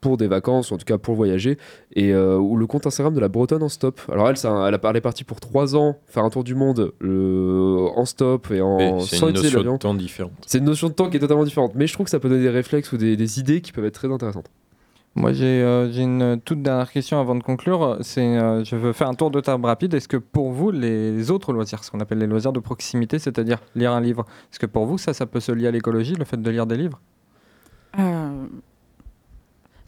pour 0.02 0.18
des 0.18 0.28
vacances, 0.28 0.72
ou 0.72 0.76
en 0.76 0.78
tout 0.78 0.86
cas 0.86 0.98
pour 0.98 1.16
voyager, 1.16 1.58
et 1.94 2.14
euh, 2.14 2.38
où 2.38 2.56
le 2.56 2.68
compte 2.68 2.88
Instagram 2.88 3.14
de 3.14 3.20
la 3.20 3.28
Bretonne 3.28 3.64
en 3.64 3.70
stop. 3.70 4.00
Alors 4.12 4.30
elle, 4.30 4.38
ça, 4.38 4.68
elle, 4.68 4.76
a, 4.76 4.80
elle 4.84 4.96
est 4.96 5.02
partie 5.02 5.24
pour 5.24 5.40
3 5.40 5.76
ans 5.76 5.98
faire 6.08 6.24
un 6.24 6.30
tour 6.30 6.44
du 6.44 6.56
monde 6.56 6.94
en 7.02 8.06
stop 8.06 8.52
et 8.52 8.62
en 8.62 9.00
c'est 9.00 9.18
sans 9.18 9.30
une 9.30 9.36
notion 9.36 9.74
de 9.74 9.78
temps 9.78 9.94
différente. 9.94 10.32
C'est 10.46 10.60
une 10.60 10.66
notion 10.66 10.88
de 10.88 10.94
temps 10.94 11.10
qui 11.10 11.18
est 11.18 11.20
totalement 11.20 11.44
différente, 11.44 11.74
mais 11.76 11.88
je 11.88 11.94
trouve 11.94 12.06
que 12.06 12.12
ça 12.12 12.20
peut 12.20 12.30
donner 12.30 12.44
des 12.44 12.50
réflexes 12.50 12.92
ou 12.92 12.98
des, 12.98 13.18
des 13.18 13.40
idées 13.40 13.62
qui 13.62 13.72
peuvent 13.72 13.86
être 13.86 13.96
très 13.96 14.12
intéressantes. 14.12 14.50
Moi, 15.16 15.34
j'ai 15.34 15.62
euh, 15.64 15.92
une 15.92 16.40
toute 16.46 16.62
dernière 16.62 16.92
question 16.92 17.20
avant 17.20 17.36
de 17.36 17.44
conclure. 17.44 17.98
C'est, 18.02 18.22
euh, 18.22 18.64
je 18.64 18.76
veux 18.76 18.94
faire 18.94 19.10
un 19.10 19.16
tour 19.16 19.32
de 19.32 19.42
table 19.42 19.66
rapide. 19.66 19.94
Est-ce 19.94 20.08
que 20.08 20.18
pour 20.18 20.52
vous, 20.52 20.72
les 20.72 21.32
autres 21.32 21.52
loisirs, 21.52 21.84
ce 21.84 21.92
qu'on 21.92 22.00
appelle 22.00 22.20
les 22.20 22.28
loisirs 22.28 22.54
de 22.54 22.60
proximité, 22.60 23.18
c'est-à-dire 23.20 23.60
lire 23.76 23.92
un 23.92 24.02
livre, 24.02 24.26
est-ce 24.52 24.60
que 24.60 24.66
pour 24.66 24.86
vous, 24.86 24.98
ça, 24.98 25.14
ça 25.14 25.26
peut 25.26 25.40
se 25.40 25.52
lier 25.52 25.68
à 25.68 25.72
l'écologie, 25.72 26.16
le 26.16 26.26
fait 26.26 26.42
de 26.42 26.50
lire 26.50 26.68
des 26.68 26.78
livres? 26.78 27.02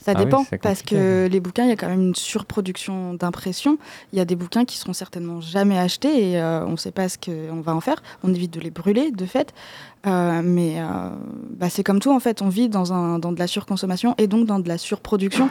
Ça 0.04 0.14
Ah 0.16 0.26
dépend, 0.26 0.44
parce 0.64 0.82
que 0.82 1.28
les 1.28 1.40
bouquins, 1.40 1.64
il 1.64 1.70
y 1.70 1.72
a 1.72 1.76
quand 1.76 1.88
même 1.88 2.02
une 2.02 2.16
surproduction 2.16 3.14
d'impression. 3.14 3.78
Il 4.12 4.18
y 4.18 4.22
a 4.22 4.26
des 4.26 4.36
bouquins 4.36 4.66
qui 4.66 4.78
seront 4.78 4.94
certainement 4.94 5.42
jamais 5.42 5.78
achetés 5.78 6.32
et 6.32 6.42
euh, 6.42 6.66
on 6.66 6.72
ne 6.72 6.78
sait 6.78 6.92
pas 6.92 7.08
ce 7.08 7.20
qu'on 7.20 7.62
va 7.62 7.76
en 7.76 7.82
faire. 7.82 8.02
On 8.24 8.34
évite 8.34 8.52
de 8.52 8.60
les 8.60 8.72
brûler, 8.72 9.12
de 9.12 9.26
fait. 9.28 9.54
Euh, 10.08 10.42
mais 10.44 10.80
euh, 10.80 11.10
bah, 11.52 11.70
c'est 11.70 11.84
comme 11.84 12.00
tout, 12.00 12.12
en 12.12 12.20
fait. 12.20 12.42
On 12.42 12.50
vit 12.50 12.68
dans, 12.68 12.94
un, 12.94 13.20
dans 13.20 13.32
de 13.32 13.38
la 13.38 13.46
surconsommation 13.46 14.16
et 14.18 14.26
donc 14.26 14.48
dans 14.48 14.58
de 14.58 14.68
la 14.68 14.80
surproduction. 14.80 15.50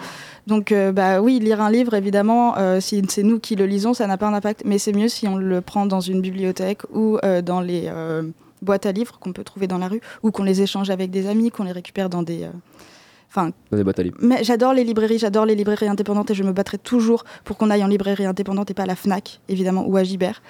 Donc, 0.48 0.74
bah, 0.74 1.22
oui, 1.22 1.38
lire 1.38 1.60
un 1.60 1.70
livre, 1.70 1.94
évidemment, 1.94 2.56
si 2.80 3.04
c'est 3.08 3.22
nous 3.22 3.38
qui 3.38 3.54
le 3.54 3.66
lisons, 3.66 3.94
ça 3.94 4.08
n'a 4.08 4.18
pas 4.18 4.26
un 4.26 4.34
impact. 4.34 4.62
Mais 4.64 4.78
c'est 4.78 4.92
mieux 4.92 5.08
si 5.08 5.28
on 5.28 5.36
le 5.36 5.60
prend 5.60 5.86
dans 5.86 6.00
une 6.00 6.20
bibliothèque 6.20 6.82
ou 6.92 7.18
dans 7.44 7.60
les 7.60 7.88
boîtes 8.62 8.86
à 8.86 8.90
livres 8.90 9.20
qu'on 9.20 9.32
peut 9.32 9.44
trouver 9.44 9.68
dans 9.68 9.78
la 9.78 9.86
rue 9.86 10.00
ou 10.24 10.32
qu'on 10.32 10.42
les 10.42 10.60
échange 10.60 10.90
avec 10.90 11.12
des 11.12 11.28
amis, 11.28 11.52
qu'on 11.52 11.64
les 11.64 11.72
récupère 11.72 12.08
dans 12.08 12.24
des... 12.24 12.48
Enfin, 13.30 13.52
Dans 13.70 13.76
des 13.76 13.84
boîtes 13.84 14.00
à 14.00 14.02
livres. 14.02 14.16
mais 14.20 14.42
j'adore 14.42 14.74
les 14.74 14.82
librairies, 14.82 15.18
j'adore 15.18 15.46
les 15.46 15.54
librairies 15.54 15.86
indépendantes 15.86 16.32
et 16.32 16.34
je 16.34 16.42
me 16.42 16.52
battrai 16.52 16.78
toujours 16.78 17.22
pour 17.44 17.56
qu'on 17.56 17.70
aille 17.70 17.84
en 17.84 17.86
librairie 17.86 18.26
indépendante 18.26 18.72
et 18.72 18.74
pas 18.74 18.82
à 18.82 18.86
la 18.86 18.96
Fnac, 18.96 19.40
évidemment, 19.48 19.86
ou 19.86 19.96
à 19.96 20.02
Gibert. 20.02 20.42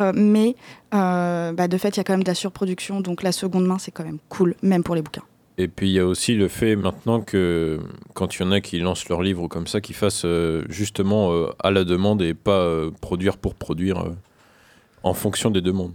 Euh, 0.00 0.12
mais 0.14 0.56
euh, 0.94 1.52
bah, 1.52 1.68
de 1.68 1.76
fait, 1.76 1.90
il 1.90 1.98
y 1.98 2.00
a 2.00 2.04
quand 2.04 2.14
même 2.14 2.22
de 2.22 2.28
la 2.28 2.34
surproduction, 2.34 3.02
donc 3.02 3.22
la 3.22 3.32
seconde 3.32 3.66
main, 3.66 3.78
c'est 3.78 3.90
quand 3.90 4.04
même 4.04 4.18
cool, 4.30 4.54
même 4.62 4.82
pour 4.82 4.94
les 4.94 5.02
bouquins. 5.02 5.24
Et 5.58 5.68
puis 5.68 5.90
il 5.90 5.92
y 5.92 5.98
a 5.98 6.06
aussi 6.06 6.34
le 6.34 6.48
fait 6.48 6.74
maintenant 6.76 7.20
que 7.20 7.78
quand 8.14 8.34
il 8.34 8.40
y 8.42 8.44
en 8.46 8.52
a 8.52 8.62
qui 8.62 8.78
lancent 8.78 9.06
leurs 9.10 9.20
livres 9.22 9.48
comme 9.48 9.66
ça, 9.66 9.82
qu'ils 9.82 9.94
fassent 9.94 10.24
euh, 10.24 10.64
justement 10.70 11.32
euh, 11.32 11.50
à 11.62 11.70
la 11.70 11.84
demande 11.84 12.22
et 12.22 12.32
pas 12.32 12.60
euh, 12.60 12.90
produire 13.02 13.36
pour 13.36 13.54
produire 13.54 13.98
euh, 13.98 14.10
en 15.02 15.12
fonction 15.12 15.50
des 15.50 15.60
demandes. 15.60 15.92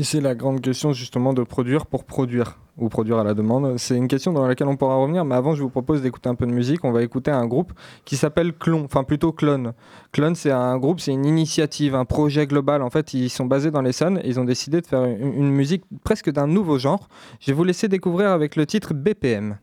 Et 0.00 0.02
c'est 0.02 0.22
la 0.22 0.34
grande 0.34 0.62
question 0.62 0.94
justement 0.94 1.34
de 1.34 1.42
produire 1.42 1.84
pour 1.84 2.04
produire 2.04 2.58
ou 2.78 2.88
produire 2.88 3.18
à 3.18 3.22
la 3.22 3.34
demande. 3.34 3.76
C'est 3.76 3.98
une 3.98 4.08
question 4.08 4.32
dans 4.32 4.46
laquelle 4.46 4.68
on 4.68 4.76
pourra 4.76 4.94
revenir, 4.94 5.26
mais 5.26 5.34
avant 5.34 5.54
je 5.54 5.62
vous 5.62 5.68
propose 5.68 6.00
d'écouter 6.00 6.30
un 6.30 6.34
peu 6.34 6.46
de 6.46 6.52
musique. 6.52 6.86
On 6.86 6.90
va 6.90 7.02
écouter 7.02 7.30
un 7.30 7.46
groupe 7.46 7.74
qui 8.06 8.16
s'appelle 8.16 8.54
Clon, 8.54 8.84
enfin 8.86 9.04
plutôt 9.04 9.30
Clone. 9.30 9.74
Clone 10.12 10.34
c'est 10.36 10.52
un 10.52 10.78
groupe, 10.78 11.00
c'est 11.00 11.12
une 11.12 11.26
initiative, 11.26 11.94
un 11.94 12.06
projet 12.06 12.46
global. 12.46 12.80
En 12.80 12.88
fait 12.88 13.12
ils 13.12 13.28
sont 13.28 13.44
basés 13.44 13.70
dans 13.70 13.82
l'Essonne 13.82 14.20
et 14.24 14.28
ils 14.28 14.40
ont 14.40 14.46
décidé 14.46 14.80
de 14.80 14.86
faire 14.86 15.04
une, 15.04 15.34
une 15.34 15.50
musique 15.50 15.84
presque 16.02 16.30
d'un 16.30 16.46
nouveau 16.46 16.78
genre. 16.78 17.10
Je 17.38 17.48
vais 17.48 17.52
vous 17.52 17.64
laisser 17.64 17.86
découvrir 17.86 18.30
avec 18.30 18.56
le 18.56 18.64
titre 18.64 18.94
BPM. 18.94 19.58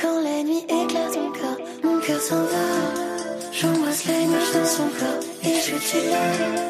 Quand 0.00 0.22
la 0.22 0.42
nuit 0.42 0.64
éclaire 0.66 1.10
ton 1.12 1.30
corps, 1.30 1.58
mon 1.84 2.00
cœur 2.00 2.18
s'envole. 2.18 2.48
J'embrasse 3.52 4.06
la 4.06 4.14
nuit, 4.14 4.40
je 4.46 4.58
danse 4.58 4.76
son 4.76 4.88
corps. 4.88 5.20
Et 5.42 5.60
je 5.60 5.72
veux 5.72 5.78
tu 5.78 6.61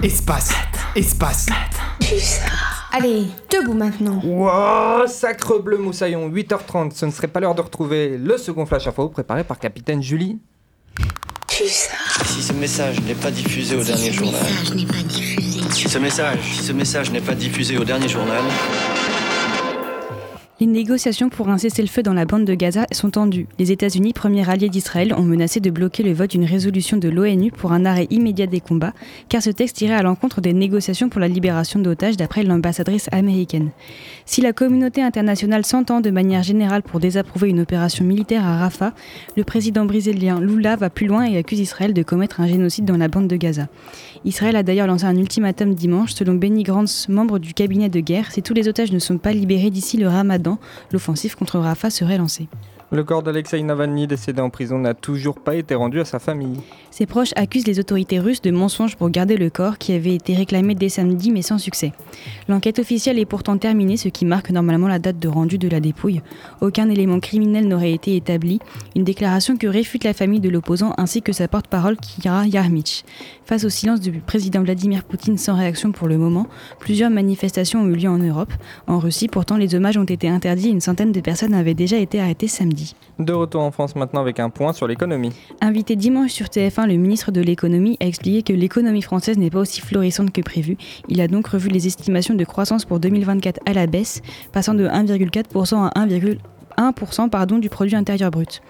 Espace, 0.00 0.52
espace. 0.94 1.46
Allez, 2.92 3.26
debout 3.50 3.74
maintenant. 3.74 4.20
Wow, 4.24 5.08
sacre 5.08 5.58
bleu 5.58 5.76
moussaillon, 5.76 6.30
8h30. 6.30 6.92
Ce 6.94 7.04
ne 7.04 7.10
serait 7.10 7.26
pas 7.26 7.40
l'heure 7.40 7.56
de 7.56 7.62
retrouver 7.62 8.16
le 8.16 8.38
second 8.38 8.64
flash 8.64 8.86
info 8.86 9.08
préparé 9.08 9.42
par 9.42 9.58
Capitaine 9.58 10.00
Julie. 10.00 10.38
Si 11.48 12.42
ce 12.42 12.52
message 12.52 13.00
n'est 13.00 13.16
pas 13.16 13.32
diffusé 13.32 13.74
au 13.74 13.82
dernier 13.82 14.12
journal. 14.12 14.46
Si 15.70 15.88
ce 15.88 15.98
message, 15.98 16.38
si 16.44 16.62
ce 16.62 16.72
message 16.72 17.10
n'est 17.10 17.20
pas 17.20 17.34
diffusé 17.34 17.76
au 17.76 17.84
dernier 17.84 18.08
journal. 18.08 18.44
Les 20.60 20.66
négociations 20.66 21.28
pour 21.28 21.50
un 21.50 21.58
cessez-le-feu 21.58 22.02
dans 22.02 22.14
la 22.14 22.24
bande 22.24 22.44
de 22.44 22.52
Gaza 22.52 22.84
sont 22.90 23.10
tendues. 23.10 23.46
Les 23.60 23.70
États-Unis, 23.70 24.12
premier 24.12 24.50
allié 24.50 24.68
d'Israël, 24.68 25.14
ont 25.16 25.22
menacé 25.22 25.60
de 25.60 25.70
bloquer 25.70 26.02
le 26.02 26.12
vote 26.12 26.32
d'une 26.32 26.44
résolution 26.44 26.96
de 26.96 27.08
l'ONU 27.08 27.52
pour 27.52 27.70
un 27.70 27.84
arrêt 27.84 28.08
immédiat 28.10 28.48
des 28.48 28.58
combats, 28.58 28.92
car 29.28 29.40
ce 29.40 29.50
texte 29.50 29.80
irait 29.82 29.94
à 29.94 30.02
l'encontre 30.02 30.40
des 30.40 30.52
négociations 30.52 31.10
pour 31.10 31.20
la 31.20 31.28
libération 31.28 31.78
d'otages, 31.78 32.16
d'après 32.16 32.42
l'ambassadrice 32.42 33.08
américaine. 33.12 33.70
Si 34.26 34.40
la 34.40 34.52
communauté 34.52 35.00
internationale 35.00 35.64
s'entend 35.64 36.00
de 36.00 36.10
manière 36.10 36.42
générale 36.42 36.82
pour 36.82 36.98
désapprouver 36.98 37.50
une 37.50 37.60
opération 37.60 38.04
militaire 38.04 38.44
à 38.44 38.58
Rafah, 38.58 38.94
le 39.36 39.44
président 39.44 39.84
brésilien 39.84 40.40
Lula 40.40 40.74
va 40.74 40.90
plus 40.90 41.06
loin 41.06 41.22
et 41.22 41.36
accuse 41.36 41.60
Israël 41.60 41.94
de 41.94 42.02
commettre 42.02 42.40
un 42.40 42.48
génocide 42.48 42.84
dans 42.84 42.96
la 42.96 43.06
bande 43.06 43.28
de 43.28 43.36
Gaza. 43.36 43.68
Israël 44.24 44.56
a 44.56 44.64
d'ailleurs 44.64 44.88
lancé 44.88 45.04
un 45.04 45.16
ultimatum 45.16 45.74
dimanche, 45.74 46.14
selon 46.14 46.34
Benny 46.34 46.64
Gantz, 46.64 47.08
membre 47.08 47.38
du 47.38 47.54
cabinet 47.54 47.88
de 47.88 48.00
guerre. 48.00 48.32
Si 48.32 48.42
tous 48.42 48.54
les 48.54 48.66
otages 48.66 48.90
ne 48.90 48.98
sont 48.98 49.18
pas 49.18 49.32
libérés 49.32 49.70
d'ici 49.70 49.96
le 49.96 50.08
ramadan, 50.08 50.47
l'offensive 50.92 51.36
contre 51.36 51.58
Rafah 51.58 51.90
serait 51.90 52.18
lancée. 52.18 52.48
Le 52.90 53.04
corps 53.04 53.22
d'Alexei 53.22 53.62
Navalny, 53.62 54.06
décédé 54.06 54.40
en 54.40 54.48
prison, 54.48 54.78
n'a 54.78 54.94
toujours 54.94 55.38
pas 55.38 55.56
été 55.56 55.74
rendu 55.74 56.00
à 56.00 56.06
sa 56.06 56.18
famille. 56.18 56.58
Ses 56.90 57.04
proches 57.04 57.34
accusent 57.36 57.66
les 57.66 57.78
autorités 57.78 58.18
russes 58.18 58.40
de 58.40 58.50
mensonges 58.50 58.96
pour 58.96 59.10
garder 59.10 59.36
le 59.36 59.50
corps 59.50 59.76
qui 59.76 59.92
avait 59.92 60.14
été 60.14 60.34
réclamé 60.34 60.74
dès 60.74 60.88
samedi 60.88 61.30
mais 61.30 61.42
sans 61.42 61.58
succès. 61.58 61.92
L'enquête 62.48 62.78
officielle 62.78 63.18
est 63.18 63.26
pourtant 63.26 63.58
terminée, 63.58 63.98
ce 63.98 64.08
qui 64.08 64.24
marque 64.24 64.48
normalement 64.48 64.88
la 64.88 64.98
date 64.98 65.18
de 65.18 65.28
rendu 65.28 65.58
de 65.58 65.68
la 65.68 65.80
dépouille. 65.80 66.22
Aucun 66.62 66.88
élément 66.88 67.20
criminel 67.20 67.68
n'aurait 67.68 67.92
été 67.92 68.16
établi, 68.16 68.58
une 68.96 69.04
déclaration 69.04 69.58
que 69.58 69.66
réfute 69.66 70.04
la 70.04 70.14
famille 70.14 70.40
de 70.40 70.48
l'opposant 70.48 70.94
ainsi 70.96 71.20
que 71.20 71.34
sa 71.34 71.46
porte-parole 71.46 71.98
Kira 71.98 72.46
Yarmich. 72.46 73.04
Face 73.44 73.64
au 73.64 73.68
silence 73.68 74.00
du 74.00 74.12
président 74.12 74.62
Vladimir 74.62 75.04
Poutine 75.04 75.36
sans 75.36 75.56
réaction 75.56 75.92
pour 75.92 76.08
le 76.08 76.16
moment, 76.16 76.46
plusieurs 76.80 77.10
manifestations 77.10 77.82
ont 77.82 77.88
eu 77.88 77.96
lieu 77.96 78.08
en 78.08 78.18
Europe. 78.18 78.52
En 78.86 78.98
Russie, 78.98 79.28
pourtant, 79.28 79.58
les 79.58 79.74
hommages 79.74 79.98
ont 79.98 80.04
été 80.04 80.30
interdits 80.30 80.68
et 80.68 80.72
une 80.72 80.80
centaine 80.80 81.12
de 81.12 81.20
personnes 81.20 81.52
avaient 81.52 81.74
déjà 81.74 81.98
été 81.98 82.18
arrêtées 82.18 82.48
samedi. 82.48 82.77
De 83.18 83.32
retour 83.32 83.62
en 83.62 83.70
France 83.70 83.96
maintenant 83.96 84.20
avec 84.20 84.40
un 84.40 84.50
point 84.50 84.72
sur 84.72 84.86
l'économie. 84.86 85.32
Invité 85.60 85.96
dimanche 85.96 86.30
sur 86.30 86.46
TF1, 86.46 86.86
le 86.86 86.94
ministre 86.94 87.32
de 87.32 87.40
l'économie 87.40 87.96
a 88.00 88.06
expliqué 88.06 88.42
que 88.42 88.56
l'économie 88.56 89.02
française 89.02 89.38
n'est 89.38 89.50
pas 89.50 89.60
aussi 89.60 89.80
florissante 89.80 90.32
que 90.32 90.40
prévu. 90.40 90.76
Il 91.08 91.20
a 91.20 91.28
donc 91.28 91.48
revu 91.48 91.68
les 91.68 91.86
estimations 91.86 92.34
de 92.34 92.44
croissance 92.44 92.84
pour 92.84 93.00
2024 93.00 93.60
à 93.66 93.72
la 93.72 93.86
baisse, 93.86 94.22
passant 94.52 94.74
de 94.74 94.86
1,4% 94.86 95.90
à 95.94 96.06
1,1% 96.06 97.28
pardon, 97.28 97.58
du 97.58 97.68
produit 97.68 97.96
intérieur 97.96 98.30
brut. 98.30 98.62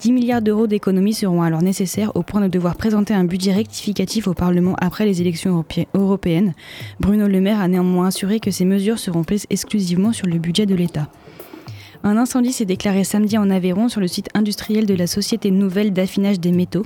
10 0.00 0.12
milliards 0.12 0.42
d'euros 0.42 0.66
d'économies 0.66 1.14
seront 1.14 1.42
alors 1.42 1.62
nécessaires 1.62 2.12
au 2.16 2.22
point 2.22 2.40
de 2.40 2.48
devoir 2.48 2.76
présenter 2.76 3.14
un 3.14 3.24
budget 3.24 3.52
rectificatif 3.52 4.26
au 4.26 4.34
Parlement 4.34 4.74
après 4.80 5.06
les 5.06 5.20
élections 5.20 5.64
européennes. 5.94 6.52
Bruno 7.00 7.28
Le 7.28 7.40
Maire 7.40 7.60
a 7.60 7.68
néanmoins 7.68 8.08
assuré 8.08 8.40
que 8.40 8.50
ces 8.50 8.64
mesures 8.64 8.98
seront 8.98 9.22
prises 9.22 9.46
exclusivement 9.50 10.12
sur 10.12 10.26
le 10.26 10.38
budget 10.38 10.66
de 10.66 10.74
l'État. 10.74 11.08
Un 12.06 12.18
incendie 12.18 12.52
s'est 12.52 12.66
déclaré 12.66 13.02
samedi 13.02 13.38
en 13.38 13.48
Aveyron 13.48 13.88
sur 13.88 13.98
le 13.98 14.08
site 14.08 14.28
industriel 14.34 14.84
de 14.84 14.92
la 14.92 15.06
Société 15.06 15.50
Nouvelle 15.50 15.94
d'affinage 15.94 16.38
des 16.38 16.52
métaux. 16.52 16.84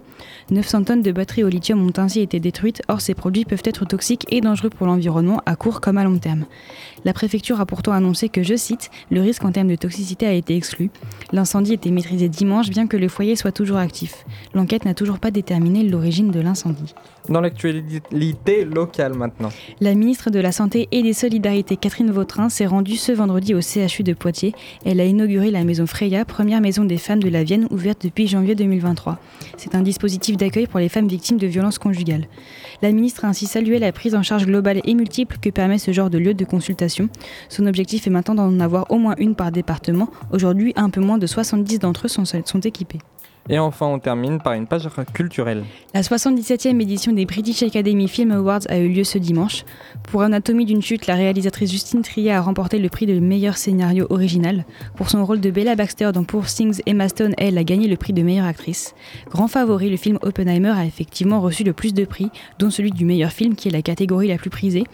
900 0.53 0.85
tonnes 0.85 1.03
de 1.03 1.11
batteries 1.11 1.43
au 1.43 1.49
lithium 1.49 1.85
ont 1.85 1.93
ainsi 1.97 2.21
été 2.21 2.39
détruites, 2.39 2.83
or 2.87 3.01
ces 3.01 3.15
produits 3.15 3.45
peuvent 3.45 3.65
être 3.65 3.85
toxiques 3.85 4.27
et 4.31 4.41
dangereux 4.41 4.71
pour 4.71 4.87
l'environnement 4.87 5.43
à 5.45 5.57
court 5.57 5.81
comme 5.81 5.99
à 5.99 6.05
long 6.05 6.19
terme. 6.19 6.45
La 7.05 7.13
préfecture 7.13 7.61
a 7.61 7.67
pourtant 7.67 7.93
annoncé 7.93 8.29
que, 8.29 8.43
je 8.43 8.57
cite, 8.57 8.91
le 9.11 9.21
risque 9.21 9.45
en 9.45 9.53
termes 9.53 9.69
de 9.69 9.77
toxicité 9.77 10.27
a 10.27 10.33
été 10.33 10.57
exclu. 10.57 10.91
L'incendie 11.33 11.75
était 11.75 11.91
maîtrisé 11.91 12.29
dimanche 12.29 12.71
bien 12.71 12.87
que 12.87 12.97
le 12.97 13.09
foyer 13.09 13.37
soit 13.37 13.53
toujours 13.53 13.79
actif. 13.79 14.25
L'enquête 14.55 14.85
n'a 14.85 14.95
toujours 14.95 15.19
pas 15.19 15.31
déterminé 15.31 15.83
l'origine 15.85 16.31
de 16.31 16.41
l'incendie. 16.41 16.95
Dans 17.29 17.41
l'actualité 17.41 18.65
locale 18.65 19.15
maintenant. 19.15 19.51
La 19.81 19.95
ministre 19.95 20.31
de 20.31 20.39
la 20.39 20.51
Santé 20.51 20.89
et 20.93 21.03
des 21.03 21.13
Solidarités 21.13 21.77
Catherine 21.77 22.11
Vautrin 22.11 22.49
s'est 22.49 22.67
rendue 22.67 22.97
ce 22.97 23.13
vendredi 23.13 23.55
au 23.55 23.61
CHU 23.61 24.03
de 24.03 24.15
Poitiers. 24.15 24.55
Elle 24.87 25.01
a 25.01 25.05
inauguré 25.05 25.51
la 25.51 25.65
maison 25.65 25.87
Freya, 25.87 26.25
première 26.25 26.63
maison 26.63 26.85
des 26.85 26.97
femmes 26.97 27.23
de 27.23 27.29
la 27.29 27.45
Vienne 27.45 27.67
ouverte 27.71 28.05
depuis 28.05 28.27
janvier 28.27 28.55
2023. 28.55 29.19
C'est 29.59 29.75
un 29.75 29.83
dispositif 29.83 30.37
d'accueil 30.37 30.67
pour 30.67 30.81
les 30.81 30.89
femmes 30.89 31.09
victimes 31.09 31.37
de 31.37 31.47
violences 31.47 31.79
conjugales. 31.79 32.27
La 32.81 32.93
ministre 32.93 33.25
a 33.25 33.29
ainsi 33.29 33.47
salué 33.47 33.79
la 33.79 33.91
prise 33.93 34.15
en 34.15 34.23
charge 34.23 34.47
globale 34.47 34.81
et 34.85 34.95
multiple 34.95 35.39
que 35.43 35.51
permet 35.51 35.79
ce 35.79 35.93
genre 35.93 36.11
de 36.11 36.19
lieu 36.19 36.35
de 36.35 36.45
consultation. 36.45 37.09
Son 37.49 37.67
objectif 37.67 38.07
est 38.07 38.11
maintenant 38.11 38.37
d'en 38.37 38.61
avoir 38.61 38.91
au 38.91 38.99
moins 38.99 39.15
une 39.19 39.35
par 39.35 39.51
département. 39.51 40.09
Aujourd'hui, 40.33 40.73
un 40.77 40.91
peu 40.91 41.01
moins 41.01 41.19
de 41.19 41.27
70 41.27 41.81
d'entre 41.81 42.07
eux 42.07 42.09
sont, 42.09 42.25
sont 42.25 42.61
équipés. 42.61 42.99
Et 43.49 43.59
enfin, 43.59 43.87
on 43.87 43.99
termine 43.99 44.41
par 44.41 44.53
une 44.53 44.67
page 44.67 44.89
culturelle. 45.15 45.65
La 45.95 46.03
77e 46.03 46.81
édition 46.81 47.13
des 47.13 47.25
British 47.25 47.63
Academy 47.63 48.07
Film 48.07 48.33
Awards 48.33 48.61
a 48.69 48.79
eu 48.79 48.89
lieu 48.89 49.05
ce 49.05 49.19
dimanche. 49.19 49.65
Pour 50.05 50.23
Anatomie 50.23 50.67
d'une 50.67 50.83
chute, 50.83 51.07
la 51.07 51.15
réalisatrice 51.15 51.71
Justine 51.71 52.03
Trier 52.03 52.33
a 52.33 52.41
remporté 52.41 52.79
le 52.79 52.89
prix 52.89 53.07
de 53.07 53.19
meilleur 53.19 53.57
scénario 53.57 54.07
original. 54.11 54.65
Pour 54.97 55.09
son 55.09 55.25
rôle 55.25 55.41
de 55.41 55.51
Bella 55.51 55.77
Baxter 55.77 56.11
dans 56.13 56.25
Poor 56.25 56.47
Things, 56.47 56.83
Emma 56.87 57.09
Stone, 57.09 57.35
elle, 57.39 57.57
a 57.57 57.65
gagné 57.65 57.89
le 57.89 57.97
prix 57.97 58.13
de 58.13 58.23
meilleure 58.23 58.47
actrice. 58.47 58.95
Grand 59.31 59.49
favori, 59.49 59.89
le 59.89 59.97
film 59.97 60.19
Oppenheimer 60.23 60.71
a 60.71 60.85
effectivement 60.85 61.41
reçu 61.41 61.65
le 61.65 61.73
plus 61.73 61.95
de 61.95 62.05
prix, 62.05 62.31
dont 62.59 62.71
celui 62.71 62.91
du 62.91 63.05
meilleur 63.05 63.33
film, 63.33 63.55
qui 63.55 63.69
est 63.69 63.73
la 63.73 63.83
catégorie 63.83 64.29
la 64.29 64.37
plus 64.37 64.51
prisée. 64.51 64.85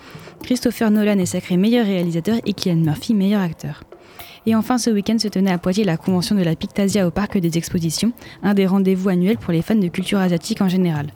Christopher 0.42 0.90
Nolan 0.90 1.18
est 1.18 1.26
sacré 1.26 1.56
meilleur 1.56 1.86
réalisateur 1.86 2.36
et 2.46 2.52
Kylian 2.52 2.76
Murphy 2.76 3.14
meilleur 3.14 3.42
acteur. 3.42 3.82
Et 4.46 4.54
enfin, 4.54 4.78
ce 4.78 4.90
week-end 4.90 5.18
se 5.18 5.28
tenait 5.28 5.52
à 5.52 5.58
Poitiers 5.58 5.84
la 5.84 5.96
convention 5.96 6.34
de 6.34 6.42
la 6.42 6.54
Pictasia 6.54 7.06
au 7.06 7.10
Parc 7.10 7.38
des 7.38 7.56
Expositions, 7.56 8.12
un 8.42 8.54
des 8.54 8.66
rendez-vous 8.66 9.08
annuels 9.08 9.38
pour 9.38 9.52
les 9.52 9.62
fans 9.62 9.74
de 9.74 9.88
culture 9.88 10.18
asiatique 10.18 10.60
en 10.60 10.68
général. 10.68 11.06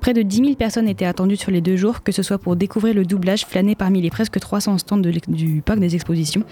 Près 0.00 0.12
de 0.12 0.20
10 0.20 0.36
000 0.36 0.54
personnes 0.56 0.86
étaient 0.86 1.06
attendues 1.06 1.38
sur 1.38 1.50
les 1.50 1.62
deux 1.62 1.76
jours, 1.76 2.02
que 2.02 2.12
ce 2.12 2.22
soit 2.22 2.36
pour 2.36 2.56
découvrir 2.56 2.94
le 2.94 3.06
doublage, 3.06 3.46
flâner 3.46 3.74
parmi 3.74 4.02
les 4.02 4.10
presque 4.10 4.38
300 4.38 4.76
stands 4.76 4.98
du 4.98 5.62
parc 5.64 5.78
des 5.78 5.94
expositions, 5.94 6.42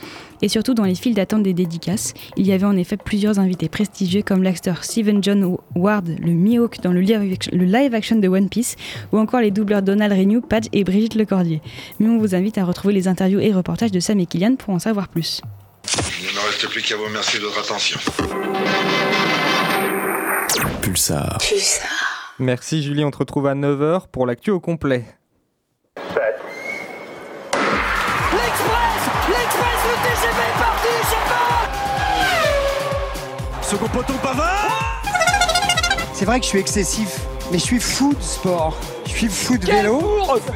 et 0.41 0.49
surtout 0.49 0.73
dans 0.73 0.85
les 0.85 0.95
files 0.95 1.15
d'attente 1.15 1.43
des 1.43 1.53
dédicaces. 1.53 2.15
Il 2.39 2.47
y 2.47 2.53
avait 2.53 2.65
en 2.65 2.79
effet 2.79 2.97
plusieurs 2.97 3.39
invités 3.39 3.69
prestigieux 3.69 4.23
comme 4.23 4.43
l'acteur 4.43 4.85
Stephen 4.85 5.23
John 5.23 5.59
Ward, 5.75 6.09
le 6.09 6.33
Mihawk 6.33 6.81
dans 6.83 6.93
le 6.93 7.01
live 7.01 7.95
action 7.95 8.17
de 8.17 8.29
One 8.29 8.49
Piece, 8.49 8.77
ou 9.13 9.19
encore 9.19 9.41
les 9.41 9.51
doubleurs 9.51 9.83
Donald 9.83 10.13
Renew, 10.13 10.41
Padge 10.41 10.69
et 10.73 10.83
Brigitte 10.83 11.17
Lecordier. 11.17 11.61
Mais 12.01 12.09
on 12.09 12.17
vous 12.17 12.35
invite 12.35 12.57
à 12.57 12.65
retrouver 12.65 12.95
les 12.95 13.07
interviews 13.07 13.41
et 13.41 13.53
reportages 13.53 13.93
de 13.93 14.01
Sam 14.01 14.19
et 14.21 14.25
Kylian 14.25 14.55
pour 14.57 14.73
en 14.73 14.79
savoir 14.79 15.09
plus. 15.09 15.43
Il 16.21 16.27
ne 16.27 16.33
me 16.33 16.41
reste 16.47 16.67
plus 16.69 16.83
qu'à 16.83 16.97
vous 16.97 17.05
remercier 17.05 17.39
de 17.39 17.45
votre 17.45 17.61
attention. 17.61 17.99
Pulsar. 20.81 21.39
Pulsar. 21.39 22.35
Merci 22.39 22.83
Julie, 22.83 23.05
on 23.05 23.11
te 23.11 23.19
retrouve 23.19 23.47
à 23.47 23.55
9h 23.55 24.09
pour 24.11 24.27
l'actu 24.27 24.51
au 24.51 24.61
complet. 24.61 25.05
L'Express 25.97 26.23
L'Express, 29.29 29.81
le 29.85 29.95
TGV 30.03 30.39
est 30.41 30.59
parti, 30.59 30.95
je 33.63 33.67
Second 33.69 33.89
poteau 33.89 34.15
Pavard 34.23 35.03
C'est 36.15 36.25
vrai 36.25 36.39
que 36.41 36.45
je 36.45 36.51
suis 36.51 36.59
excessif, 36.59 37.21
mais 37.51 37.59
je 37.59 37.65
suis 37.65 37.81
fou 37.81 38.15
de 38.15 38.23
sport. 38.23 38.77
Je 39.05 39.11
suis 39.11 39.29
fou 39.29 39.59
de 39.59 39.67
vélo. 39.67 40.01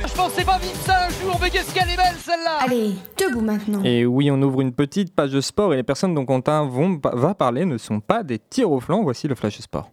Je 0.06 0.14
pensais 0.14 0.44
pas 0.44 0.58
vivre 0.58 0.74
ça 0.84 1.06
un 1.06 1.10
jour, 1.10 1.38
mais 1.40 1.50
qu'est-ce 1.50 1.72
qu'elle 1.74 1.88
est 1.88 1.96
belle 1.96 2.16
celle-là 2.18 2.58
Allez, 2.60 2.92
debout 3.18 3.40
maintenant. 3.40 3.82
Et 3.84 4.06
oui, 4.06 4.30
on 4.30 4.40
ouvre 4.42 4.60
une 4.60 4.72
petite 4.72 5.14
page 5.14 5.30
de 5.30 5.40
sport 5.40 5.72
et 5.72 5.76
les 5.76 5.82
personnes 5.82 6.14
dont 6.14 6.24
Quentin 6.24 6.64
vont, 6.66 7.00
va 7.02 7.34
parler 7.34 7.64
ne 7.64 7.78
sont 7.78 8.00
pas 8.00 8.22
des 8.22 8.38
tirs 8.38 8.70
au 8.70 8.80
flanc. 8.80 9.02
Voici 9.02 9.28
le 9.28 9.34
flash 9.34 9.58
sport. 9.58 9.90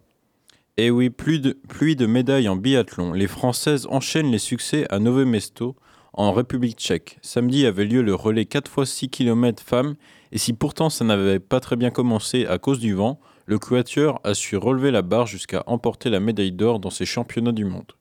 Et 0.76 0.90
oui, 0.90 1.10
pluie 1.10 1.40
de, 1.40 1.56
pluie 1.68 1.96
de 1.96 2.06
médailles 2.06 2.48
en 2.48 2.56
biathlon. 2.56 3.12
Les 3.12 3.28
Françaises 3.28 3.86
enchaînent 3.90 4.30
les 4.30 4.38
succès 4.38 4.86
à 4.90 4.98
Nové 4.98 5.24
Mesto, 5.24 5.76
en 6.12 6.32
République 6.32 6.78
tchèque. 6.78 7.18
Samedi 7.22 7.66
avait 7.66 7.84
lieu 7.84 8.02
le 8.02 8.14
relais 8.14 8.44
4 8.44 8.70
x 8.78 8.90
6 8.90 9.08
km 9.10 9.62
femmes, 9.62 9.94
et 10.32 10.38
si 10.38 10.52
pourtant 10.52 10.90
ça 10.90 11.04
n'avait 11.04 11.38
pas 11.38 11.60
très 11.60 11.76
bien 11.76 11.90
commencé 11.90 12.46
à 12.46 12.58
cause 12.58 12.78
du 12.78 12.94
vent, 12.94 13.20
le 13.46 13.58
quatuor 13.58 14.20
a 14.24 14.34
su 14.34 14.56
relever 14.56 14.90
la 14.90 15.02
barre 15.02 15.26
jusqu'à 15.26 15.62
emporter 15.66 16.10
la 16.10 16.20
médaille 16.20 16.52
d'or 16.52 16.80
dans 16.80 16.90
ces 16.90 17.04
championnats 17.04 17.52
du 17.52 17.64
monde. 17.64 17.92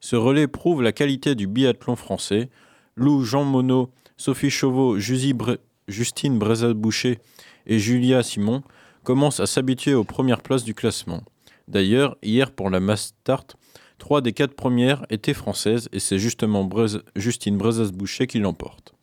Ce 0.00 0.16
relais 0.16 0.48
prouve 0.48 0.82
la 0.82 0.92
qualité 0.92 1.34
du 1.34 1.46
biathlon 1.46 1.94
français. 1.94 2.48
Lou, 2.96 3.22
Jean 3.22 3.44
Monod, 3.44 3.88
Sophie 4.16 4.50
Chauveau, 4.50 4.98
Justine 4.98 6.38
Brezat-Boucher 6.38 7.18
et 7.66 7.78
Julia 7.78 8.22
Simon 8.22 8.62
commencent 9.04 9.40
à 9.40 9.46
s'habituer 9.46 9.94
aux 9.94 10.04
premières 10.04 10.42
places 10.42 10.64
du 10.64 10.74
classement. 10.74 11.22
D'ailleurs, 11.68 12.16
hier 12.22 12.50
pour 12.50 12.70
la 12.70 12.80
mass 12.80 13.14
trois 13.98 14.20
des 14.20 14.32
quatre 14.32 14.54
premières 14.54 15.04
étaient 15.10 15.34
françaises 15.34 15.88
et 15.92 16.00
c'est 16.00 16.18
justement 16.18 16.68
Justine 17.16 17.58
Brezat-Boucher 17.58 18.26
qui 18.26 18.40
l'emporte. 18.40 18.94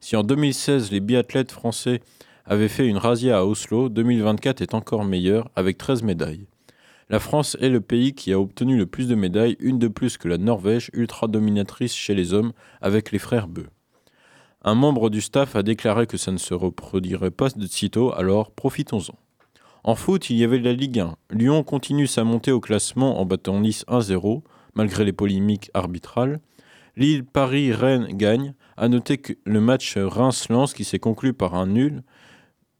Si 0.00 0.16
en 0.16 0.22
2016 0.22 0.90
les 0.90 1.00
biathlètes 1.00 1.52
français 1.52 2.00
avaient 2.46 2.68
fait 2.68 2.86
une 2.86 2.98
razzia 2.98 3.38
à 3.38 3.44
Oslo, 3.44 3.88
2024 3.88 4.62
est 4.62 4.74
encore 4.74 5.04
meilleur 5.04 5.50
avec 5.56 5.78
13 5.78 6.02
médailles. 6.02 6.46
La 7.10 7.20
France 7.20 7.56
est 7.60 7.68
le 7.68 7.80
pays 7.80 8.14
qui 8.14 8.32
a 8.32 8.40
obtenu 8.40 8.76
le 8.78 8.86
plus 8.86 9.08
de 9.08 9.14
médailles, 9.14 9.56
une 9.60 9.78
de 9.78 9.88
plus 9.88 10.16
que 10.16 10.28
la 10.28 10.38
Norvège, 10.38 10.90
ultra 10.94 11.28
dominatrice 11.28 11.94
chez 11.94 12.14
les 12.14 12.32
hommes, 12.32 12.52
avec 12.80 13.12
les 13.12 13.18
frères 13.18 13.48
Beu. 13.48 13.66
Un 14.62 14.74
membre 14.74 15.10
du 15.10 15.20
staff 15.20 15.56
a 15.56 15.62
déclaré 15.62 16.06
que 16.06 16.16
ça 16.16 16.32
ne 16.32 16.38
se 16.38 16.54
reproduirait 16.54 17.30
pas 17.30 17.50
de 17.50 17.66
sitôt, 17.66 18.14
alors 18.14 18.50
profitons-en. 18.50 19.14
En 19.84 19.94
foot, 19.94 20.30
il 20.30 20.36
y 20.36 20.44
avait 20.44 20.58
la 20.58 20.72
Ligue 20.72 21.00
1. 21.00 21.16
Lyon 21.30 21.62
continue 21.62 22.06
sa 22.06 22.24
montée 22.24 22.52
au 22.52 22.60
classement 22.60 23.20
en 23.20 23.26
battant 23.26 23.60
Nice 23.60 23.84
1-0, 23.86 24.42
malgré 24.74 25.04
les 25.04 25.12
polémiques 25.12 25.70
arbitrales. 25.74 26.40
Lille, 26.96 27.24
Paris, 27.24 27.72
Rennes 27.72 28.08
gagnent. 28.12 28.54
À 28.78 28.88
noter 28.88 29.18
que 29.18 29.34
le 29.44 29.60
match 29.60 29.98
Reims-Lens, 29.98 30.72
qui 30.72 30.84
s'est 30.84 30.98
conclu 30.98 31.34
par 31.34 31.54
un 31.54 31.66
nul, 31.66 32.02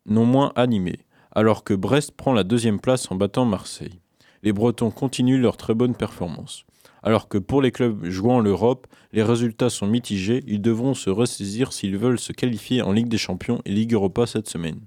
non 0.06 0.24
moins 0.24 0.52
animé, 0.56 1.00
alors 1.30 1.62
que 1.62 1.74
Brest 1.74 2.12
prend 2.12 2.32
la 2.32 2.44
deuxième 2.44 2.80
place 2.80 3.10
en 3.12 3.16
battant 3.16 3.44
Marseille. 3.44 4.00
Les 4.44 4.52
Bretons 4.52 4.90
continuent 4.90 5.40
leur 5.40 5.56
très 5.56 5.72
bonne 5.72 5.94
performance. 5.94 6.66
Alors 7.02 7.28
que 7.28 7.38
pour 7.38 7.62
les 7.62 7.70
clubs 7.72 8.04
jouant 8.04 8.40
l'Europe, 8.40 8.86
les 9.14 9.22
résultats 9.22 9.70
sont 9.70 9.86
mitigés, 9.86 10.44
ils 10.46 10.60
devront 10.60 10.92
se 10.92 11.08
ressaisir 11.08 11.72
s'ils 11.72 11.96
veulent 11.96 12.18
se 12.18 12.34
qualifier 12.34 12.82
en 12.82 12.92
Ligue 12.92 13.08
des 13.08 13.16
Champions 13.16 13.62
et 13.64 13.70
Ligue 13.70 13.94
Europa 13.94 14.26
cette 14.26 14.50
semaine. 14.50 14.80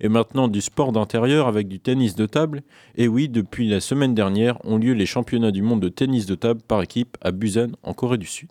Et 0.00 0.08
maintenant 0.08 0.48
du 0.48 0.62
sport 0.62 0.92
d'intérieur 0.92 1.48
avec 1.48 1.68
du 1.68 1.80
tennis 1.80 2.14
de 2.14 2.24
table. 2.24 2.62
Et 2.96 3.08
oui, 3.08 3.28
depuis 3.28 3.68
la 3.68 3.80
semaine 3.80 4.14
dernière 4.14 4.64
ont 4.64 4.78
lieu 4.78 4.94
les 4.94 5.04
championnats 5.04 5.50
du 5.50 5.60
monde 5.60 5.82
de 5.82 5.90
tennis 5.90 6.24
de 6.24 6.34
table 6.34 6.62
par 6.66 6.80
équipe 6.80 7.18
à 7.20 7.30
Busan 7.30 7.72
en 7.82 7.92
Corée 7.92 8.16
du 8.16 8.26
Sud. 8.26 8.48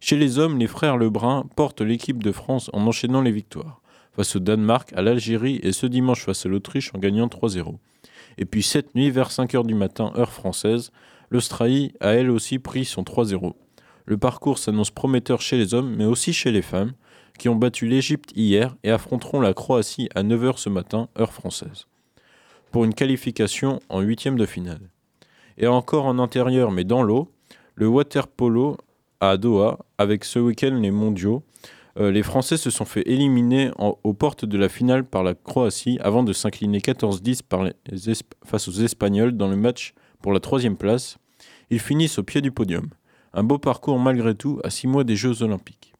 Chez 0.00 0.16
les 0.16 0.38
hommes, 0.38 0.58
les 0.58 0.66
frères 0.66 0.96
Lebrun 0.96 1.44
portent 1.56 1.82
l'équipe 1.82 2.22
de 2.22 2.32
France 2.32 2.70
en 2.72 2.86
enchaînant 2.86 3.20
les 3.20 3.32
victoires. 3.32 3.82
face 4.12 4.34
au 4.36 4.38
Danemark, 4.38 4.94
à 4.94 5.02
l'Algérie 5.02 5.60
et 5.62 5.72
ce 5.72 5.86
dimanche 5.86 6.24
face 6.24 6.46
à 6.46 6.48
l'Autriche 6.48 6.90
en 6.94 6.98
gagnant 6.98 7.26
3-0. 7.26 7.76
Et 8.38 8.44
puis 8.44 8.62
cette 8.62 8.94
nuit, 8.94 9.10
vers 9.10 9.30
5h 9.30 9.66
du 9.66 9.74
matin, 9.74 10.12
heure 10.16 10.32
française, 10.32 10.92
l'Australie 11.30 11.92
a 12.00 12.10
elle 12.10 12.30
aussi 12.30 12.58
pris 12.58 12.84
son 12.84 13.02
3-0. 13.02 13.52
Le 14.06 14.16
parcours 14.16 14.58
s'annonce 14.58 14.90
prometteur 14.90 15.40
chez 15.42 15.58
les 15.58 15.74
hommes, 15.74 15.94
mais 15.94 16.04
aussi 16.04 16.32
chez 16.32 16.52
les 16.52 16.62
femmes, 16.62 16.92
qui 17.38 17.48
ont 17.48 17.56
battu 17.56 17.86
l'Égypte 17.86 18.30
hier 18.34 18.76
et 18.84 18.90
affronteront 18.90 19.40
la 19.40 19.54
Croatie 19.54 20.08
à 20.14 20.22
9h 20.22 20.56
ce 20.56 20.68
matin, 20.68 21.08
heure 21.18 21.32
française, 21.32 21.86
pour 22.70 22.84
une 22.84 22.94
qualification 22.94 23.80
en 23.88 24.00
huitième 24.00 24.38
de 24.38 24.46
finale. 24.46 24.90
Et 25.58 25.66
encore 25.66 26.06
en 26.06 26.18
intérieur, 26.18 26.70
mais 26.70 26.84
dans 26.84 27.02
l'eau, 27.02 27.30
le 27.74 27.88
water 27.88 28.28
polo 28.28 28.76
à 29.20 29.36
Doha, 29.36 29.78
avec 29.98 30.24
ce 30.24 30.38
week-end 30.38 30.78
les 30.80 30.92
mondiaux, 30.92 31.42
euh, 31.98 32.10
les 32.10 32.22
Français 32.22 32.56
se 32.56 32.70
sont 32.70 32.84
fait 32.84 33.02
éliminer 33.08 33.70
aux 33.78 34.12
portes 34.14 34.44
de 34.44 34.56
la 34.58 34.68
finale 34.68 35.04
par 35.04 35.22
la 35.22 35.34
Croatie 35.34 35.98
avant 36.00 36.22
de 36.22 36.32
s'incliner 36.32 36.78
14-10 36.78 37.40
par 37.48 37.64
les 37.64 37.72
Esp- 37.92 38.22
face 38.44 38.68
aux 38.68 38.72
Espagnols 38.72 39.36
dans 39.36 39.48
le 39.48 39.56
match 39.56 39.94
pour 40.22 40.32
la 40.32 40.40
troisième 40.40 40.76
place. 40.76 41.18
Ils 41.70 41.80
finissent 41.80 42.18
au 42.18 42.22
pied 42.22 42.40
du 42.40 42.50
podium. 42.52 42.88
Un 43.34 43.42
beau 43.44 43.58
parcours 43.58 43.98
malgré 43.98 44.34
tout 44.34 44.60
à 44.64 44.70
six 44.70 44.86
mois 44.86 45.04
des 45.04 45.16
Jeux 45.16 45.42
Olympiques. 45.42 45.92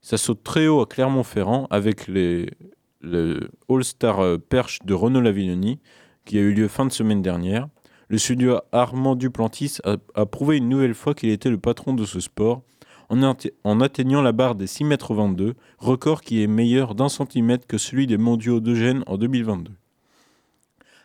Ça 0.00 0.16
saute 0.16 0.42
très 0.42 0.66
haut 0.68 0.80
à 0.80 0.86
Clermont-Ferrand 0.86 1.66
avec 1.70 2.08
le 2.08 2.46
All-Star 3.68 4.20
euh, 4.20 4.38
Perche 4.38 4.78
de 4.84 4.94
Renaud 4.94 5.20
Lavilloni 5.20 5.78
qui 6.24 6.38
a 6.38 6.40
eu 6.40 6.52
lieu 6.52 6.68
fin 6.68 6.86
de 6.86 6.92
semaine 6.92 7.22
dernière. 7.22 7.68
Le 8.08 8.18
studio 8.18 8.58
Armand 8.72 9.16
Duplantis 9.16 9.78
a 10.14 10.26
prouvé 10.26 10.58
une 10.58 10.68
nouvelle 10.68 10.94
fois 10.94 11.14
qu'il 11.14 11.30
était 11.30 11.48
le 11.50 11.58
patron 11.58 11.94
de 11.94 12.04
ce 12.04 12.20
sport 12.20 12.62
en, 13.12 13.20
atte- 13.20 13.52
en 13.62 13.82
atteignant 13.82 14.22
la 14.22 14.32
barre 14.32 14.54
des 14.54 14.66
6,22 14.66 15.48
m, 15.48 15.54
record 15.78 16.22
qui 16.22 16.42
est 16.42 16.46
meilleur 16.46 16.94
d'un 16.94 17.10
centimètre 17.10 17.66
que 17.66 17.76
celui 17.76 18.06
des 18.06 18.16
mondiaux 18.16 18.58
d'Eugène 18.58 19.04
en 19.06 19.18
2022. 19.18 19.70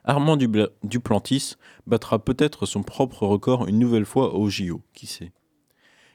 Armand 0.05 0.37
Duplantis 0.37 1.55
battra 1.85 2.19
peut-être 2.19 2.65
son 2.65 2.81
propre 2.81 3.27
record 3.27 3.67
une 3.67 3.77
nouvelle 3.77 4.05
fois 4.05 4.35
au 4.35 4.49
JO, 4.49 4.81
qui 4.93 5.05
sait? 5.05 5.33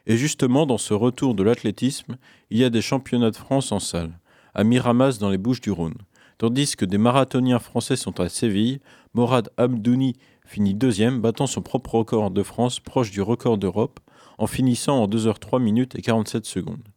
Et 0.06 0.16
justement, 0.16 0.64
dans 0.64 0.78
ce 0.78 0.94
retour 0.94 1.34
de 1.34 1.42
l'athlétisme, 1.42 2.16
il 2.48 2.56
y 2.56 2.64
a 2.64 2.70
des 2.70 2.80
championnats 2.80 3.30
de 3.30 3.36
France 3.36 3.70
en 3.70 3.78
salle, 3.78 4.18
à 4.54 4.64
Miramas 4.64 5.18
dans 5.20 5.28
les 5.28 5.36
Bouches-du-Rhône. 5.36 5.98
Tandis 6.38 6.74
que 6.74 6.86
des 6.86 6.96
marathoniens 6.96 7.58
français 7.58 7.96
sont 7.96 8.18
à 8.18 8.30
Séville, 8.30 8.80
Morad 9.12 9.50
Abdouni 9.58 10.16
finit 10.46 10.72
deuxième, 10.72 11.20
battant 11.20 11.46
son 11.46 11.60
propre 11.60 11.96
record 11.96 12.30
de 12.30 12.42
France 12.42 12.80
proche 12.80 13.10
du 13.10 13.20
record 13.20 13.58
d'Europe, 13.58 14.00
en 14.38 14.46
finissant 14.46 15.02
en 15.02 15.08
2h03 15.08 15.60
minutes 15.60 15.94
et 15.96 16.02
47 16.02 16.44
secondes. 16.44 16.88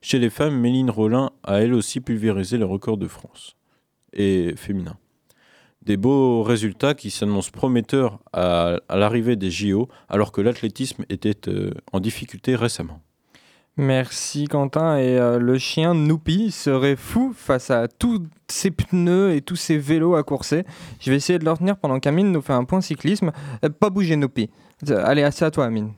Chez 0.00 0.18
les 0.18 0.30
femmes, 0.30 0.58
Méline 0.58 0.90
Rollin 0.90 1.30
a 1.44 1.60
elle 1.62 1.74
aussi 1.74 2.00
pulvérisé 2.00 2.58
le 2.58 2.64
record 2.64 2.96
de 2.96 3.06
France 3.06 3.56
et 4.12 4.54
féminin. 4.56 4.96
Des 5.82 5.96
beaux 5.96 6.42
résultats 6.42 6.94
qui 6.94 7.10
s'annoncent 7.10 7.50
prometteurs 7.52 8.20
à, 8.32 8.78
l'arrivée 8.90 9.36
des 9.36 9.50
JO, 9.50 9.88
alors 10.08 10.32
que 10.32 10.40
l'athlétisme 10.40 11.04
était 11.08 11.48
euh, 11.48 11.72
en 11.92 12.00
difficulté 12.00 12.54
récemment. 12.54 13.00
Merci 13.76 14.48
Quentin. 14.48 14.98
Et 14.98 15.18
euh, 15.18 15.38
le 15.38 15.58
chien 15.58 15.94
Noupi 15.94 16.50
serait 16.50 16.96
fou 16.96 17.32
face 17.34 17.70
à 17.70 17.88
tous 17.88 18.22
ces 18.46 18.70
pneus 18.70 19.34
et 19.34 19.40
tous 19.40 19.56
ces 19.56 19.78
vélos 19.78 20.14
à 20.14 20.22
courser. 20.22 20.64
Je 21.00 21.10
vais 21.10 21.16
essayer 21.16 21.38
de 21.38 21.44
le 21.44 21.50
retenir 21.50 21.76
pendant 21.76 21.98
qu'Amine 21.98 22.30
nous 22.30 22.42
fait 22.42 22.52
un 22.52 22.64
point 22.64 22.80
cyclisme. 22.80 23.32
Euh, 23.64 23.70
pas 23.70 23.90
bouger 23.90 24.16
Noupi. 24.16 24.50
Allez, 24.88 25.22
assez 25.22 25.44
à 25.44 25.50
toi 25.50 25.64
Amine. 25.64 25.92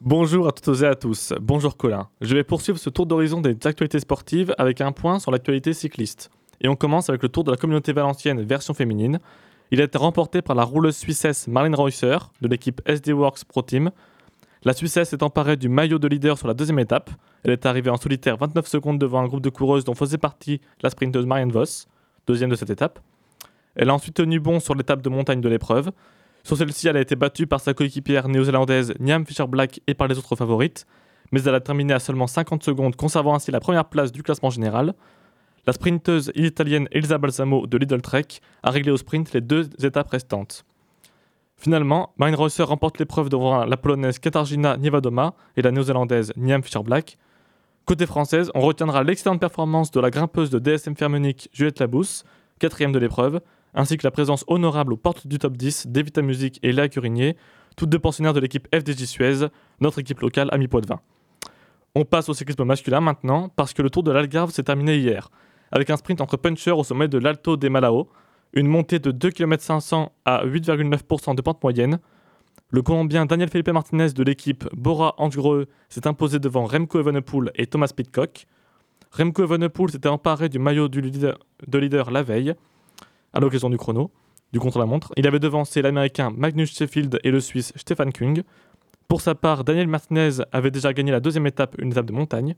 Bonjour 0.00 0.46
à 0.46 0.52
toutes 0.52 0.82
et 0.82 0.86
à 0.86 0.94
tous. 0.94 1.34
Bonjour 1.40 1.76
Colin. 1.76 2.06
Je 2.20 2.32
vais 2.36 2.44
poursuivre 2.44 2.78
ce 2.78 2.88
tour 2.88 3.04
d'horizon 3.04 3.40
des 3.40 3.56
actualités 3.66 3.98
sportives 3.98 4.54
avec 4.56 4.80
un 4.80 4.92
point 4.92 5.18
sur 5.18 5.32
l'actualité 5.32 5.72
cycliste. 5.72 6.30
Et 6.60 6.68
on 6.68 6.76
commence 6.76 7.08
avec 7.08 7.20
le 7.24 7.28
tour 7.28 7.42
de 7.42 7.50
la 7.50 7.56
communauté 7.56 7.92
valencienne 7.92 8.40
version 8.42 8.74
féminine. 8.74 9.18
Il 9.72 9.80
a 9.80 9.84
été 9.84 9.98
remporté 9.98 10.40
par 10.40 10.54
la 10.54 10.62
rouleuse 10.62 10.96
suissesse 10.96 11.48
Marlene 11.48 11.74
Reusser 11.74 12.16
de 12.40 12.46
l'équipe 12.46 12.80
SD 12.86 13.12
Works 13.12 13.44
Pro 13.44 13.62
Team. 13.62 13.90
La 14.62 14.72
Suissesse 14.72 15.12
est 15.12 15.24
emparée 15.24 15.56
du 15.56 15.68
maillot 15.68 15.98
de 15.98 16.06
leader 16.06 16.38
sur 16.38 16.46
la 16.46 16.54
deuxième 16.54 16.78
étape. 16.78 17.10
Elle 17.42 17.50
est 17.50 17.66
arrivée 17.66 17.90
en 17.90 17.96
solitaire 17.96 18.36
29 18.36 18.68
secondes 18.68 19.00
devant 19.00 19.18
un 19.18 19.26
groupe 19.26 19.42
de 19.42 19.50
coureuses 19.50 19.84
dont 19.84 19.94
faisait 19.94 20.16
partie 20.16 20.60
la 20.80 20.90
sprinteuse 20.90 21.26
Marianne 21.26 21.50
Voss, 21.50 21.88
deuxième 22.28 22.50
de 22.50 22.56
cette 22.56 22.70
étape. 22.70 23.00
Elle 23.74 23.90
a 23.90 23.94
ensuite 23.94 24.14
tenu 24.14 24.38
bon 24.38 24.60
sur 24.60 24.76
l'étape 24.76 25.02
de 25.02 25.08
montagne 25.08 25.40
de 25.40 25.48
l'épreuve. 25.48 25.90
Sur 26.48 26.56
celle-ci, 26.56 26.88
elle 26.88 26.96
a 26.96 27.02
été 27.02 27.14
battue 27.14 27.46
par 27.46 27.60
sa 27.60 27.74
coéquipière 27.74 28.26
néo-zélandaise 28.26 28.94
Niam 29.00 29.26
Fischer-Black 29.26 29.82
et 29.86 29.92
par 29.92 30.08
les 30.08 30.16
autres 30.16 30.34
favorites, 30.34 30.86
mais 31.30 31.42
elle 31.42 31.54
a 31.54 31.60
terminé 31.60 31.92
à 31.92 31.98
seulement 31.98 32.26
50 32.26 32.62
secondes, 32.62 32.96
conservant 32.96 33.34
ainsi 33.34 33.50
la 33.50 33.60
première 33.60 33.84
place 33.84 34.12
du 34.12 34.22
classement 34.22 34.48
général. 34.48 34.94
La 35.66 35.74
sprinteuse 35.74 36.32
italienne 36.34 36.88
Elisa 36.90 37.18
Balsamo 37.18 37.66
de 37.66 37.76
Lidl 37.76 38.00
Trek 38.00 38.24
a 38.62 38.70
réglé 38.70 38.90
au 38.90 38.96
sprint 38.96 39.30
les 39.34 39.42
deux 39.42 39.68
étapes 39.84 40.08
restantes. 40.08 40.64
Finalement, 41.58 42.14
Marine 42.16 42.36
Reusser 42.36 42.62
remporte 42.62 42.98
l'épreuve 42.98 43.28
devant 43.28 43.66
la 43.66 43.76
polonaise 43.76 44.18
Katarzyna 44.18 44.78
Niewodoma 44.78 45.34
et 45.58 45.60
la 45.60 45.70
néo-zélandaise 45.70 46.32
Niam 46.38 46.62
Fischer-Black. 46.62 47.18
Côté 47.84 48.06
française, 48.06 48.50
on 48.54 48.62
retiendra 48.62 49.04
l'excellente 49.04 49.38
performance 49.38 49.90
de 49.90 50.00
la 50.00 50.08
grimpeuse 50.08 50.48
de 50.48 50.58
DSM 50.58 50.96
Firmenich 50.96 51.50
Juliette 51.52 51.80
Labousse, 51.80 52.24
quatrième 52.58 52.92
de 52.92 52.98
l'épreuve, 52.98 53.42
ainsi 53.74 53.96
que 53.96 54.06
la 54.06 54.10
présence 54.10 54.44
honorable 54.46 54.92
aux 54.92 54.96
portes 54.96 55.26
du 55.26 55.38
top 55.38 55.56
10 55.56 55.88
d'Evita 55.88 56.22
Music 56.22 56.58
et 56.62 56.72
Léa 56.72 56.88
Curinier, 56.88 57.36
toutes 57.76 57.90
deux 57.90 57.98
pensionnaires 57.98 58.32
de 58.32 58.40
l'équipe 58.40 58.68
FDJ 58.74 59.04
Suez, 59.04 59.46
notre 59.80 60.00
équipe 60.00 60.20
locale 60.20 60.48
à 60.52 60.58
mi-Poitvin. 60.58 61.00
On 61.94 62.04
passe 62.04 62.28
au 62.28 62.34
cyclisme 62.34 62.64
masculin 62.64 63.00
maintenant, 63.00 63.48
parce 63.48 63.72
que 63.72 63.82
le 63.82 63.90
Tour 63.90 64.02
de 64.02 64.10
l'Algarve 64.10 64.50
s'est 64.50 64.62
terminé 64.62 64.96
hier, 64.96 65.30
avec 65.72 65.90
un 65.90 65.96
sprint 65.96 66.20
entre 66.20 66.36
punchers 66.36 66.72
au 66.72 66.84
sommet 66.84 67.08
de 67.08 67.18
l'Alto 67.18 67.56
des 67.56 67.70
Malao, 67.70 68.08
une 68.52 68.66
montée 68.66 68.98
de 68.98 69.10
2 69.10 69.30
km 69.30 69.62
500 69.62 70.12
à 70.24 70.44
8,9% 70.44 71.34
de 71.34 71.42
pente 71.42 71.62
moyenne. 71.62 71.98
Le 72.70 72.82
Colombien 72.82 73.26
Daniel 73.26 73.48
Felipe 73.48 73.70
Martinez 73.70 74.10
de 74.10 74.22
l'équipe 74.22 74.68
Bora 74.74 75.14
Hansgrohe 75.18 75.66
s'est 75.88 76.06
imposé 76.06 76.38
devant 76.38 76.64
Remco 76.64 77.00
Evenepoel 77.00 77.50
et 77.54 77.66
Thomas 77.66 77.92
Pitcock. 77.94 78.46
Remco 79.12 79.44
Evenepoel 79.44 79.90
s'était 79.90 80.08
emparé 80.08 80.48
du 80.48 80.58
maillot 80.58 80.88
de 80.88 81.78
leader 81.78 82.10
la 82.10 82.22
veille, 82.22 82.54
à 83.32 83.40
l'occasion 83.40 83.70
du 83.70 83.76
chrono, 83.76 84.10
du 84.52 84.60
contre-la-montre. 84.60 85.12
Il 85.16 85.26
avait 85.26 85.38
devancé 85.38 85.82
l'Américain 85.82 86.30
Magnus 86.30 86.76
Sheffield 86.76 87.18
et 87.22 87.30
le 87.30 87.40
Suisse 87.40 87.72
Stefan 87.76 88.12
Kung. 88.12 88.42
Pour 89.06 89.20
sa 89.20 89.34
part, 89.34 89.64
Daniel 89.64 89.88
Martinez 89.88 90.42
avait 90.52 90.70
déjà 90.70 90.92
gagné 90.92 91.12
la 91.12 91.20
deuxième 91.20 91.46
étape, 91.46 91.76
une 91.78 91.90
étape 91.90 92.06
de 92.06 92.12
montagne. 92.12 92.54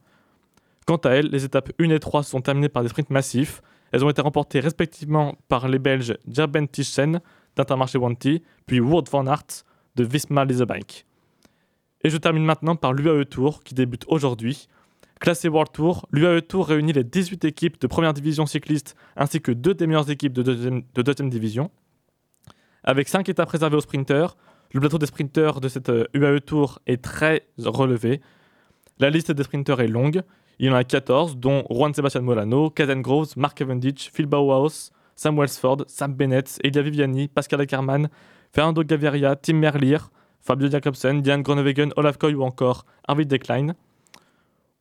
Quant 0.87 0.97
à 0.97 1.11
elle, 1.11 1.27
les 1.27 1.45
étapes 1.45 1.71
1 1.79 1.91
et 1.91 2.01
3 2.01 2.23
sont 2.23 2.41
terminées 2.41 2.69
par 2.69 2.83
des 2.83 2.89
sprints 2.89 3.11
massifs. 3.11 3.63
Elles 3.93 4.05
ont 4.05 4.11
été 4.11 4.23
remportées 4.23 4.61
respectivement 4.61 5.37
par 5.49 5.69
les 5.69 5.79
Belges 5.79 6.17
Gerben 6.29 6.67
Tischsen 6.69 7.21
d'Intermarché 7.57 7.99
Wanty, 7.99 8.43
puis 8.67 8.81
Wout 8.81 9.05
van 9.11 9.27
Aert 9.27 9.65
de 9.97 10.05
Visma 10.05 10.45
Leasebike. 10.45 11.07
Et 12.03 12.11
je 12.11 12.17
termine 12.17 12.45
maintenant 12.45 12.77
par 12.77 12.93
l'UAE 12.93 13.25
Tour 13.25 13.63
qui 13.63 13.75
débute 13.75 14.05
aujourd'hui. 14.09 14.69
Classé 15.21 15.51
World 15.51 15.71
Tour, 15.71 16.09
l'UAE 16.13 16.41
Tour 16.41 16.67
réunit 16.67 16.95
les 16.95 17.05
18 17.05 17.45
équipes 17.45 17.79
de 17.79 17.87
première 17.87 18.15
division 18.15 18.47
cycliste 18.47 18.97
ainsi 19.17 19.43
que 19.43 19.53
deux 19.53 19.75
des 19.75 19.87
meilleures 19.87 20.11
équipes 20.11 20.33
de 20.33 20.43
deuxième, 20.43 20.83
de 20.95 21.03
deuxième 21.03 21.29
division. 21.29 21.71
Avec 22.85 23.07
5 23.07 23.29
étapes 23.29 23.51
réservées 23.51 23.77
aux 23.77 23.83
sprinteurs, 23.83 24.39
le 24.73 24.81
plateau 24.81 24.97
des 24.97 25.05
sprinteurs 25.05 25.61
de 25.61 25.69
cette 25.69 25.91
euh, 25.91 26.07
UAE 26.15 26.41
Tour 26.41 26.81
est 26.87 27.03
très 27.05 27.47
relevé. 27.59 28.23
La 28.99 29.11
liste 29.11 29.31
des 29.31 29.43
sprinteurs 29.43 29.83
est 29.83 29.89
longue. 29.89 30.23
Il 30.59 30.67
y 30.67 30.71
en 30.71 30.75
a 30.75 30.85
14, 30.85 31.37
dont 31.37 31.65
Juan 31.69 31.93
Sebastian 31.93 32.23
Molano, 32.23 32.71
Kaden 32.71 33.03
Groves, 33.03 33.37
Mark 33.37 33.59
Cavendish, 33.59 34.11
Phil 34.11 34.25
Bauhaus, 34.25 34.91
Sam 35.17 35.39
Welsford, 35.39 35.85
Sam 35.87 36.15
Bennett, 36.15 36.59
Elia 36.65 36.81
Viviani, 36.81 37.29
Pascal 37.29 37.61
Ackermann, 37.61 38.09
Fernando 38.53 38.83
Gaviria, 38.83 39.37
Tim 39.37 39.55
Merlier, 39.55 39.99
Fabio 40.41 40.71
Jacobsen, 40.71 41.21
Diane 41.21 41.43
Groenewegen, 41.43 41.93
Olaf 41.97 42.17
Koy 42.17 42.35
ou 42.35 42.43
encore 42.43 42.87
Arvid 43.07 43.27
Deklein. 43.29 43.75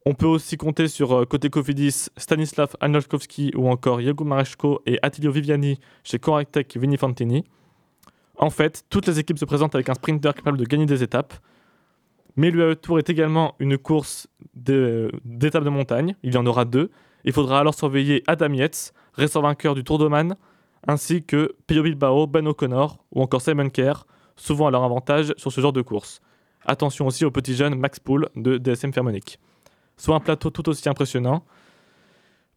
On 0.09 0.15
peut 0.15 0.25
aussi 0.25 0.57
compter 0.57 0.87
sur 0.87 1.13
euh, 1.15 1.25
côté 1.25 1.51
Cofidis 1.51 2.07
Stanislav 2.17 2.75
Anolkowski 2.79 3.51
ou 3.55 3.69
encore 3.69 3.99
Diego 3.99 4.23
Mareshko 4.23 4.81
et 4.87 4.97
Attilio 5.03 5.31
Viviani 5.31 5.79
chez 6.03 6.17
Correctech 6.17 6.75
Vini 6.77 6.97
Fantini. 6.97 7.43
En 8.35 8.49
fait, 8.49 8.85
toutes 8.89 9.05
les 9.05 9.19
équipes 9.19 9.37
se 9.37 9.45
présentent 9.45 9.75
avec 9.75 9.87
un 9.87 9.93
sprinter 9.93 10.33
capable 10.33 10.57
de 10.57 10.63
gagner 10.65 10.87
des 10.87 11.03
étapes. 11.03 11.35
Mais 12.37 12.49
l'UAE 12.49 12.75
Tour 12.77 12.97
est 12.97 13.07
également 13.11 13.53
une 13.59 13.77
course 13.77 14.25
de- 14.55 15.11
d'étapes 15.25 15.63
de 15.63 15.69
montagne. 15.69 16.15
Il 16.23 16.33
y 16.33 16.37
en 16.37 16.45
aura 16.47 16.65
deux. 16.65 16.89
Il 17.23 17.31
faudra 17.31 17.59
alors 17.59 17.75
surveiller 17.75 18.23
Adam 18.25 18.51
Yates, 18.53 18.93
récent 19.13 19.41
vainqueur 19.43 19.75
du 19.75 19.83
Tour 19.83 19.99
d'Oman, 19.99 20.35
ainsi 20.87 21.21
que 21.21 21.53
Pio 21.67 21.83
Bilbao, 21.83 22.25
Ben 22.25 22.47
O'Connor 22.47 22.97
ou 23.11 23.21
encore 23.21 23.43
Simon 23.43 23.69
Kerr, 23.69 24.07
souvent 24.37 24.65
à 24.65 24.71
leur 24.71 24.83
avantage 24.83 25.35
sur 25.37 25.51
ce 25.51 25.61
genre 25.61 25.73
de 25.73 25.83
course. 25.83 26.19
Attention 26.65 27.05
aussi 27.05 27.25
au 27.25 27.31
petit 27.31 27.53
jeune 27.53 27.75
Max 27.75 27.99
Poul 27.99 28.27
de 28.35 28.57
DSM 28.57 28.91
Firmenich. 28.91 29.37
Soit 29.99 30.15
un 30.15 30.19
plateau 30.19 30.49
tout 30.49 30.67
aussi 30.69 30.89
impressionnant. 30.89 31.43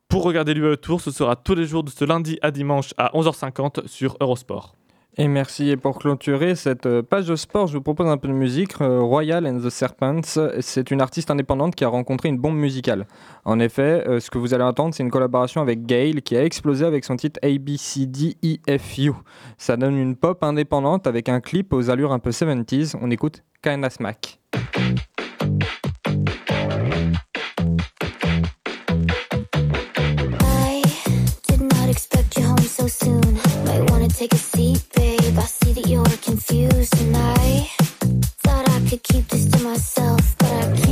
Pour 0.08 0.22
regarder 0.22 0.54
l'UAE 0.54 0.76
Tour, 0.76 1.00
ce 1.00 1.10
sera 1.10 1.36
tous 1.36 1.54
les 1.54 1.66
jours 1.66 1.82
de 1.82 1.90
ce 1.90 2.04
lundi 2.04 2.38
à 2.40 2.50
dimanche 2.50 2.94
à 2.96 3.10
11h50 3.14 3.86
sur 3.88 4.16
Eurosport. 4.20 4.74
Et 5.18 5.28
merci. 5.28 5.68
Et 5.68 5.76
pour 5.76 5.98
clôturer 5.98 6.54
cette 6.54 6.86
euh, 6.86 7.02
page 7.02 7.26
de 7.26 7.36
sport, 7.36 7.66
je 7.66 7.74
vous 7.74 7.82
propose 7.82 8.06
un 8.06 8.16
peu 8.16 8.28
de 8.28 8.32
musique. 8.32 8.80
Euh, 8.80 9.00
Royal 9.00 9.46
and 9.46 9.58
the 9.58 9.68
Serpents, 9.68 10.38
c'est 10.60 10.90
une 10.90 11.02
artiste 11.02 11.30
indépendante 11.30 11.74
qui 11.74 11.84
a 11.84 11.88
rencontré 11.88 12.30
une 12.30 12.38
bombe 12.38 12.56
musicale. 12.56 13.06
En 13.44 13.58
effet, 13.58 14.04
euh, 14.08 14.20
ce 14.20 14.30
que 14.30 14.38
vous 14.38 14.54
allez 14.54 14.64
entendre, 14.64 14.94
c'est 14.94 15.02
une 15.02 15.10
collaboration 15.10 15.60
avec 15.60 15.84
Gail 15.84 16.22
qui 16.22 16.36
a 16.36 16.44
explosé 16.44 16.86
avec 16.86 17.04
son 17.04 17.16
titre 17.16 17.38
ABCDEFU. 17.42 19.12
Ça 19.58 19.76
donne 19.76 19.98
une 19.98 20.16
pop 20.16 20.42
indépendante 20.42 21.06
avec 21.06 21.28
un 21.28 21.40
clip 21.40 21.74
aux 21.74 21.90
allures 21.90 22.12
un 22.12 22.18
peu 22.18 22.30
70s. 22.30 22.96
On 23.00 23.10
écoute 23.10 23.42
Kinda 23.62 23.90
Smack. 23.90 24.38
Take 34.22 34.34
a 34.34 34.36
seat, 34.36 34.84
babe. 34.94 35.36
I 35.36 35.42
see 35.42 35.72
that 35.72 35.88
you're 35.88 36.04
confused, 36.22 36.94
and 37.00 37.16
I 37.16 37.68
thought 38.44 38.68
I 38.68 38.78
could 38.88 39.02
keep 39.02 39.26
this 39.26 39.46
to 39.50 39.58
myself, 39.64 40.38
but 40.38 40.52
I 40.52 40.76
can't. 40.76 40.91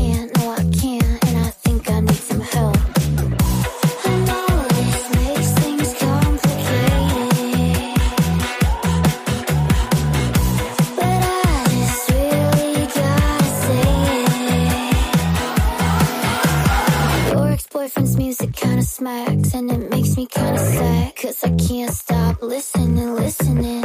Cause 21.16 21.44
I 21.44 21.50
can't 21.56 21.92
stop 21.92 22.42
listening, 22.42 23.14
listening. 23.14 23.84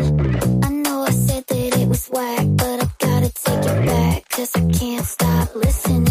I 0.64 0.70
know 0.70 1.04
I 1.04 1.12
said 1.12 1.46
that 1.48 1.78
it 1.80 1.88
was 1.88 2.08
whack 2.08 2.46
But 2.56 2.84
I 2.84 2.88
gotta 3.00 3.30
take 3.34 3.66
it 3.66 3.86
back 3.86 4.30
Cause 4.30 4.52
I 4.56 4.62
can't 4.72 5.06
stop 5.06 5.56
listening, 5.56 6.05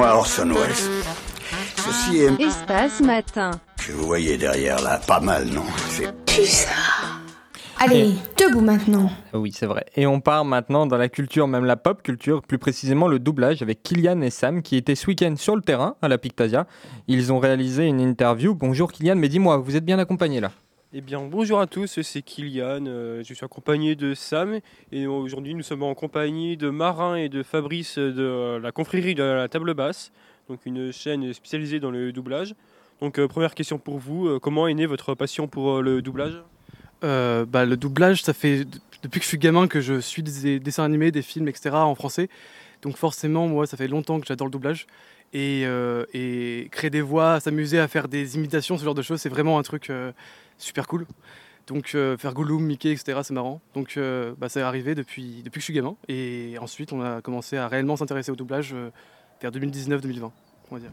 moi 0.00 0.16
Orson 0.16 0.48
Welles. 0.48 1.04
Ceci 1.76 2.20
est 2.20 2.40
Espace 2.40 3.02
matin. 3.02 3.50
que 3.76 3.92
vous 3.92 4.06
voyez 4.06 4.38
derrière 4.38 4.80
là, 4.80 4.98
pas 5.06 5.20
mal, 5.20 5.44
non? 5.48 5.64
C'est 5.90 6.06
Allez, 7.78 8.14
debout 8.38 8.62
maintenant. 8.62 9.10
Oui, 9.34 9.52
c'est 9.54 9.66
vrai. 9.66 9.84
Et 9.96 10.06
on 10.06 10.20
part 10.20 10.46
maintenant 10.46 10.86
dans 10.86 10.96
la 10.96 11.10
culture, 11.10 11.46
même 11.48 11.66
la 11.66 11.76
pop 11.76 12.02
culture, 12.02 12.40
plus 12.40 12.56
précisément 12.58 13.08
le 13.08 13.18
doublage 13.18 13.60
avec 13.60 13.82
Kylian 13.82 14.22
et 14.22 14.30
Sam 14.30 14.62
qui 14.62 14.76
étaient 14.76 14.94
ce 14.94 15.06
week-end 15.06 15.34
sur 15.36 15.54
le 15.54 15.60
terrain 15.60 15.96
à 16.00 16.08
la 16.08 16.16
Pictasia. 16.16 16.66
Ils 17.06 17.30
ont 17.30 17.38
réalisé 17.38 17.84
une 17.84 18.00
interview. 18.00 18.54
Bonjour 18.54 18.92
Kylian, 18.92 19.16
mais 19.16 19.28
dis-moi, 19.28 19.58
vous 19.58 19.76
êtes 19.76 19.84
bien 19.84 19.98
accompagné 19.98 20.40
là? 20.40 20.50
Eh 20.92 21.02
bien, 21.02 21.20
bonjour 21.22 21.60
à 21.60 21.68
tous, 21.68 22.00
c'est 22.02 22.20
Kylian. 22.20 22.86
euh, 22.86 23.22
je 23.22 23.32
suis 23.32 23.44
accompagné 23.44 23.94
de 23.94 24.12
Sam 24.12 24.58
et 24.90 25.06
aujourd'hui 25.06 25.54
nous 25.54 25.62
sommes 25.62 25.84
en 25.84 25.94
compagnie 25.94 26.56
de 26.56 26.68
Marin 26.68 27.14
et 27.14 27.28
de 27.28 27.44
Fabrice 27.44 27.96
de 27.96 28.58
la 28.60 28.72
confrérie 28.72 29.14
de 29.14 29.22
la 29.22 29.46
table 29.48 29.72
basse, 29.74 30.10
donc 30.48 30.66
une 30.66 30.92
chaîne 30.92 31.32
spécialisée 31.32 31.78
dans 31.78 31.92
le 31.92 32.10
doublage. 32.10 32.56
Donc, 33.00 33.20
euh, 33.20 33.28
première 33.28 33.54
question 33.54 33.78
pour 33.78 33.98
vous, 33.98 34.26
euh, 34.26 34.40
comment 34.40 34.66
est 34.66 34.74
née 34.74 34.86
votre 34.86 35.14
passion 35.14 35.46
pour 35.46 35.80
le 35.80 36.02
doublage? 36.02 36.42
Bah, 37.02 37.64
le 37.64 37.76
doublage, 37.76 38.24
ça 38.24 38.32
fait 38.32 38.66
depuis 39.04 39.20
que 39.20 39.24
je 39.24 39.28
suis 39.28 39.38
gamin 39.38 39.68
que 39.68 39.80
je 39.80 40.00
suis 40.00 40.24
des 40.24 40.58
dessins 40.58 40.82
animés, 40.82 41.12
des 41.12 41.22
films, 41.22 41.46
etc. 41.46 41.70
en 41.70 41.94
français. 41.94 42.28
Donc 42.82 42.96
forcément, 42.96 43.46
moi, 43.46 43.68
ça 43.68 43.76
fait 43.76 43.86
longtemps 43.86 44.18
que 44.18 44.26
j'adore 44.26 44.48
le 44.48 44.50
doublage. 44.50 44.88
Et, 45.32 45.64
créer 46.72 46.90
des 46.90 47.00
voix, 47.00 47.38
s'amuser 47.38 47.78
à 47.78 47.86
faire 47.86 48.08
des 48.08 48.34
imitations, 48.34 48.76
ce 48.76 48.82
genre 48.82 48.96
de 48.96 49.02
choses, 49.02 49.20
c'est 49.20 49.28
vraiment 49.28 49.56
un 49.56 49.62
truc 49.62 49.92
super 50.62 50.86
cool. 50.86 51.06
Donc 51.66 51.92
euh, 51.94 52.16
faire 52.16 52.34
Gollum, 52.34 52.62
Mickey, 52.62 52.90
etc., 52.90 53.20
c'est 53.22 53.34
marrant. 53.34 53.60
Donc 53.74 53.94
euh, 53.96 54.34
bah, 54.38 54.48
c'est 54.48 54.60
arrivé 54.60 54.94
depuis, 54.94 55.42
depuis 55.44 55.58
que 55.58 55.60
je 55.60 55.64
suis 55.64 55.74
gamin. 55.74 55.96
Et 56.08 56.56
ensuite, 56.60 56.92
on 56.92 57.02
a 57.02 57.20
commencé 57.20 57.56
à 57.56 57.68
réellement 57.68 57.96
s'intéresser 57.96 58.30
au 58.30 58.36
doublage 58.36 58.72
euh, 58.74 58.90
vers 59.40 59.50
2019-2020, 59.52 60.30
on 60.70 60.74
va 60.74 60.80
dire. 60.80 60.90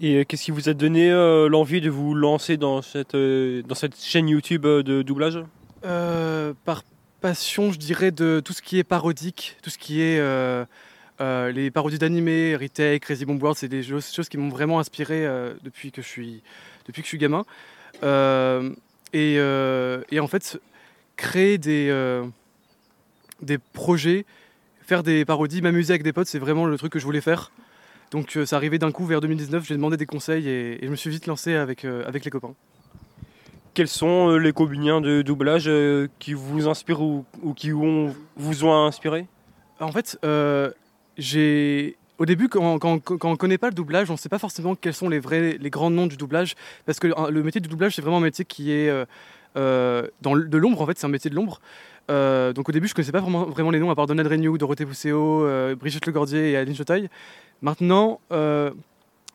Et 0.00 0.24
qu'est-ce 0.24 0.44
qui 0.44 0.50
vous 0.52 0.68
a 0.68 0.74
donné 0.74 1.10
l'envie 1.48 1.80
de 1.80 1.90
vous 1.90 2.14
lancer 2.14 2.56
dans 2.56 2.82
cette, 2.82 3.16
dans 3.16 3.74
cette 3.74 4.00
chaîne 4.00 4.28
YouTube 4.28 4.62
de 4.62 5.02
doublage? 5.02 5.40
Par 5.82 6.84
passion, 7.20 7.72
je 7.72 7.78
dirais, 7.80 8.12
de 8.12 8.40
tout 8.44 8.52
ce 8.52 8.62
qui 8.62 8.78
est 8.78 8.84
parodique, 8.84 9.56
tout 9.60 9.70
ce 9.70 9.78
qui 9.78 10.00
est 10.00 10.20
euh, 11.20 11.50
les 11.50 11.70
parodies 11.70 11.98
d'animés, 11.98 12.54
Retake, 12.54 13.02
Crazy 13.02 13.24
Bomb 13.24 13.42
World, 13.42 13.58
c'est 13.58 13.68
des 13.68 13.82
choses, 13.82 14.12
choses 14.12 14.28
qui 14.28 14.36
m'ont 14.36 14.48
vraiment 14.48 14.78
inspiré 14.78 15.26
euh, 15.26 15.54
depuis, 15.64 15.90
que 15.90 16.00
je 16.00 16.06
suis, 16.06 16.42
depuis 16.86 17.02
que 17.02 17.06
je 17.06 17.10
suis 17.10 17.18
gamin. 17.18 17.44
Euh, 18.02 18.70
et, 19.12 19.36
euh, 19.38 20.02
et 20.10 20.20
en 20.20 20.26
fait, 20.28 20.60
créer 21.16 21.58
des, 21.58 21.88
euh, 21.90 22.24
des 23.42 23.58
projets, 23.58 24.24
faire 24.82 25.02
des 25.02 25.24
parodies, 25.24 25.62
m'amuser 25.62 25.92
avec 25.92 26.02
des 26.02 26.12
potes, 26.12 26.26
c'est 26.28 26.38
vraiment 26.38 26.66
le 26.66 26.78
truc 26.78 26.92
que 26.92 26.98
je 26.98 27.04
voulais 27.04 27.20
faire. 27.20 27.50
Donc 28.10 28.36
euh, 28.36 28.46
ça 28.46 28.56
arrivait 28.56 28.78
d'un 28.78 28.90
coup 28.92 29.04
vers 29.04 29.20
2019, 29.20 29.66
j'ai 29.66 29.74
demandé 29.74 29.96
des 29.96 30.06
conseils 30.06 30.48
et, 30.48 30.82
et 30.82 30.86
je 30.86 30.90
me 30.90 30.96
suis 30.96 31.10
vite 31.10 31.26
lancé 31.26 31.54
avec, 31.54 31.84
euh, 31.84 32.06
avec 32.06 32.24
les 32.24 32.30
copains. 32.30 32.54
Quels 33.74 33.88
sont 33.88 34.30
euh, 34.30 34.38
les 34.38 34.52
combiniens 34.52 35.00
de 35.02 35.20
doublage 35.22 35.70
qui 36.18 36.32
vous 36.32 36.68
inspirent 36.68 37.02
ou, 37.02 37.24
ou 37.42 37.52
qui 37.52 37.72
ont- 37.72 38.14
vous 38.36 38.64
ont 38.64 38.86
inspiré? 38.86 39.26
En 39.78 39.92
fait, 39.92 40.18
j'ai. 41.18 41.96
Au 42.18 42.26
début, 42.26 42.48
quand, 42.48 42.84
on 42.84 42.94
ne 42.96 43.36
connaît 43.36 43.58
pas 43.58 43.68
le 43.68 43.74
doublage, 43.74 44.10
on 44.10 44.14
ne 44.14 44.18
sait 44.18 44.28
pas 44.28 44.40
forcément 44.40 44.74
quels 44.74 44.94
sont 44.94 45.08
les 45.08 45.20
vrais, 45.20 45.56
les 45.58 45.70
grands 45.70 45.90
noms 45.90 46.08
du 46.08 46.16
doublage, 46.16 46.56
parce 46.84 46.98
que 46.98 47.06
euh, 47.06 47.30
le 47.30 47.42
métier 47.42 47.60
du 47.60 47.68
doublage, 47.68 47.94
c'est 47.94 48.02
vraiment 48.02 48.18
un 48.18 48.22
métier 48.22 48.44
qui 48.44 48.72
est 48.72 48.88
euh, 48.88 49.04
euh, 49.56 50.06
dans 50.20 50.36
de 50.36 50.58
l'ombre. 50.58 50.80
En 50.80 50.86
fait, 50.86 50.98
c'est 50.98 51.06
un 51.06 51.10
métier 51.10 51.30
de 51.30 51.34
l'ombre. 51.34 51.60
Euh, 52.10 52.52
donc 52.52 52.68
au 52.68 52.72
début, 52.72 52.86
je 52.86 52.92
ne 52.92 52.96
connaissais 52.96 53.12
pas 53.12 53.20
vraiment, 53.20 53.44
vraiment 53.44 53.70
les 53.70 53.78
noms, 53.78 53.90
à 53.90 53.94
part 53.94 54.06
Donald 54.06 54.28
Renew, 54.28 54.58
Dorothée 54.58 54.86
Pousseau, 54.86 55.44
euh, 55.44 55.74
Brigitte 55.74 56.06
Legordier 56.06 56.50
et 56.50 56.56
Aline 56.56 56.74
Chotaille. 56.74 57.08
Maintenant, 57.62 58.20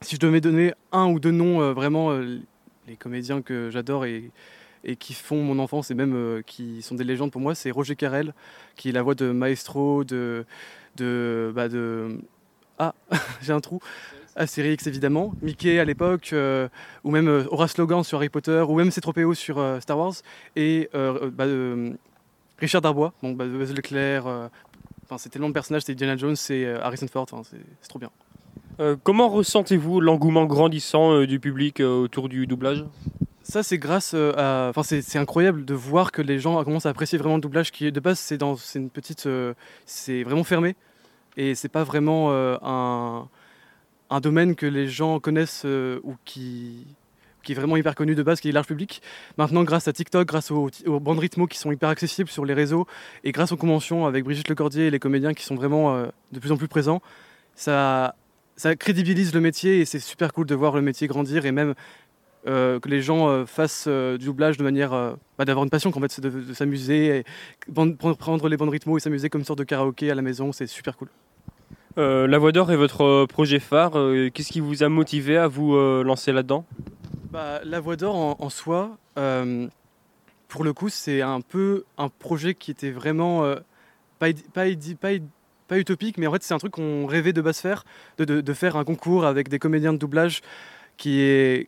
si 0.01 0.15
je 0.15 0.19
devais 0.19 0.41
donner 0.41 0.73
un 0.91 1.07
ou 1.07 1.19
deux 1.19 1.31
noms, 1.31 1.73
vraiment 1.73 2.11
les 2.88 2.95
comédiens 2.97 3.41
que 3.41 3.69
j'adore 3.69 4.05
et, 4.05 4.31
et 4.84 4.95
qui 4.95 5.13
font 5.13 5.41
mon 5.43 5.59
enfance 5.59 5.91
et 5.91 5.93
même 5.93 6.41
qui 6.45 6.81
sont 6.81 6.95
des 6.95 7.03
légendes 7.03 7.31
pour 7.31 7.41
moi, 7.41 7.53
c'est 7.55 7.71
Roger 7.71 7.95
Carrel, 7.95 8.34
qui 8.75 8.89
est 8.89 8.91
la 8.91 9.01
voix 9.01 9.15
de 9.15 9.31
Maestro, 9.31 10.03
de. 10.03 10.45
de, 10.95 11.51
bah, 11.53 11.67
de... 11.69 12.17
Ah, 12.80 12.93
j'ai 13.41 13.53
un 13.53 13.61
trou. 13.61 13.80
Astérix 14.36 14.88
évidemment, 14.88 15.34
Mickey 15.41 15.80
à 15.80 15.86
l'époque, 15.86 16.32
euh, 16.34 16.67
ou 17.03 17.11
même 17.11 17.28
euh, 17.28 17.45
Horace 17.51 17.78
Logan 17.78 18.03
sur 18.03 18.17
Harry 18.17 18.30
Potter, 18.30 18.63
ou 18.67 18.76
même 18.76 18.89
C-3PO 18.89 19.36
sur 19.36 19.59
euh, 19.59 19.80
Star 19.80 19.97
Wars, 19.97 20.13
et 20.55 20.89
bah, 20.93 21.45
Richard 22.57 22.82
Darbois, 22.82 23.13
donc 23.21 23.38
bah, 23.38 23.45
Buzz 23.45 23.74
euh, 23.93 24.47
enfin 25.03 25.17
c'est 25.17 25.30
tellement 25.30 25.49
de 25.49 25.53
personnages, 25.53 25.84
c'est 25.86 25.91
Indiana 25.91 26.17
Jones, 26.17 26.36
c'est 26.36 26.65
Harrison 26.65 27.07
Ford, 27.07 27.28
c'est 27.43 27.88
trop 27.88 27.99
bien. 27.99 28.09
Comment 29.03 29.30
ressentez-vous 29.30 30.01
l'engouement 30.01 30.45
grandissant 30.45 31.24
du 31.26 31.39
public 31.39 31.80
autour 31.80 32.28
du 32.28 32.47
doublage? 32.47 32.84
Ça, 33.43 33.61
c'est 33.61 33.78
grâce 33.78 34.15
à. 34.15 34.69
Enfin, 34.69 34.82
c'est 34.82 35.19
incroyable 35.19 35.63
de 35.63 35.76
voir 35.76 36.11
que 36.11 36.24
les 36.24 36.39
gens 36.39 36.63
commencent 36.63 36.88
à 36.88 36.89
apprécier 36.89 37.19
vraiment 37.19 37.36
le 37.36 37.41
doublage 37.41 37.71
qui, 37.71 37.91
de 37.91 37.99
base, 37.99 38.17
c'est 38.17 38.38
dans 38.38 38.55
c'est 38.55 38.80
une 38.80 38.89
petite. 38.89 39.30
c'est 39.86 40.24
vraiment 40.24 40.43
fermé. 40.43 40.76
Et 41.38 41.55
c'est 41.55 41.69
pas 41.69 41.84
vraiment 41.84 42.31
euh, 42.31 42.57
un, 42.61 43.27
un 44.09 44.19
domaine 44.19 44.55
que 44.55 44.65
les 44.65 44.88
gens 44.88 45.19
connaissent 45.19 45.63
euh, 45.65 45.99
ou 46.03 46.15
qui, 46.25 46.86
qui 47.43 47.51
est 47.51 47.55
vraiment 47.55 47.77
hyper 47.77 47.95
connu 47.95 48.15
de 48.15 48.23
base, 48.23 48.39
qui 48.39 48.49
est 48.49 48.51
large 48.51 48.67
public. 48.67 49.01
Maintenant, 49.38 49.63
grâce 49.63 49.88
à 49.88 49.93
TikTok, 49.93 50.27
grâce 50.27 50.51
aux, 50.51 50.69
bandes 50.99 51.19
rythmo 51.19 51.47
qui 51.47 51.57
sont 51.57 51.71
hyper 51.71 51.89
accessibles 51.89 52.29
sur 52.29 52.45
les 52.45 52.53
réseaux, 52.53 52.88
et 53.23 53.31
grâce 53.31 53.51
aux 53.51 53.57
conventions 53.57 54.05
avec 54.05 54.23
Brigitte 54.23 54.49
Lecordier 54.49 54.88
et 54.88 54.91
les 54.91 54.99
comédiens 54.99 55.34
qui 55.34 55.43
sont 55.43 55.55
vraiment 55.55 55.95
euh, 55.95 56.07
de 56.31 56.39
plus 56.39 56.51
en 56.51 56.57
plus 56.57 56.67
présents, 56.67 57.01
ça, 57.55 58.15
ça 58.55 58.75
crédibilise 58.75 59.34
le 59.34 59.41
métier 59.41 59.79
et 59.79 59.86
c'est 59.86 59.99
super 59.99 60.34
cool 60.34 60.47
de 60.47 60.55
voir 60.55 60.75
le 60.75 60.81
métier 60.81 61.07
grandir 61.07 61.45
et 61.45 61.51
même 61.51 61.73
euh, 62.47 62.79
que 62.79 62.89
les 62.89 63.01
gens 63.01 63.29
euh, 63.29 63.45
fassent 63.45 63.85
euh, 63.87 64.17
du 64.17 64.25
doublage 64.25 64.57
de 64.57 64.63
manière 64.63 64.91
bah, 65.37 65.45
d'avoir 65.45 65.63
une 65.63 65.69
passion 65.69 65.91
qu'en 65.91 66.01
fait 66.01 66.11
c'est 66.11 66.21
de, 66.21 66.29
de 66.29 66.53
s'amuser 66.53 67.17
et 67.19 67.23
bande- 67.67 67.97
prendre- 67.97 68.47
les 68.49 68.57
bandes 68.57 68.69
rythmo 68.69 68.97
et 68.97 68.99
s'amuser 68.99 69.29
comme 69.29 69.41
une 69.41 69.45
sorte 69.45 69.59
de 69.59 69.63
karaoké 69.63 70.11
à 70.11 70.15
la 70.15 70.21
maison 70.21 70.51
c'est 70.51 70.67
super 70.67 70.97
cool 70.97 71.09
La 71.97 72.37
Voix 72.37 72.51
d'Or 72.51 72.71
est 72.71 72.75
votre 72.75 73.25
projet 73.27 73.59
phare. 73.59 73.91
Qu'est-ce 74.33 74.51
qui 74.51 74.59
vous 74.59 74.83
a 74.83 74.89
motivé 74.89 75.37
à 75.37 75.47
vous 75.47 75.75
lancer 76.03 76.31
là-dedans? 76.31 76.65
Bah, 77.31 77.61
la 77.63 77.79
voix 77.79 77.95
d'or 77.95 78.15
en, 78.15 78.35
en 78.39 78.49
soi, 78.49 78.97
pour 80.47 80.63
le 80.63 80.73
coup, 80.73 80.89
c'est 80.89 81.21
un 81.21 81.41
peu 81.41 81.83
un 81.97 82.09
projet 82.09 82.53
qui 82.53 82.71
était 82.71 82.91
vraiment 82.91 83.43
pas, 84.19 84.27
pas, 84.53 84.67
utopique, 85.77 86.17
mais 86.17 86.27
en 86.27 86.31
fait, 86.31 86.43
c'est 86.43 86.53
un 86.53 86.59
truc 86.59 86.73
qu'on 86.73 87.05
rêvait 87.07 87.33
de 87.33 87.41
base 87.41 87.57
faire, 87.59 87.85
de, 88.17 88.25
de- 88.25 88.41
de 88.41 88.53
faire 88.53 88.75
un 88.75 88.83
concours 88.83 89.25
avec 89.25 89.49
des 89.49 89.57
comédiens 89.59 89.93
de 89.93 89.97
doublage 89.97 90.41
qui 90.97 91.21
est 91.21 91.67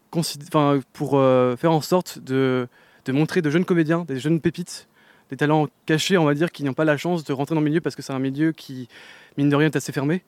pour 0.93 1.15
euh, 1.15 1.55
faire 1.55 1.71
en 1.71 1.81
sorte 1.81 2.19
de, 2.19 2.67
montrer 3.09 3.41
de 3.41 3.49
jeunes 3.49 3.65
comédiens, 3.65 4.05
des 4.05 4.19
jeunes 4.19 4.39
pépites, 4.39 4.87
des 5.29 5.37
talents 5.37 5.67
cachés, 5.85 6.17
on 6.17 6.25
va 6.25 6.33
dire, 6.33 6.51
qui 6.51 6.63
n'ont 6.63 6.73
pas 6.73 6.85
la 6.85 6.97
chance 6.97 7.23
de 7.23 7.33
rentrer 7.33 7.55
dans 7.55 7.61
le 7.61 7.65
milieu 7.65 7.81
parce 7.81 7.95
que 7.95 8.01
c'est 8.01 8.13
un 8.13 8.19
milieu 8.19 8.51
qui, 8.51 8.87
mine 9.37 9.49
de 9.49 9.55
rien, 9.55 9.67
est 9.67 9.75
assez 9.75 9.91
fermé. 9.91 10.23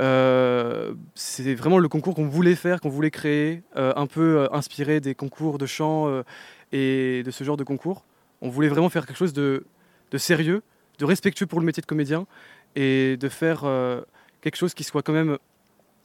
Euh, 0.00 0.94
c'est 1.14 1.54
vraiment 1.54 1.78
le 1.78 1.88
concours 1.88 2.14
qu'on 2.14 2.28
voulait 2.28 2.54
faire, 2.54 2.80
qu'on 2.80 2.88
voulait 2.88 3.10
créer, 3.10 3.62
euh, 3.76 3.92
un 3.96 4.06
peu 4.06 4.48
inspiré 4.52 5.00
des 5.00 5.14
concours 5.14 5.58
de 5.58 5.66
chant 5.66 6.22
et 6.72 7.22
de 7.24 7.30
ce 7.30 7.42
genre 7.42 7.56
de 7.56 7.64
concours. 7.64 8.04
On 8.40 8.48
voulait 8.48 8.68
vraiment 8.68 8.88
faire 8.88 9.06
quelque 9.06 9.16
chose 9.16 9.32
de, 9.32 9.64
sérieux, 10.16 10.62
de 10.98 11.04
respectueux 11.04 11.46
pour 11.46 11.58
le 11.58 11.66
métier 11.66 11.80
de 11.80 11.86
comédien 11.86 12.26
et 12.76 13.16
de 13.16 13.28
faire 13.28 13.64
quelque 14.40 14.56
chose 14.56 14.74
qui 14.74 14.84
soit 14.84 15.02
quand 15.02 15.12
même 15.12 15.38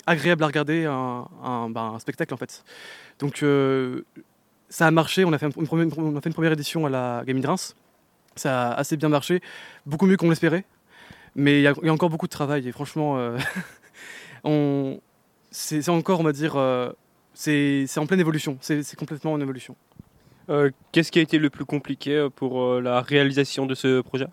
agréable 0.05 0.43
à 0.43 0.47
regarder, 0.47 0.85
un, 0.85 1.27
un- 1.43 1.69
bah, 1.69 1.91
un 1.95 1.99
spectacle 1.99 2.33
en 2.33 2.37
fait. 2.37 2.63
Donc 3.19 3.43
euh, 3.43 4.03
ça 4.69 4.87
a 4.87 4.91
marché, 4.91 5.23
on 5.25 5.33
a, 5.33 5.37
fait 5.37 5.47
une 5.55 5.67
première, 5.67 5.87
on 5.97 6.15
a 6.15 6.21
fait 6.21 6.29
une 6.29 6.33
première 6.33 6.51
édition 6.53 6.85
à 6.85 6.89
la 6.89 7.23
Gaming 7.25 7.45
Reims, 7.45 7.75
ça 8.35 8.71
a 8.71 8.73
assez 8.73 8.97
bien 8.97 9.09
marché, 9.09 9.41
beaucoup 9.85 10.05
mieux 10.05 10.17
qu'on 10.17 10.29
l'espérait, 10.29 10.65
mais 11.35 11.59
il 11.59 11.63
y, 11.63 11.67
a- 11.67 11.73
il 11.81 11.85
y 11.85 11.89
a 11.89 11.93
encore 11.93 12.09
beaucoup 12.09 12.27
de 12.27 12.31
travail. 12.31 12.67
Et 12.67 12.71
franchement, 12.71 13.17
euh, 13.17 13.37
on, 14.43 14.99
c'est 15.51 15.87
encore, 15.89 16.19
on 16.19 16.23
va 16.23 16.31
dire, 16.33 16.55
euh, 16.55 16.91
c'est 17.33 17.85
en 17.97 18.05
pleine 18.05 18.19
évolution, 18.19 18.57
c'est 18.61 18.95
complètement 18.95 19.33
en 19.33 19.41
évolution. 19.41 19.75
Euh, 20.49 20.71
Qu'est-ce 20.91 21.11
qui 21.11 21.19
a 21.19 21.21
été 21.21 21.37
le 21.39 21.49
plus 21.49 21.65
compliqué 21.65 22.27
pour 22.35 22.61
euh, 22.61 22.81
la 22.81 23.01
réalisation 23.01 23.65
de 23.65 23.75
ce 23.75 24.01
projet? 24.01 24.27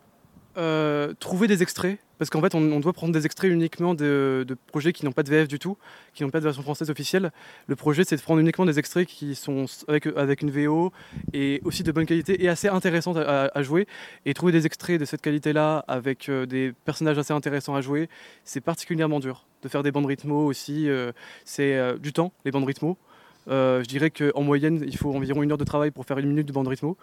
Euh, 0.56 1.14
trouver 1.20 1.46
des 1.46 1.62
extraits, 1.62 1.98
parce 2.20 2.28
qu'en 2.28 2.42
fait, 2.42 2.54
on, 2.54 2.80
doit 2.80 2.92
prendre 2.92 3.14
des 3.14 3.24
extraits 3.24 3.50
uniquement 3.50 3.94
de, 3.94 4.46
projets 4.66 4.92
qui 4.92 5.06
n'ont 5.06 5.12
pas 5.12 5.22
de 5.22 5.30
VF 5.30 5.48
du 5.48 5.58
tout, 5.58 5.78
qui 6.12 6.22
n'ont 6.22 6.28
pas 6.28 6.40
de 6.40 6.44
version 6.44 6.62
française 6.62 6.90
officielle. 6.90 7.32
Le 7.66 7.76
projet, 7.76 8.04
c'est 8.04 8.14
de 8.14 8.20
prendre 8.20 8.40
uniquement 8.40 8.66
des 8.66 8.78
extraits 8.78 9.08
qui 9.08 9.34
sont 9.34 9.64
avec, 9.88 10.04
avec 10.04 10.42
une 10.42 10.50
VO 10.50 10.92
et 11.32 11.62
aussi 11.64 11.82
de 11.82 11.90
bonne 11.92 12.04
qualité 12.04 12.44
et 12.44 12.50
assez 12.50 12.68
intéressantes 12.68 13.16
à, 13.16 13.62
jouer. 13.62 13.86
Et 14.26 14.34
trouver 14.34 14.52
des 14.52 14.66
extraits 14.66 15.00
de 15.00 15.06
cette 15.06 15.22
qualité-là 15.22 15.82
avec 15.88 16.28
euh, 16.28 16.44
des 16.44 16.74
personnages 16.84 17.16
assez 17.16 17.32
intéressants 17.32 17.74
à 17.74 17.80
jouer, 17.80 18.10
c'est 18.44 18.60
particulièrement 18.60 19.18
dur. 19.18 19.46
De 19.62 19.70
faire 19.70 19.82
des 19.82 19.90
bandes 19.90 20.04
rythmo 20.04 20.44
aussi, 20.44 20.90
euh, 20.90 21.12
c'est 21.46 21.74
euh, 21.74 21.96
du 21.96 22.12
temps, 22.12 22.34
les 22.44 22.50
bandes 22.50 22.66
rythmo. 22.66 22.98
Je 23.46 23.86
dirais 23.86 24.10
qu'en 24.10 24.42
moyenne, 24.42 24.84
il 24.86 24.96
faut 24.98 25.10
environ 25.14 25.42
une 25.42 25.52
heure 25.52 25.58
de 25.58 25.64
travail 25.64 25.90
pour 25.90 26.04
faire 26.04 26.18
une 26.18 26.28
minute 26.28 26.46
de 26.46 26.52
bande 26.52 26.68
rythmo. 26.68 26.98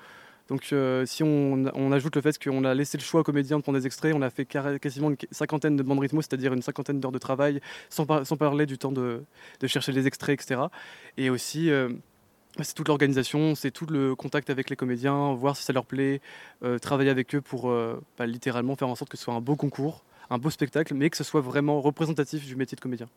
Donc 0.50 0.70
euh, 0.72 1.06
si 1.06 1.24
on, 1.24 1.66
on 1.74 1.92
ajoute 1.92 2.16
le 2.16 2.22
fait 2.22 2.42
qu'on 2.42 2.64
a 2.64 2.74
laissé 2.74 2.98
le 2.98 3.04
choix 3.04 3.20
aux 3.22 3.24
comédiens 3.24 3.58
de 3.58 3.64
prendre 3.64 3.78
des 3.78 3.86
extraits, 3.86 4.14
on 4.16 4.22
a 4.22 4.30
fait 4.30 4.46
quasiment 4.46 5.10
une 5.10 5.18
cinquantaine 5.32 5.76
de 5.76 5.84
bandes 5.84 6.00
rythmo, 6.00 6.22
c'est-à-dire 6.22 6.54
une 6.54 6.62
cinquantaine 6.62 7.00
d'heures 7.02 7.12
de 7.12 7.18
travail, 7.20 7.60
sans, 7.90 8.06
par- 8.06 8.26
sans 8.26 8.38
parler 8.38 8.66
du 8.66 8.78
temps 8.78 8.92
de, 8.94 9.24
de 9.60 9.68
chercher 9.68 9.92
les 9.92 10.08
extraits, 10.08 10.40
etc. 10.42 10.62
Et 11.18 11.30
aussi, 11.30 11.70
euh, 11.70 11.90
c'est 12.62 12.74
toute 12.74 12.88
l'organisation, 12.88 13.56
c'est 13.56 13.72
tout 13.72 13.86
le 13.88 14.16
contact 14.16 14.50
avec 14.50 14.70
les 14.70 14.78
comédiens, 14.78 15.34
voir 15.34 15.58
si 15.58 15.64
ça 15.64 15.74
leur 15.74 15.86
plaît, 15.86 16.22
euh, 16.64 16.80
travailler 16.80 17.10
avec 17.10 17.36
eux 17.36 17.42
pour 17.42 17.70
bah, 18.18 18.26
littéralement 18.26 18.76
faire 18.76 18.88
en 18.88 18.96
sorte 18.96 19.12
que 19.12 19.18
ce 19.18 19.24
soit 19.26 19.34
un 19.34 19.42
beau 19.42 19.56
concours, 19.58 20.06
un 20.30 20.38
beau 20.38 20.50
spectacle, 20.50 20.94
mais 20.94 21.10
que 21.10 21.18
ce 21.18 21.24
soit 21.26 21.42
vraiment 21.42 21.82
représentatif 21.82 22.46
du 22.46 22.56
métier 22.56 22.76
de 22.76 22.82
comédien. 22.82 23.08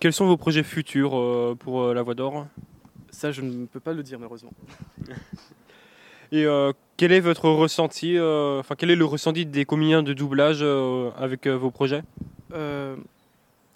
Quels 0.00 0.14
sont 0.14 0.26
vos 0.26 0.38
projets 0.38 0.62
futurs 0.62 1.56
pour 1.58 1.92
La 1.92 2.02
Voix 2.02 2.14
d'Or? 2.14 2.46
Ça, 3.10 3.32
je 3.32 3.42
ne 3.42 3.66
peux 3.66 3.80
pas 3.80 3.92
le 3.92 4.02
dire 4.02 4.18
malheureusement. 4.18 4.52
Et 6.32 6.44
euh, 6.44 6.72
quel 6.96 7.12
est 7.12 7.20
votre 7.20 7.48
ressenti, 7.48 8.16
euh, 8.16 8.60
enfin 8.60 8.74
quel 8.76 8.90
est 8.90 8.96
le 8.96 9.04
ressenti 9.04 9.46
des 9.46 9.64
comédiens 9.64 10.02
de 10.02 10.12
doublage 10.12 10.58
euh, 10.62 11.10
avec 11.16 11.46
vos 11.46 11.70
projets? 11.70 12.02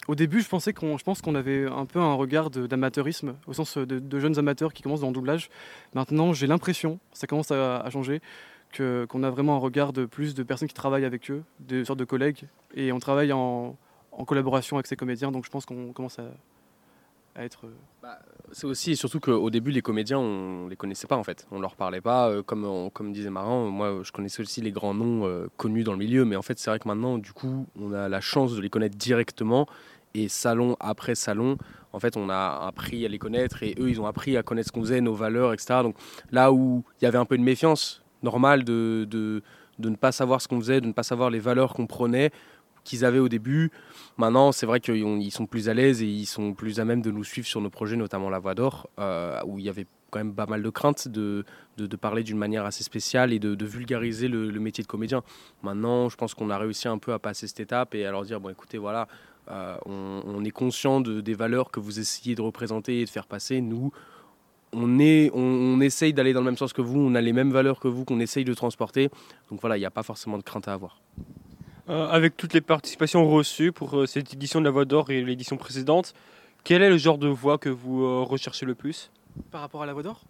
Au 0.09 0.15
début, 0.15 0.41
je 0.41 0.49
pensais 0.49 0.73
qu'on, 0.73 0.97
je 0.97 1.03
pense 1.05 1.21
qu'on 1.21 1.33
avait 1.33 1.65
un 1.65 1.85
peu 1.85 1.99
un 1.99 2.13
regard 2.15 2.49
d'amateurisme, 2.49 3.35
au 3.47 3.53
sens 3.53 3.77
de, 3.77 4.19
jeunes 4.19 4.37
amateurs 4.37 4.73
qui 4.73 4.83
commencent 4.83 4.99
dans 4.99 5.07
le 5.07 5.13
doublage. 5.13 5.49
Maintenant, 5.93 6.33
j'ai 6.33 6.45
l'impression, 6.45 6.99
ça 7.13 7.25
commence 7.25 7.51
à, 7.51 7.77
à 7.77 7.89
changer, 7.89 8.19
qu'on 8.77 9.23
a 9.23 9.29
vraiment 9.29 9.55
un 9.55 9.59
regard 9.59 9.93
de 9.93 10.05
plus 10.05 10.33
de 10.35 10.43
personnes 10.43 10.67
qui 10.67 10.73
travaillent 10.73 11.05
avec 11.05 11.31
eux, 11.31 11.43
de 11.61 11.85
sortes 11.85 11.99
de 11.99 12.03
collègues, 12.03 12.49
et 12.75 12.91
on 12.91 12.99
travaille 12.99 13.31
en 13.31 13.77
collaboration 14.27 14.75
avec 14.75 14.87
ces 14.87 14.97
comédiens, 14.97 15.31
donc 15.31 15.45
je 15.45 15.49
pense 15.49 15.65
qu'on 15.65 15.93
commence 15.93 16.19
à, 16.19 16.25
euh, 18.03 18.07
C'est 18.51 18.67
aussi 18.67 18.91
et 18.91 18.95
surtout 18.95 19.19
qu'au 19.19 19.49
début, 19.49 19.71
les 19.71 19.81
comédiens, 19.81 20.19
on 20.19 20.67
les 20.67 20.75
connaissait 20.75 21.07
pas 21.07 21.17
en 21.17 21.23
fait. 21.23 21.47
On 21.51 21.59
leur 21.59 21.75
parlait 21.75 22.01
pas. 22.01 22.29
euh, 22.29 22.43
comme, 22.43 23.11
disait 23.11 23.29
Marin, 23.29 23.69
moi, 23.69 24.01
je 24.03 24.11
connaissais 24.11 24.41
aussi 24.41 24.61
les 24.61 24.71
grands 24.71 24.93
noms 24.93 25.25
euh, 25.25 25.47
connus 25.57 25.83
dans 25.83 25.93
le 25.93 25.97
milieu. 25.97 26.25
Mais 26.25 26.35
en 26.35 26.41
fait, 26.41 26.59
c'est 26.59 26.69
vrai 26.69 26.79
que 26.79 26.87
maintenant, 26.87 27.17
du 27.17 27.33
coup, 27.33 27.65
on 27.79 27.91
a 27.93 28.07
la 28.09 28.21
chance 28.21 28.55
de 28.55 28.61
les 28.61 28.69
connaître 28.69 28.97
directement. 28.97 29.67
Et 30.15 30.29
salon 30.29 30.77
après 30.79 31.15
salon, 31.15 31.57
en 31.91 31.99
fait, 31.99 32.17
on 32.17 32.29
a 32.29 32.65
appris 32.67 33.03
à 33.03 33.09
les 33.09 33.17
connaître 33.17 33.63
et 33.63 33.73
eux, 33.79 33.89
ils 33.89 33.99
ont 33.99 34.05
appris 34.05 34.37
à 34.37 34.43
connaître 34.43 34.67
ce 34.67 34.71
qu'on 34.71 34.81
faisait, 34.81 35.01
nos 35.01 35.15
valeurs, 35.15 35.53
etc. 35.53 35.79
Donc 35.81 35.95
là 36.31 36.53
où 36.53 36.83
il 37.01 37.05
y 37.05 37.07
avait 37.07 37.17
un 37.17 37.25
peu 37.25 37.35
de 37.35 37.41
méfiance 37.41 38.03
normale 38.21 38.63
de, 38.63 39.07
de, 39.09 39.41
de 39.79 39.89
ne 39.89 39.95
pas 39.95 40.11
savoir 40.11 40.39
ce 40.39 40.47
qu'on 40.47 40.59
faisait, 40.59 40.81
de 40.81 40.87
ne 40.87 40.93
pas 40.93 41.01
savoir 41.01 41.31
les 41.31 41.39
valeurs 41.39 41.73
qu'on 41.73 41.87
prenait, 41.87 42.31
qu'ils 42.83 43.05
avaient 43.05 43.19
au 43.19 43.29
début. 43.29 43.71
Maintenant, 44.17 44.51
c'est 44.51 44.65
vrai 44.65 44.79
qu'ils 44.79 45.03
ont- 45.03 45.17
ils 45.17 45.31
sont 45.31 45.45
plus 45.45 45.69
à 45.69 45.73
l'aise 45.73 46.01
et 46.01 46.07
ils 46.07 46.25
sont 46.25 46.53
plus 46.53 46.79
à 46.79 46.85
même 46.85 47.01
de 47.01 47.11
nous 47.11 47.23
suivre 47.23 47.47
sur 47.47 47.61
nos 47.61 47.69
projets, 47.69 47.95
notamment 47.95 48.29
La 48.29 48.39
Voix 48.39 48.55
d'Or, 48.55 48.89
euh, 48.99 49.39
où 49.45 49.59
il 49.59 49.65
y 49.65 49.69
avait 49.69 49.87
quand 50.13 50.19
même 50.19 50.35
pas 50.35 50.45
mal 50.45 50.61
de 50.61 50.69
craintes 50.69 51.07
de, 51.07 51.43
parler 51.99 52.23
d'une 52.23 52.37
manière 52.37 52.65
assez 52.65 52.83
spéciale 52.83 53.33
et 53.33 53.39
de, 53.39 53.65
vulgariser 53.65 54.27
le, 54.27 54.51
métier 54.59 54.83
de 54.83 54.87
comédien. 54.87 55.23
Maintenant, 55.63 56.09
je 56.09 56.15
pense 56.15 56.35
qu'on 56.35 56.51
a 56.51 56.57
réussi 56.57 56.87
un 56.87 56.99
peu 56.99 57.13
à 57.13 57.19
passer 57.19 57.47
cette 57.47 57.59
étape 57.59 57.95
et 57.95 58.05
à 58.05 58.11
leur 58.11 58.23
dire, 58.23 58.39
bon 58.39 58.49
écoutez, 58.49 58.77
voilà, 58.77 59.07
euh, 59.49 59.75
on, 59.85 60.43
est 60.45 60.51
conscient 60.51 61.01
de, 61.01 61.19
des 61.19 61.33
valeurs 61.33 61.71
que 61.71 61.79
vous 61.79 61.99
essayez 61.99 62.35
de 62.35 62.41
représenter 62.41 63.01
et 63.01 63.05
de 63.05 63.09
faire 63.09 63.25
passer. 63.25 63.59
Nous, 63.59 63.91
on, 64.71 64.99
est, 64.99 65.31
on 65.33 65.81
essaye 65.81 66.13
d'aller 66.13 66.33
dans 66.33 66.41
le 66.41 66.45
même 66.45 66.57
sens 66.57 66.73
que 66.73 66.81
vous, 66.81 66.99
on 66.99 67.15
a 67.15 67.21
les 67.21 67.33
mêmes 67.33 67.51
valeurs 67.51 67.79
que 67.79 67.87
vous, 67.87 68.05
qu'on 68.05 68.19
essaye 68.19 68.45
de 68.45 68.53
transporter. 68.53 69.09
Donc 69.49 69.61
voilà, 69.61 69.77
il 69.77 69.79
n'y 69.79 69.85
a 69.85 69.91
pas 69.91 70.03
forcément 70.03 70.37
de 70.37 70.43
crainte 70.43 70.67
à 70.67 70.73
avoir. 70.73 71.01
Euh, 71.89 72.07
Avec 72.07 72.37
toutes 72.37 72.53
les 72.53 72.61
participations 72.61 73.29
reçues 73.29 73.71
pour 73.71 73.97
euh, 73.97 74.05
cette 74.05 74.33
édition 74.33 74.59
de 74.59 74.65
La 74.65 74.71
Voix 74.71 74.85
d'Or 74.85 75.09
et 75.11 75.21
l'édition 75.21 75.57
précédente, 75.57 76.13
quel 76.63 76.81
est 76.81 76.89
le 76.89 76.97
genre 76.97 77.17
de 77.17 77.27
voix 77.27 77.57
que 77.57 77.67
vous 77.69 78.03
euh, 78.03 78.21
recherchez 78.23 78.65
le 78.65 78.73
plus? 78.73 79.11
Par 79.51 79.61
rapport 79.61 79.83
à 79.83 79.85
la 79.85 79.93
voix 79.93 80.03
d'or? 80.03 80.21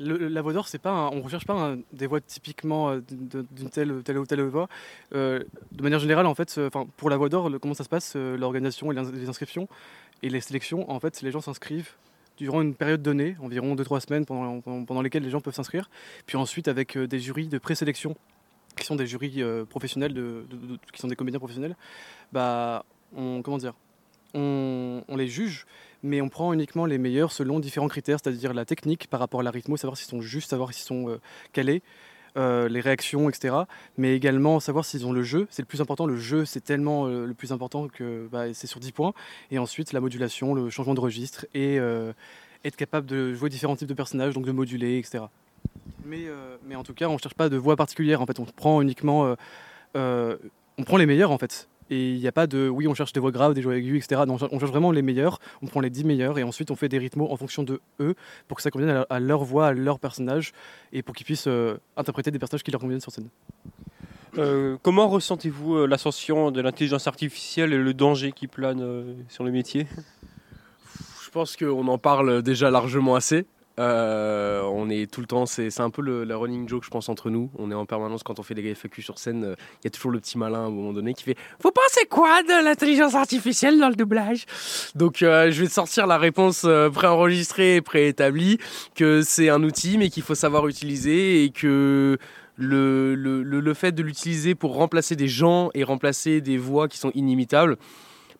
La 0.00 0.42
voix 0.42 0.52
d'or, 0.52 0.66
c'est 0.68 0.78
pas 0.80 0.90
un- 0.90 1.08
on 1.08 1.22
recherche 1.22 1.46
pas 1.46 1.74
des 1.92 2.06
voix 2.08 2.20
typiquement 2.20 2.96
d'une 2.96 3.70
telle, 3.70 3.92
ou 3.92 4.02
telle 4.26 4.42
voix. 4.42 4.68
De 5.12 5.46
manière 5.80 6.00
générale, 6.00 6.26
en 6.26 6.34
fait, 6.34 6.60
pour 6.96 7.08
la 7.08 7.16
voix 7.16 7.28
d'or, 7.28 7.48
comment 7.62 7.74
ça 7.74 7.84
se 7.84 7.88
passe, 7.88 8.16
l'organisation 8.16 8.90
et 8.90 8.94
les 8.96 9.00
ins- 9.00 9.12
les 9.12 9.28
inscriptions 9.28 9.68
et 10.24 10.28
les 10.28 10.40
sélections, 10.40 10.90
en 10.90 10.98
fait, 10.98 11.22
les 11.22 11.30
gens 11.30 11.40
s'inscrivent 11.40 11.90
durant 12.36 12.60
une 12.60 12.74
période 12.74 13.00
donnée, 13.02 13.36
environ 13.40 13.76
2-3 13.76 14.00
semaines 14.00 14.26
pendant, 14.26 14.60
pendant, 14.84 15.02
lesquelles 15.02 15.22
les 15.22 15.30
gens 15.30 15.40
peuvent 15.40 15.54
s'inscrire, 15.54 15.88
puis 16.26 16.36
ensuite 16.36 16.66
avec 16.66 16.98
des 16.98 17.20
jurys 17.20 17.46
de 17.46 17.58
présélection 17.58 18.16
qui 18.76 18.86
sont 18.86 18.96
des 18.96 19.06
jurys 19.06 19.42
euh, 19.42 19.64
professionnels, 19.64 20.14
qui 20.92 21.00
sont 21.00 21.08
des 21.08 21.16
comédiens 21.16 21.38
professionnels, 21.38 21.76
bah, 22.32 22.84
on 23.16 23.42
comment 23.42 23.58
dire, 23.58 23.74
on, 24.34 25.02
les 25.16 25.28
juge, 25.28 25.66
mais 26.02 26.20
on 26.20 26.28
prend 26.28 26.52
uniquement 26.52 26.86
les 26.86 26.98
meilleurs 26.98 27.32
selon 27.32 27.60
différents 27.60 27.88
critères, 27.88 28.18
c'est-à-dire 28.22 28.52
la 28.52 28.64
technique 28.64 29.06
par 29.08 29.20
rapport 29.20 29.40
à 29.40 29.42
la 29.42 29.50
rythmo, 29.50 29.76
savoir 29.76 29.96
s'ils 29.96 30.08
sont 30.08 30.20
justes, 30.20 30.50
savoir 30.50 30.72
s'ils 30.72 30.84
sont 30.84 31.08
euh, 31.08 31.20
calés, 31.52 31.82
euh, 32.36 32.68
les 32.68 32.80
réactions, 32.80 33.28
etc. 33.28 33.54
Mais 33.96 34.16
également 34.16 34.58
savoir 34.58 34.84
s'ils 34.84 35.06
ont 35.06 35.12
le 35.12 35.22
jeu. 35.22 35.46
C'est 35.50 35.62
le 35.62 35.66
plus 35.66 35.80
important. 35.80 36.06
Le 36.06 36.16
jeu, 36.16 36.44
c'est 36.44 36.64
tellement 36.64 37.06
le 37.06 37.32
plus 37.32 37.52
important 37.52 37.86
que 37.86 38.28
bah, 38.32 38.52
c'est 38.54 38.66
sur 38.66 38.80
10 38.80 38.90
points. 38.90 39.14
Et 39.52 39.58
ensuite, 39.58 39.92
la 39.92 40.00
modulation, 40.00 40.52
le 40.52 40.68
changement 40.68 40.94
de 40.94 41.00
registre 41.00 41.46
et 41.54 41.78
être 42.64 42.76
capable 42.76 43.06
de 43.06 43.34
jouer 43.34 43.50
différents 43.50 43.76
types 43.76 43.88
de 43.88 43.94
personnages, 43.94 44.34
donc 44.34 44.46
de 44.46 44.52
moduler, 44.52 44.98
etc. 44.98 45.24
Mais, 46.04 46.26
euh, 46.26 46.56
mais 46.66 46.76
en 46.76 46.82
tout 46.82 46.94
cas, 46.94 47.08
on 47.08 47.14
ne 47.14 47.18
cherche 47.18 47.34
pas 47.34 47.48
de 47.48 47.56
voix 47.56 47.76
particulière. 47.76 48.20
En 48.20 48.26
fait, 48.26 48.38
on 48.38 48.44
prend 48.44 48.80
uniquement, 48.82 49.24
euh, 49.26 49.34
euh, 49.96 50.36
on 50.78 50.84
prend 50.84 50.96
les 50.96 51.06
meilleurs 51.06 51.30
en 51.30 51.38
fait. 51.38 51.68
Et 51.90 52.12
il 52.12 52.18
n'y 52.18 52.26
a 52.28 52.32
pas 52.32 52.46
de, 52.46 52.66
oui, 52.68 52.88
on 52.88 52.94
cherche 52.94 53.12
des 53.12 53.20
voix 53.20 53.30
graves, 53.30 53.52
des 53.54 53.60
voix 53.60 53.76
aiguës, 53.76 54.02
etc. 54.04 54.22
Non, 54.26 54.34
on 54.34 54.38
cher- 54.38 54.48
on 54.52 54.58
cherche 54.58 54.70
vraiment 54.70 54.90
les 54.90 55.02
meilleurs. 55.02 55.38
On 55.62 55.66
prend 55.66 55.80
les 55.80 55.90
10 55.90 56.04
meilleurs 56.04 56.38
et 56.38 56.42
ensuite 56.42 56.70
on 56.70 56.76
fait 56.76 56.88
des 56.88 56.98
rythmos 56.98 57.30
en 57.30 57.36
fonction 57.36 57.62
de 57.62 57.80
eux 58.00 58.14
pour 58.48 58.56
que 58.56 58.62
ça 58.62 58.70
convienne 58.70 58.90
à, 58.90 59.06
à 59.10 59.20
leur 59.20 59.44
voix, 59.44 59.66
à 59.68 59.72
leur 59.74 59.98
personnage 59.98 60.52
et 60.92 61.02
pour 61.02 61.14
qu'ils 61.14 61.26
puissent 61.26 61.46
euh, 61.46 61.76
interpréter 61.98 62.30
des 62.30 62.38
personnages 62.38 62.62
qui 62.62 62.70
leur 62.70 62.80
conviennent 62.80 63.00
sur 63.00 63.12
scène. 63.12 63.28
Euh, 64.38 64.76
comment 64.82 65.08
ressentez-vous 65.08 65.76
euh, 65.76 65.86
l'ascension 65.86 66.50
de 66.50 66.60
l'intelligence 66.60 67.06
artificielle 67.06 67.72
et 67.72 67.78
le 67.78 67.94
danger 67.94 68.32
qui 68.32 68.46
plane 68.48 68.80
euh, 68.82 69.14
sur 69.28 69.44
le 69.44 69.50
métier? 69.52 69.86
Je 71.22 71.30
pense 71.30 71.56
qu'on 71.56 71.86
en 71.88 71.98
parle 71.98 72.42
déjà 72.42 72.70
largement 72.70 73.14
assez. 73.14 73.44
Euh, 73.80 74.62
on 74.62 74.88
est 74.88 75.10
tout 75.10 75.20
le 75.20 75.26
temps, 75.26 75.46
c'est 75.46 75.80
un 75.80 75.90
peu 75.90 76.00
le, 76.00 76.22
la 76.22 76.36
running 76.36 76.68
joke, 76.68 76.84
je 76.84 76.90
pense, 76.90 77.08
entre 77.08 77.28
nous. 77.28 77.50
On 77.58 77.70
est 77.72 77.74
en 77.74 77.86
permanence 77.86 78.22
quand 78.22 78.38
on 78.38 78.44
fait 78.44 78.54
des 78.54 78.74
FAQ 78.74 79.02
sur 79.02 79.18
scène. 79.18 79.44
euh, 79.44 79.54
Il 79.82 79.86
y 79.86 79.88
a 79.88 79.90
toujours 79.90 80.12
le 80.12 80.20
petit 80.20 80.38
malin 80.38 80.60
à 80.60 80.66
un 80.66 80.70
moment 80.70 80.92
donné 80.92 81.12
qui 81.12 81.24
fait 81.24 81.36
Vous 81.60 81.72
pensez 81.72 82.06
quoi 82.06 82.42
de 82.44 82.64
l'intelligence 82.64 83.14
artificielle 83.16 83.78
dans 83.80 83.88
le 83.88 83.96
doublage? 83.96 84.44
Donc, 84.94 85.22
euh, 85.22 85.50
je 85.50 85.62
vais 85.62 85.68
sortir 85.68 86.06
la 86.06 86.18
réponse 86.18 86.66
préenregistrée 86.92 87.76
et 87.76 87.80
préétablie 87.80 88.58
que 88.94 89.22
c'est 89.22 89.48
un 89.48 89.62
outil, 89.64 89.98
mais 89.98 90.08
qu'il 90.08 90.22
faut 90.22 90.36
savoir 90.36 90.68
utiliser 90.68 91.42
et 91.44 91.50
que 91.50 92.18
le, 92.56 93.74
fait 93.74 93.90
de 93.92 94.02
l'utiliser 94.04 94.54
pour 94.54 94.74
remplacer 94.74 95.16
des 95.16 95.26
gens 95.28 95.70
et 95.74 95.82
remplacer 95.82 96.40
des 96.40 96.58
voix 96.58 96.86
qui 96.86 96.98
sont 96.98 97.10
inimitables, 97.14 97.76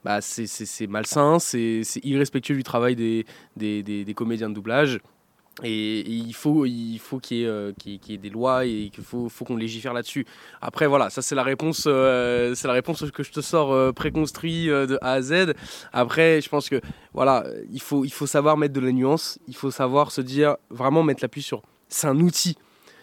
bah, 0.04 0.20
c'est- 0.20 0.86
malsain, 0.86 1.40
c'est 1.40 1.82
irrespectueux 2.04 2.54
du 2.54 2.62
travail 2.62 2.94
des 2.94 4.14
comédiens 4.14 4.48
de 4.48 4.54
doublage. 4.54 5.00
Et, 5.62 6.00
il 6.00 6.34
faut 6.34 6.66
il 6.66 6.98
faut 6.98 7.20
qu'il 7.20 7.36
y, 7.36 7.42
ait, 7.42 7.46
euh, 7.46 7.72
des 8.08 8.30
lois 8.30 8.64
et 8.64 8.90
qu'il 8.92 9.04
faut, 9.04 9.28
qu'on 9.46 9.56
légifère 9.56 9.92
là-dessus. 9.92 10.26
Après 10.60 10.86
voilà, 10.86 11.10
ça 11.10 11.22
c'est 11.22 11.34
la 11.34 11.44
réponse 11.44 11.84
euh, 11.86 12.54
c'est 12.54 12.66
la 12.66 12.74
réponse 12.74 13.08
que 13.12 13.22
je 13.22 13.30
te 13.30 13.40
sors 13.40 13.72
euh, 13.72 13.92
préconstruit 13.92 14.68
euh, 14.68 14.86
de 14.86 14.98
A 15.00 15.12
à 15.12 15.22
Z. 15.22 15.54
Après, 15.92 16.40
je 16.40 16.48
pense 16.48 16.68
que 16.68 16.80
voilà, 17.12 17.44
il 17.70 17.80
faut 17.80 18.04
il 18.04 18.12
faut 18.12 18.26
savoir 18.26 18.56
mettre 18.56 18.74
de 18.74 18.80
la 18.80 18.90
nuance, 18.90 19.38
il 19.46 19.54
faut 19.54 19.70
savoir 19.70 20.10
se 20.10 20.20
dire 20.20 20.56
vraiment 20.70 21.02
mettre 21.04 21.22
l'appui 21.22 21.42
sur 21.42 21.62
c'est 21.88 22.08
un 22.08 22.18
outil. 22.18 22.56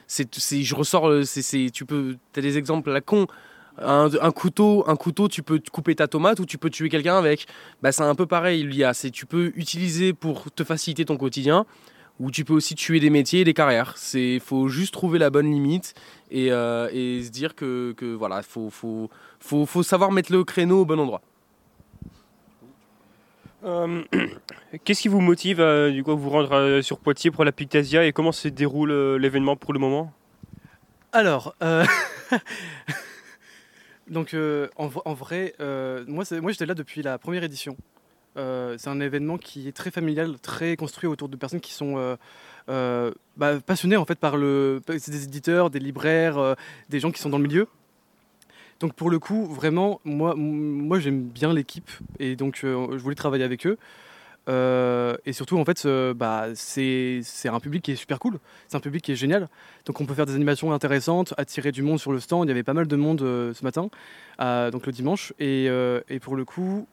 C'est 0.08 0.28
je 0.62 0.76
ressors 0.76 1.10
c'est 1.24 1.70
tu 1.72 1.86
peux 1.86 2.18
as 2.36 2.42
des 2.42 2.58
exemples 2.58 2.92
la 2.92 3.00
con 3.00 3.28
un, 3.78 4.32
couteau, 4.32 4.84
un 4.88 4.96
couteau, 4.96 5.28
tu 5.28 5.44
peux 5.44 5.62
couper 5.72 5.96
ta 5.96 6.08
tomate 6.08 6.40
ou 6.40 6.46
tu 6.46 6.58
peux 6.58 6.70
tuer 6.70 6.90
quelqu'un 6.90 7.18
avec. 7.18 7.48
Bah, 7.82 7.92
c'est 7.92 8.04
un 8.04 8.16
peu 8.16 8.26
pareil, 8.26 8.64
l'IA. 8.64 8.94
C'est 8.94 9.12
tu 9.12 9.26
peux 9.26 9.52
utiliser 9.56 10.14
pour 10.14 10.52
te 10.52 10.64
faciliter 10.64 11.06
ton 11.06 11.18
quotidien, 11.18 11.66
ou 12.22 12.30
tu 12.30 12.46
peux 12.46 12.54
aussi 12.54 12.76
tuer 12.76 13.00
des 13.00 13.10
métiers 13.10 13.42
et 13.42 13.44
des 13.44 13.54
carrières. 13.56 13.94
C'est 13.98 14.40
faut 14.40 14.68
juste 14.68 14.94
trouver 14.94 15.18
la 15.18 15.30
bonne 15.32 15.52
limite 15.52 15.96
et, 16.30 16.52
euh, 16.52 16.88
et 16.94 17.24
se 17.24 17.30
dire 17.32 17.56
que, 17.56 17.94
que 17.98 18.14
voilà, 18.14 18.44
faut, 18.44 18.70
faut, 18.70 19.10
faut, 19.40 19.66
faut 19.66 19.82
savoir 19.84 20.12
mettre 20.12 20.32
le 20.32 20.44
créneau 20.44 20.82
au 20.82 20.86
bon 20.86 21.00
endroit. 21.00 21.22
Euh, 23.64 24.04
Qu'est-ce 24.84 25.02
qui 25.02 25.08
vous 25.08 25.20
motive 25.22 25.60
euh, 25.60 25.92
du 25.92 26.04
coup, 26.04 26.12
à 26.12 26.16
vous 26.16 26.30
rendre 26.30 26.54
euh, 26.54 26.82
sur 26.82 27.00
Poitiers 27.00 27.32
pour 27.32 27.44
la 27.44 27.52
Pictasia 27.52 28.06
et 28.06 28.12
comment 28.14 28.32
se 28.32 28.48
déroule 28.48 28.92
euh, 28.92 29.18
l'événement 29.18 29.56
pour 29.56 29.74
le 29.74 29.80
moment? 29.80 30.14
Alors, 31.14 31.56
euh, 31.64 31.86
donc 34.08 34.34
euh, 34.34 34.68
en, 34.78 34.88
vrai, 35.14 35.54
euh, 35.60 36.06
moi, 36.08 36.24
c'est- 36.26 36.40
moi 36.40 36.52
j'étais 36.52 36.66
là 36.66 36.74
depuis 36.74 37.02
la 37.02 37.18
première 37.18 37.44
édition. 37.44 37.76
Euh, 38.38 38.76
c'est 38.78 38.90
un 38.90 39.00
événement 39.00 39.38
qui 39.38 39.68
est 39.68 39.74
très 39.74 39.92
familial, 39.92 40.40
très 40.40 40.76
construit 40.78 41.08
autour 41.08 41.28
de 41.28 41.36
personnes 41.36 41.60
qui 41.60 41.74
sont 41.74 41.98
euh, 41.98 42.16
euh, 42.70 43.12
bah, 43.36 43.60
passionnées 43.60 43.98
en 43.98 44.06
fait 44.06 44.18
par 44.18 44.38
le, 44.38 44.82
c'est 44.88 45.12
des 45.12 45.24
éditeurs, 45.24 45.70
des 45.70 45.80
libraires, 45.80 46.56
des 46.90 47.00
gens 47.00 47.12
qui 47.12 47.22
sont 47.22 47.30
dans 47.30 47.38
le 47.38 47.48
milieu. 47.48 47.68
Donc 48.80 48.94
pour 48.94 49.10
le 49.10 49.20
coup, 49.20 49.46
vraiment, 49.46 50.00
moi, 50.06 50.34
moi 50.36 51.00
j'aime 51.00 51.24
bien 51.24 51.54
l'équipe 51.54 51.92
et 52.20 52.36
donc 52.36 52.60
je 52.62 52.98
voulais 52.98 53.16
travailler 53.16 53.44
avec 53.44 53.68
eux. 53.68 53.78
Et 54.48 55.34
surtout, 55.34 55.58
en 55.60 55.66
fait, 55.66 55.88
bah, 56.16 56.48
c'est 56.56 57.22
un 57.46 57.60
public 57.60 57.84
qui 57.84 57.92
est 57.92 57.96
super 57.96 58.20
cool. 58.20 58.40
C'est 58.68 58.78
un 58.78 58.82
public 58.82 59.04
qui 59.04 59.12
est 59.12 59.16
génial. 59.16 59.50
Donc, 59.86 60.02
on 60.02 60.06
peut 60.06 60.14
faire 60.14 60.26
des 60.26 60.36
animations 60.36 60.74
intéressantes, 60.74 61.34
attirer 61.38 61.72
du 61.72 61.84
monde 61.84 62.00
sur 62.00 62.12
le 62.12 62.20
stand. 62.20 62.48
Il 62.48 62.50
y 62.50 62.52
avait 62.52 62.64
pas 62.64 62.74
mal 62.74 62.88
de 62.88 62.96
monde 62.96 63.20
ce 63.20 63.64
matin, 63.64 63.90
donc 64.72 64.86
le 64.88 64.92
dimanche. 64.92 65.32
Et, 65.40 65.66
et 66.10 66.20
pour 66.20 66.36
le 66.36 66.44
coup, 66.44 66.88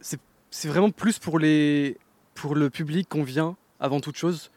c'est 0.00 0.20
c'est 0.50 0.68
vraiment 0.68 0.90
plus 0.90 1.18
pour, 1.18 1.38
les, 1.38 1.96
pour 2.34 2.54
le 2.54 2.70
public 2.70 3.08
qu'on 3.08 3.22
vient 3.22 3.56
avant 3.78 4.00
toute 4.00 4.16
chose. 4.16 4.50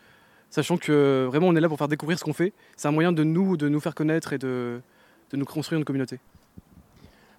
Sachant 0.50 0.78
que 0.78 1.26
vraiment, 1.30 1.48
on 1.48 1.56
est 1.56 1.62
là 1.62 1.70
pour 1.70 1.78
faire 1.78 1.88
découvrir 1.88 2.20
ce 2.20 2.24
qu'on 2.24 2.34
fait. 2.34 2.54
C'est 2.76 2.88
un 2.88 2.92
moyen 2.92 3.12
de 3.12 3.24
nous, 3.24 3.58
de 3.58 3.70
nous 3.70 3.80
faire 3.80 3.96
connaître 3.96 4.34
et 4.34 4.38
de, 4.38 4.82
de 5.32 5.38
nous 5.38 5.46
construire 5.46 5.80
une 5.80 5.86
communauté. 5.86 6.20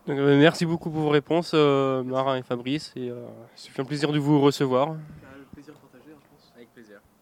Donc, 0.07 0.19
euh, 0.19 0.39
Merci 0.39 0.67
beaucoup 0.67 0.91
pour 0.91 1.03
vos 1.03 1.09
réponses, 1.11 1.53
euh, 1.55 2.03
Marin 2.03 2.37
et 2.37 2.43
Fabrice. 2.43 2.93
Et, 2.97 3.11
euh, 3.11 3.27
fait 3.57 3.83
un 3.83 3.85
plaisir 3.85 4.13
de 4.13 4.19
vous 4.19 4.41
recevoir. 4.41 4.91
Avec 4.91 5.51
plaisir. 5.53 5.81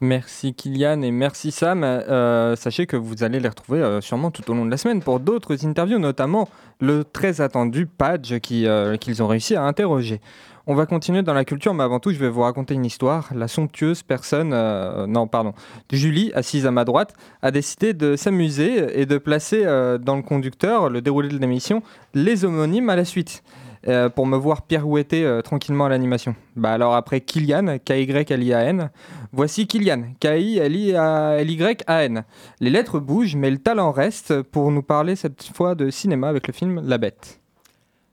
Merci 0.02 0.52
Kylian 0.52 1.02
et 1.02 1.12
merci 1.12 1.52
Sam. 1.52 1.84
Euh, 1.84 2.56
sachez 2.56 2.86
que 2.86 2.96
vous 2.96 3.22
allez 3.22 3.38
les 3.38 3.48
retrouver 3.48 3.80
euh, 3.80 4.00
sûrement 4.00 4.32
tout 4.32 4.50
au 4.50 4.54
long 4.54 4.66
de 4.66 4.70
la 4.70 4.76
semaine 4.76 5.00
pour 5.00 5.20
d'autres 5.20 5.64
interviews, 5.64 6.00
notamment 6.00 6.48
le 6.80 7.04
très 7.04 7.40
attendu 7.40 7.88
euh, 8.02 8.96
qu'ils 8.96 9.22
ont 9.22 9.28
réussi 9.28 9.54
à 9.54 9.62
interroger. 9.62 10.20
On 10.68 10.76
va 10.76 10.86
continuer 10.86 11.22
dans 11.22 11.34
la 11.34 11.44
culture, 11.44 11.74
mais 11.74 11.82
avant 11.82 11.98
tout, 11.98 12.12
je 12.12 12.18
vais 12.18 12.28
vous 12.28 12.42
raconter 12.42 12.74
une 12.74 12.84
histoire. 12.84 13.30
La 13.34 13.48
somptueuse 13.48 14.04
personne, 14.04 14.52
euh, 14.52 15.08
non, 15.08 15.26
pardon, 15.26 15.54
Julie, 15.90 16.30
assise 16.34 16.66
à 16.66 16.70
ma 16.70 16.84
droite, 16.84 17.14
a 17.42 17.50
décidé 17.50 17.94
de 17.94 18.14
s'amuser 18.14 19.00
et 19.00 19.04
de 19.04 19.18
placer 19.18 19.62
euh, 19.64 19.98
dans 19.98 20.14
le 20.14 20.22
conducteur, 20.22 20.88
le 20.88 21.02
déroulé 21.02 21.30
de 21.30 21.38
l'émission, 21.38 21.82
les 22.14 22.44
homonymes 22.44 22.90
à 22.90 22.96
la 22.96 23.04
suite. 23.04 23.42
euh, 23.88 24.08
pour 24.08 24.28
me 24.28 24.36
voir 24.36 24.62
pirouetter 24.62 25.40
tranquillement 25.42 25.86
à 25.86 25.88
l'animation. 25.88 26.36
Bah 26.54 26.70
alors 26.70 26.94
après 26.94 27.20
Kylian, 27.20 27.78
K-Y-L-I-A-N, 27.84 28.90
voici 29.32 29.66
Kylian, 29.66 30.04
K-I-L-I-A-L-Y-A-N. 30.20 32.22
Les 32.60 32.70
lettres 32.70 33.00
bougent, 33.00 33.34
mais 33.34 33.50
le 33.50 33.58
talent 33.58 33.90
reste 33.90 34.42
pour 34.42 34.70
nous 34.70 34.84
parler 34.84 35.16
cette 35.16 35.42
fois 35.52 35.74
de 35.74 35.90
cinéma 35.90 36.28
avec 36.28 36.46
le 36.46 36.52
film 36.52 36.80
La 36.84 36.96
Bête. 36.96 37.40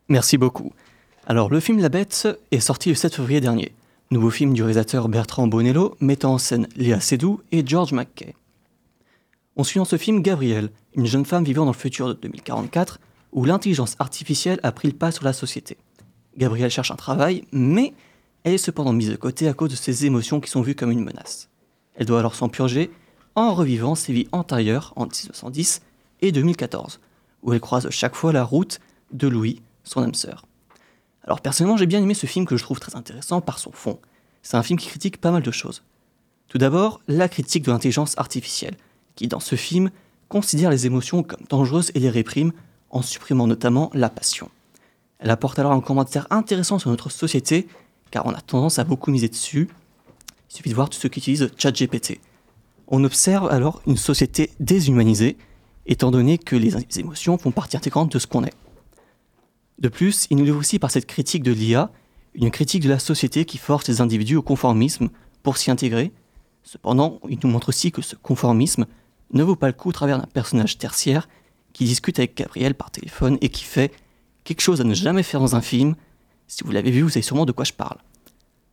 Merci 0.07 0.39
beaucoup. 0.39 0.73
Alors, 1.31 1.51
le 1.51 1.59
film 1.59 1.79
La 1.79 1.89
Bête 1.89 2.27
est 2.49 2.59
sorti 2.59 2.89
le 2.89 2.95
7 2.95 3.13
février 3.13 3.39
dernier. 3.39 3.71
Nouveau 4.09 4.31
film 4.31 4.51
du 4.51 4.63
réalisateur 4.63 5.09
Bertrand 5.09 5.45
Bonello 5.45 5.95
mettant 5.99 6.33
en 6.33 6.37
scène 6.39 6.67
Léa 6.75 6.99
Seydoux 6.99 7.39
et 7.51 7.63
George 7.63 7.93
McKay. 7.93 8.33
On 9.55 9.63
suit 9.63 9.77
dans 9.77 9.85
ce 9.85 9.97
film 9.97 10.23
Gabrielle, 10.23 10.71
une 10.95 11.05
jeune 11.05 11.25
femme 11.25 11.43
vivant 11.43 11.65
dans 11.65 11.71
le 11.71 11.77
futur 11.77 12.07
de 12.07 12.13
2044 12.13 12.99
où 13.31 13.45
l'intelligence 13.45 13.95
artificielle 13.99 14.59
a 14.63 14.71
pris 14.71 14.87
le 14.87 14.95
pas 14.95 15.11
sur 15.11 15.23
la 15.23 15.33
société. 15.33 15.77
Gabrielle 16.35 16.71
cherche 16.71 16.89
un 16.89 16.95
travail, 16.95 17.43
mais 17.51 17.93
elle 18.43 18.55
est 18.55 18.57
cependant 18.57 18.91
mise 18.91 19.11
de 19.11 19.15
côté 19.15 19.47
à 19.47 19.53
cause 19.53 19.69
de 19.69 19.75
ses 19.75 20.07
émotions 20.07 20.39
qui 20.39 20.49
sont 20.49 20.63
vues 20.63 20.73
comme 20.73 20.89
une 20.89 21.03
menace. 21.03 21.47
Elle 21.93 22.07
doit 22.07 22.17
alors 22.17 22.33
s'en 22.33 22.49
purger 22.49 22.89
en 23.35 23.53
revivant 23.53 23.93
ses 23.93 24.13
vies 24.13 24.27
antérieures 24.31 24.93
en 24.95 25.05
1910 25.05 25.83
et 26.21 26.31
2014, 26.31 26.99
où 27.43 27.53
elle 27.53 27.59
croise 27.59 27.87
chaque 27.91 28.15
fois 28.15 28.33
la 28.33 28.43
route 28.43 28.79
de 29.11 29.27
Louis, 29.27 29.61
son 29.83 30.01
âme 30.01 30.15
sœur. 30.15 30.48
Alors 31.29 31.41
personnellement, 31.41 31.77
j'ai 31.77 31.85
bien 31.85 32.01
aimé 32.01 32.15
ce 32.15 32.25
film 32.25 32.47
que 32.47 32.57
je 32.57 32.63
trouve 32.63 32.79
très 32.79 32.95
intéressant 32.95 33.39
par 33.39 33.59
son 33.59 33.71
fond. 33.71 33.99
C'est 34.41 34.57
un 34.57 34.63
film 34.63 34.79
qui 34.79 34.87
critique 34.87 35.21
pas 35.21 35.29
mal 35.29 35.43
de 35.43 35.51
choses. 35.51 35.83
Tout 36.47 36.57
d'abord, 36.57 37.01
la 37.07 37.29
critique 37.29 37.63
de 37.63 37.71
l'intelligence 37.71 38.17
artificielle, 38.17 38.75
qui 39.15 39.27
dans 39.27 39.39
ce 39.39 39.55
film 39.55 39.91
considère 40.27 40.71
les 40.71 40.87
émotions 40.87 41.21
comme 41.21 41.45
dangereuses 41.47 41.91
et 41.93 41.99
les 41.99 42.09
réprime 42.09 42.51
en 42.89 43.03
supprimant 43.03 43.45
notamment 43.45 43.91
la 43.93 44.09
passion. 44.09 44.49
Elle 45.19 45.29
apporte 45.29 45.59
alors 45.59 45.71
un 45.71 45.81
commentaire 45.81 46.25
intéressant 46.31 46.79
sur 46.79 46.89
notre 46.89 47.11
société, 47.11 47.67
car 48.09 48.25
on 48.25 48.33
a 48.33 48.41
tendance 48.41 48.79
à 48.79 48.83
beaucoup 48.83 49.11
miser 49.11 49.29
dessus. 49.29 49.69
Il 50.49 50.55
suffit 50.55 50.69
de 50.69 50.75
voir 50.75 50.89
tous 50.89 50.97
ceux 50.97 51.09
qui 51.09 51.19
utilisent 51.19 51.51
ChatGPT. 51.57 52.19
On 52.87 53.03
observe 53.03 53.51
alors 53.51 53.83
une 53.85 53.97
société 53.97 54.49
déshumanisée, 54.59 55.37
étant 55.85 56.09
donné 56.09 56.39
que 56.39 56.55
les 56.55 56.73
émotions 56.97 57.37
font 57.37 57.51
partie 57.51 57.77
intégrante 57.77 58.11
de 58.11 58.17
ce 58.17 58.25
qu'on 58.25 58.43
est. 58.43 58.55
De 59.79 59.87
plus, 59.87 60.27
il 60.29 60.37
nous 60.37 60.43
livre 60.43 60.59
aussi 60.59 60.77
par 60.77 60.91
cette 60.91 61.05
critique 61.05 61.43
de 61.43 61.53
l'IA, 61.53 61.91
une 62.33 62.51
critique 62.51 62.83
de 62.83 62.89
la 62.89 62.99
société 62.99 63.45
qui 63.45 63.57
force 63.57 63.87
les 63.87 64.01
individus 64.01 64.35
au 64.35 64.41
conformisme 64.41 65.09
pour 65.41 65.57
s'y 65.57 65.71
intégrer. 65.71 66.11
Cependant, 66.63 67.19
il 67.29 67.39
nous 67.41 67.49
montre 67.49 67.69
aussi 67.69 67.91
que 67.91 68.01
ce 68.01 68.15
conformisme 68.15 68.85
ne 69.31 69.43
vaut 69.43 69.55
pas 69.55 69.67
le 69.67 69.73
coup 69.73 69.89
au 69.89 69.93
travers 69.93 70.19
d'un 70.19 70.27
personnage 70.27 70.77
tertiaire 70.77 71.29
qui 71.71 71.85
discute 71.85 72.19
avec 72.19 72.35
Gabriel 72.35 72.75
par 72.75 72.91
téléphone 72.91 73.37
et 73.41 73.49
qui 73.49 73.63
fait 73.63 73.93
quelque 74.43 74.61
chose 74.61 74.81
à 74.81 74.83
ne 74.83 74.93
jamais 74.93 75.23
faire 75.23 75.39
dans 75.39 75.55
un 75.55 75.61
film, 75.61 75.95
Si 76.47 76.63
vous 76.63 76.71
l'avez 76.71 76.91
vu, 76.91 77.03
vous 77.03 77.09
savez 77.09 77.21
sûrement 77.21 77.45
de 77.45 77.51
quoi 77.51 77.63
je 77.63 77.73
parle. 77.73 77.99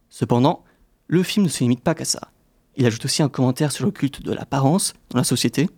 Cependant, 0.09 0.65
le 1.09 1.23
film 1.23 1.45
ne 1.45 1.51
se 1.51 1.61
limite 1.61 1.83
pas 1.83 1.95
qu'à 1.95 2.07
ça. 2.07 2.33
Il 2.77 2.87
ajoute 2.87 3.05
aussi 3.05 3.23
un 3.23 3.29
commentaire 3.29 3.71
sur 3.71 3.85
le 3.85 3.91
culte 3.91 4.23
de 4.23 4.33
l'apparence 4.33 4.95
dans 5.11 5.19
la 5.19 5.25
société, 5.25 5.69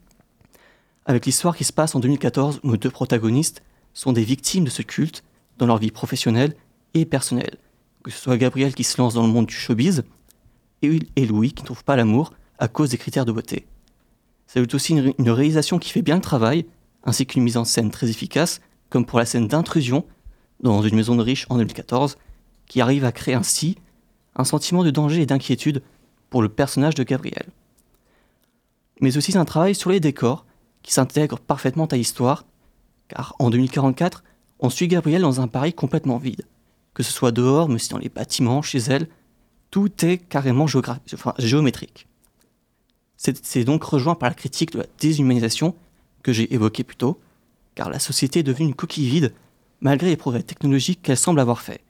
avec 1.06 1.26
l'histoire 1.26 1.56
qui 1.56 1.64
se 1.64 1.72
passe 1.72 1.94
en 1.94 2.00
2014 2.00 2.60
où 2.62 2.68
nos 2.68 2.76
deux 2.76 2.90
protagonistes 2.90 3.62
sont 3.95 4.12
des 4.12 4.24
victimes 4.24 4.64
de 4.64 4.70
ce 4.70 4.82
culte 4.82 5.24
dans 5.59 5.66
leur 5.66 5.78
vie 5.78 5.91
professionnelle 5.91 6.55
et 6.95 7.05
personnelle. 7.05 7.59
Que 8.03 8.11
ce 8.11 8.18
soit 8.18 8.36
Gabriel 8.36 8.74
qui 8.74 8.84
se 8.84 9.01
lance 9.01 9.14
dans 9.14 9.26
le 9.26 9.32
monde 9.32 9.47
du 9.47 9.55
showbiz 9.55 10.05
et 10.82 11.26
Louis 11.26 11.53
qui 11.53 11.62
ne 11.62 11.66
trouve 11.66 11.84
pas 11.84 11.97
l'amour 11.97 12.32
à 12.59 12.68
cause 12.68 12.91
des 12.91 12.99
critères 12.99 13.24
de 13.24 13.32
beauté. 13.32 13.66
Ajoute 14.55 14.74
aussi 14.74 14.95
une, 14.95 15.30
réalisation 15.30 15.78
qui 15.78 15.91
fait 15.91 16.03
bien 16.03 16.16
le 16.16 16.22
travail, 16.22 16.66
ainsi 17.05 17.26
qu'une 17.26 17.43
mise 17.43 17.57
en 17.57 17.64
scène 17.64 17.91
très 17.91 18.09
efficace, 18.09 18.61
comme 18.89 19.05
pour 19.05 19.18
la 19.18 19.26
scène 19.26 19.47
d'intrusion 19.47 20.05
dans 20.61 20.82
une 20.82 20.97
maison 20.97 21.14
de 21.14 21.22
riche 21.22 21.47
en 21.51 21.57
2014, 21.57 22.16
qui 22.66 22.80
arrive 22.80 23.05
à 23.05 23.12
créer 23.12 23.34
ainsi 23.34 23.76
un 24.34 24.45
sentiment 24.45 24.84
de 24.84 24.91
danger 24.91 25.22
et 25.22 25.26
d'inquiétude 25.26 25.82
pour 26.30 26.43
le 26.43 26.49
personnage 26.49 26.95
de 26.95 27.03
Gabriel. 27.03 27.47
Mais 29.01 29.16
aussi 29.16 29.36
un 29.36 29.45
travail 29.45 29.74
sur 29.74 29.91
les 29.91 30.01
décors 30.01 30.45
qui 30.82 30.93
s'intègre 30.93 31.39
parfaitement 31.39 31.86
à 31.86 31.97
l'histoire, 31.97 32.45
car 33.09 33.34
en 33.38 33.50
2044, 33.50 34.22
on 34.61 34.70
suit 34.70 34.88
Gabriel 34.88 35.22
dans 35.22 35.40
un 35.40 35.48
Paris 35.48 35.72
complètement 35.72 36.18
vide. 36.18 36.46
Que 36.94 37.02
ce 37.02 37.12
soit 37.12 37.32
dehors, 37.32 37.68
mais 37.68 37.76
aussi 37.76 37.90
dans 37.90 37.98
les 37.98 38.09
bâtiments, 38.09 38.62
chez 38.62 38.78
elle, 38.78 39.09
tout 39.70 40.04
est 40.04 40.18
carrément 40.18 40.66
géométrique. 41.38 42.06
C'est 43.16 43.64
donc 43.64 43.82
rejoint 43.82 44.14
par 44.14 44.28
la 44.28 44.34
critique 44.34 44.72
de 44.72 44.78
la 44.78 44.86
déshumanisation 45.00 45.74
que 46.22 46.32
j'ai 46.32 46.52
évoquée 46.54 46.84
plus 46.84 46.96
tôt, 46.96 47.20
car 47.74 47.90
la 47.90 47.98
société 47.98 48.40
est 48.40 48.44
devenue 48.44 48.68
une 48.68 48.74
coquille 48.74 49.09
vide 49.09 49.32
malgré 49.80 50.09
les 50.09 50.16
progrès 50.16 50.42
technologiques 50.42 51.02
qu'elle 51.02 51.16
semble 51.16 51.40
avoir 51.40 51.61
faits, 51.61 51.80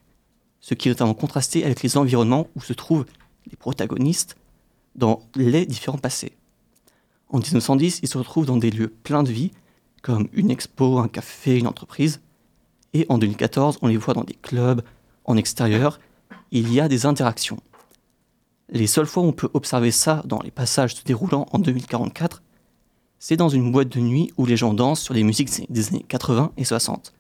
ce 0.61 0.75
qui 0.75 0.89
est 0.89 0.93
notamment 0.93 1.15
contrasté 1.15 1.65
avec 1.65 1.83
les 1.83 1.97
environnements 1.97 2.49
où 2.55 2.61
se 2.61 2.73
trouvent 2.73 3.07
les 3.51 3.57
protagonistes 3.57 4.37
dans 4.95 5.23
les 5.35 5.65
différents 5.65 5.99
passés. 5.99 6.33
En 7.31 7.39
1910, 7.39 8.01
ils 8.03 8.09
se 8.09 8.19
retrouvent 8.19 8.47
dans 8.47 8.57
des 8.57 8.71
lieux 8.71 8.93
pleins 9.03 9.23
de 9.23 9.31
vie, 9.31 9.53
comme 10.03 10.29
une 10.33 10.51
expo, 10.51 10.99
un 10.99 11.09
café, 11.09 11.59
une 11.59 11.67
entreprise, 11.67 12.21
et 12.95 13.07
en 13.09 13.19
2014, 13.19 13.79
on 13.83 13.87
les 13.87 13.97
voit 13.97 14.15
dans 14.15 14.25
des 14.25 14.35
clubs, 14.35 14.83
en 15.25 15.37
extérieur, 15.37 16.01
il 16.51 16.73
y 16.73 16.81
a 16.81 16.89
des 16.89 17.07
interactions. 17.07 17.59
Les 18.71 18.87
seules 18.87 19.07
fois 19.07 19.23
où 19.23 19.27
on 19.27 19.33
peut 19.33 19.51
observer 19.55 19.91
ça 19.91 20.23
dans 20.25 20.41
les 20.41 20.51
passages 20.51 20.95
se 20.95 21.05
déroulant 21.05 21.47
en 21.53 21.59
2044, 21.59 22.43
c'est 23.19 23.37
dans 23.37 23.49
une 23.49 23.73
boîte 23.73 23.89
de 23.89 24.01
nuit 24.01 24.33
où 24.37 24.47
les 24.47 24.57
gens 24.57 24.75
dansent 24.75 25.01
sur 25.01 25.15
les 25.15 25.25
musiques 25.25 25.51
des 25.71 25.89
années 25.89 26.05
80 26.07 26.53
et 26.57 26.65
60. 26.65 27.13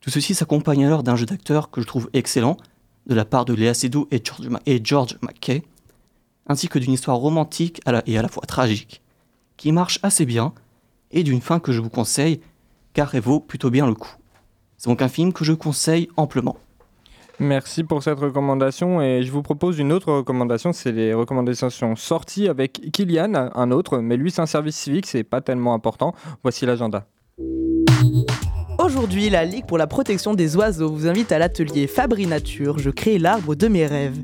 Tout 0.00 0.10
ceci 0.10 0.34
s'accompagne 0.34 0.84
alors 0.84 1.02
d'un 1.02 1.16
jeu 1.16 1.26
d'acteur 1.26 1.70
que 1.70 1.80
je 1.80 1.86
trouve 1.86 2.10
excellent, 2.12 2.56
de 3.06 3.14
la 3.14 3.24
part 3.24 3.44
de 3.44 3.54
Léa 3.54 3.74
Seydoux 3.74 4.08
et 4.10 4.80
George, 4.82 5.18
McKay, 5.22 5.62
ainsi 6.46 6.68
que 6.68 6.78
d'une 6.78 6.92
histoire 6.92 7.18
romantique 7.18 7.80
et 8.06 8.18
à 8.18 8.22
la 8.22 8.28
fois 8.28 8.44
tragique, 8.46 9.02
qui 9.56 9.72
marche 9.72 9.98
assez 10.02 10.26
bien, 10.26 10.52
et 11.14 11.22
d'une 11.22 11.40
fin 11.40 11.60
que 11.60 11.72
je 11.72 11.80
vous 11.80 11.88
conseille, 11.88 12.40
car 12.92 13.14
elle 13.14 13.22
vaut 13.22 13.40
plutôt 13.40 13.70
bien 13.70 13.86
le 13.86 13.94
coup. 13.94 14.12
C'est 14.76 14.90
donc 14.90 15.00
un 15.00 15.08
film 15.08 15.32
que 15.32 15.44
je 15.44 15.54
conseille 15.54 16.08
amplement. 16.18 16.58
Merci 17.40 17.82
pour 17.82 18.02
cette 18.02 18.18
recommandation 18.18 19.02
et 19.02 19.22
je 19.22 19.32
vous 19.32 19.42
propose 19.42 19.78
une 19.78 19.92
autre 19.92 20.12
recommandation, 20.12 20.72
c'est 20.72 20.92
les 20.92 21.14
recommandations 21.14 21.96
sorties 21.96 22.48
avec 22.48 22.92
Kylian, 22.92 23.50
un 23.54 23.70
autre, 23.72 23.98
mais 23.98 24.16
lui 24.16 24.30
c'est 24.30 24.42
un 24.42 24.46
service 24.46 24.76
civique, 24.76 25.06
c'est 25.06 25.24
pas 25.24 25.40
tellement 25.40 25.74
important. 25.74 26.14
Voici 26.42 26.64
l'agenda. 26.66 27.06
Aujourd'hui, 28.84 29.30
la 29.30 29.46
Ligue 29.46 29.64
pour 29.64 29.78
la 29.78 29.86
protection 29.86 30.34
des 30.34 30.56
oiseaux 30.56 30.90
vous 30.90 31.06
invite 31.06 31.32
à 31.32 31.38
l'atelier 31.38 31.86
Fabri 31.86 32.26
Nature, 32.26 32.78
je 32.78 32.90
crée 32.90 33.18
l'arbre 33.18 33.54
de 33.54 33.66
mes 33.66 33.86
rêves. 33.86 34.18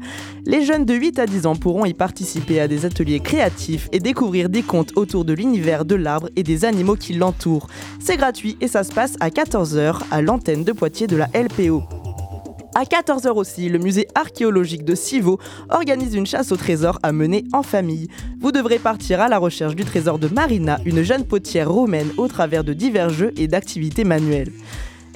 Les 0.44 0.66
jeunes 0.66 0.84
de 0.84 0.92
8 0.92 1.18
à 1.18 1.24
10 1.24 1.46
ans 1.46 1.56
pourront 1.56 1.86
y 1.86 1.94
participer 1.94 2.60
à 2.60 2.68
des 2.68 2.84
ateliers 2.84 3.20
créatifs 3.20 3.88
et 3.90 4.00
découvrir 4.00 4.50
des 4.50 4.62
contes 4.62 4.92
autour 4.96 5.24
de 5.24 5.32
l'univers 5.32 5.86
de 5.86 5.94
l'arbre 5.94 6.28
et 6.36 6.42
des 6.42 6.66
animaux 6.66 6.96
qui 6.96 7.14
l'entourent. 7.14 7.68
C'est 8.00 8.18
gratuit 8.18 8.58
et 8.60 8.68
ça 8.68 8.84
se 8.84 8.92
passe 8.92 9.14
à 9.20 9.30
14h 9.30 10.02
à 10.10 10.20
l'antenne 10.20 10.62
de 10.62 10.72
Poitiers 10.72 11.06
de 11.06 11.16
la 11.16 11.28
LPO. 11.28 11.99
À 12.74 12.84
14h 12.84 13.30
aussi, 13.30 13.68
le 13.68 13.78
musée 13.78 14.06
archéologique 14.14 14.84
de 14.84 14.94
Civaux 14.94 15.40
organise 15.70 16.14
une 16.14 16.26
chasse 16.26 16.52
au 16.52 16.56
trésor 16.56 17.00
à 17.02 17.10
mener 17.10 17.44
en 17.52 17.64
famille. 17.64 18.06
Vous 18.40 18.52
devrez 18.52 18.78
partir 18.78 19.20
à 19.20 19.28
la 19.28 19.38
recherche 19.38 19.74
du 19.74 19.84
trésor 19.84 20.20
de 20.20 20.28
Marina, 20.28 20.78
une 20.84 21.02
jeune 21.02 21.24
potière 21.24 21.70
romaine 21.70 22.10
au 22.16 22.28
travers 22.28 22.62
de 22.62 22.72
divers 22.72 23.10
jeux 23.10 23.32
et 23.36 23.48
d'activités 23.48 24.04
manuelles. 24.04 24.52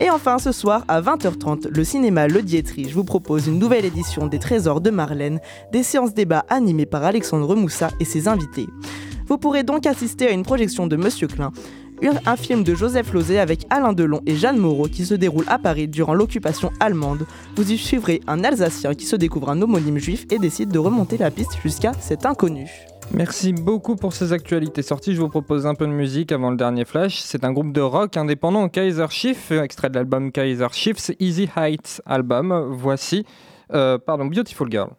Et 0.01 0.11
enfin, 0.11 0.39
ce 0.39 0.51
soir 0.51 0.85
à 0.89 1.01
20h30, 1.01 1.69
le 1.69 1.85
cinéma 1.85 2.27
Le 2.27 2.43
Dietrich 2.43 2.93
vous 2.93 3.05
propose 3.05 3.47
une 3.47 3.61
nouvelle 3.61 3.85
édition 3.85 4.27
des 4.27 4.41
Trésors 4.41 4.81
de 4.81 4.91
Marlène, 4.91 5.39
des 5.71 5.85
séances 5.85 6.13
débats 6.13 6.45
animées 6.49 6.87
par 6.87 7.05
Alexandre 7.05 7.55
Moussa 7.55 7.91
et 8.01 8.05
ses 8.05 8.27
invités. 8.27 8.67
Vous 9.29 9.39
pourrez 9.39 9.63
donc 9.63 9.87
assister 9.87 10.27
à 10.27 10.33
une 10.33 10.43
projection 10.43 10.89
de 10.89 10.97
Monsieur 10.97 11.29
Klein, 11.29 11.53
un 12.27 12.37
film 12.37 12.65
de 12.65 12.75
Joseph 12.75 13.13
Lozé 13.13 13.39
avec 13.39 13.67
Alain 13.71 13.93
Delon 13.93 14.21
et 14.27 14.37
Jeanne 14.37 14.59
Moreau 14.59 14.89
qui 14.89 15.05
se 15.05 15.15
déroule 15.15 15.45
à 15.49 15.59
Paris 15.59 15.89
durant 15.89 16.15
l'occupation 16.15 16.71
allemande. 16.81 17.27
Vous 17.57 17.73
y 17.73 17.79
suivrez 17.79 18.21
un 18.27 18.45
Alsacien 18.45 18.95
qui 18.95 19.07
se 19.07 19.17
découvre 19.17 19.51
un 19.51 19.61
homonyme 19.63 19.99
juif 19.99 20.27
et 20.31 20.39
décide 20.39 20.71
de 20.71 20.79
remonter 20.79 21.17
la 21.17 21.31
piste 21.31 21.59
jusqu'à 21.63 21.93
cet 22.01 22.27
inconnu. 22.27 22.71
Merci 23.13 23.53
beaucoup 23.53 23.97
pour 23.97 24.13
ces 24.15 24.33
actualités 24.33 24.83
sorties. 24.83 25.15
Je 25.15 25.21
vous 25.21 25.29
propose 25.29 25.67
un 25.67 25.75
peu 25.75 25.87
de 25.87 25.93
musique 25.93 26.33
avant 26.33 26.51
le 26.51 26.57
dernier 26.57 26.85
flash. 26.85 27.21
C'est 27.21 27.45
un 27.45 27.53
groupe 27.53 27.73
de 27.73 27.81
rock 27.81 28.17
indépendant 28.17 28.69
Kaiser 28.69 29.07
Chief, 29.11 29.51
extrait 29.51 29.91
de 29.91 29.95
l'album 29.95 30.33
Kaiser 30.33 30.67
Chief, 30.73 30.97
c'est 30.99 31.21
Easy 31.21 31.49
Heights 31.57 32.01
album. 32.07 32.71
Voici, 32.73 33.27
euh, 33.73 33.99
pardon, 33.99 34.25
Beautiful 34.27 34.71
Girl. 34.71 34.91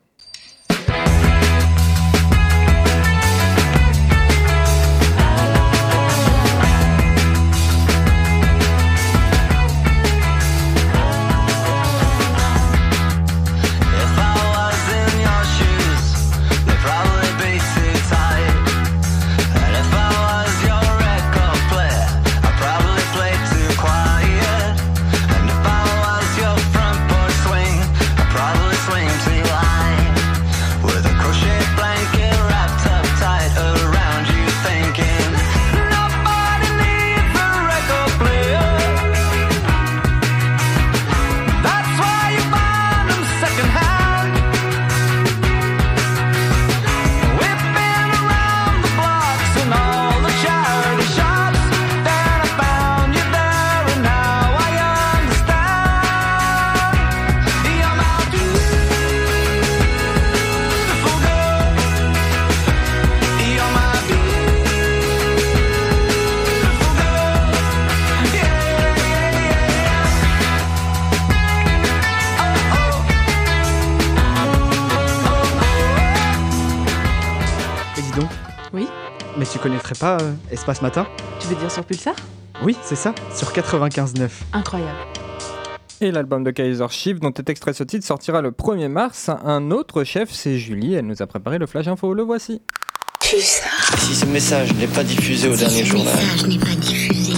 Pas 80.06 80.18
euh, 80.22 80.34
Espace 80.52 80.84
Matin 80.84 81.08
Tu 81.40 81.48
veux 81.48 81.56
dire 81.56 81.72
sur 81.72 81.84
Pulsar? 81.84 82.14
Oui, 82.64 82.78
c'est 82.84 82.96
ça, 82.96 83.16
sur 83.36 83.52
95.9. 83.52 84.30
Incroyable. 84.54 85.00
Et 86.00 86.12
l'album 86.12 86.44
de 86.44 86.52
Kaiser 86.52 86.86
Chief, 86.92 87.20
dont 87.20 87.34
est 87.34 87.50
extrait 87.50 87.74
ce 87.74 87.84
titre, 87.84 88.06
sortira 88.06 88.42
le 88.42 88.52
1er 88.52 88.88
mars. 88.88 89.32
Un 89.44 89.72
autre 89.72 90.04
chef, 90.04 90.30
c'est 90.32 90.60
Julie. 90.60 90.94
Elle 90.94 91.08
nous 91.08 91.24
a 91.24 91.26
préparé 91.26 91.58
le 91.58 91.66
flash 91.66 91.88
info. 91.88 92.14
Le 92.14 92.22
voici. 92.22 92.62
Si 93.24 94.14
ce 94.14 94.26
message 94.28 94.76
n'est 94.76 94.86
pas 94.86 95.04
diffusé 95.04 95.48
au 95.48 95.56
dernier 95.56 95.84
journal. 95.84 96.14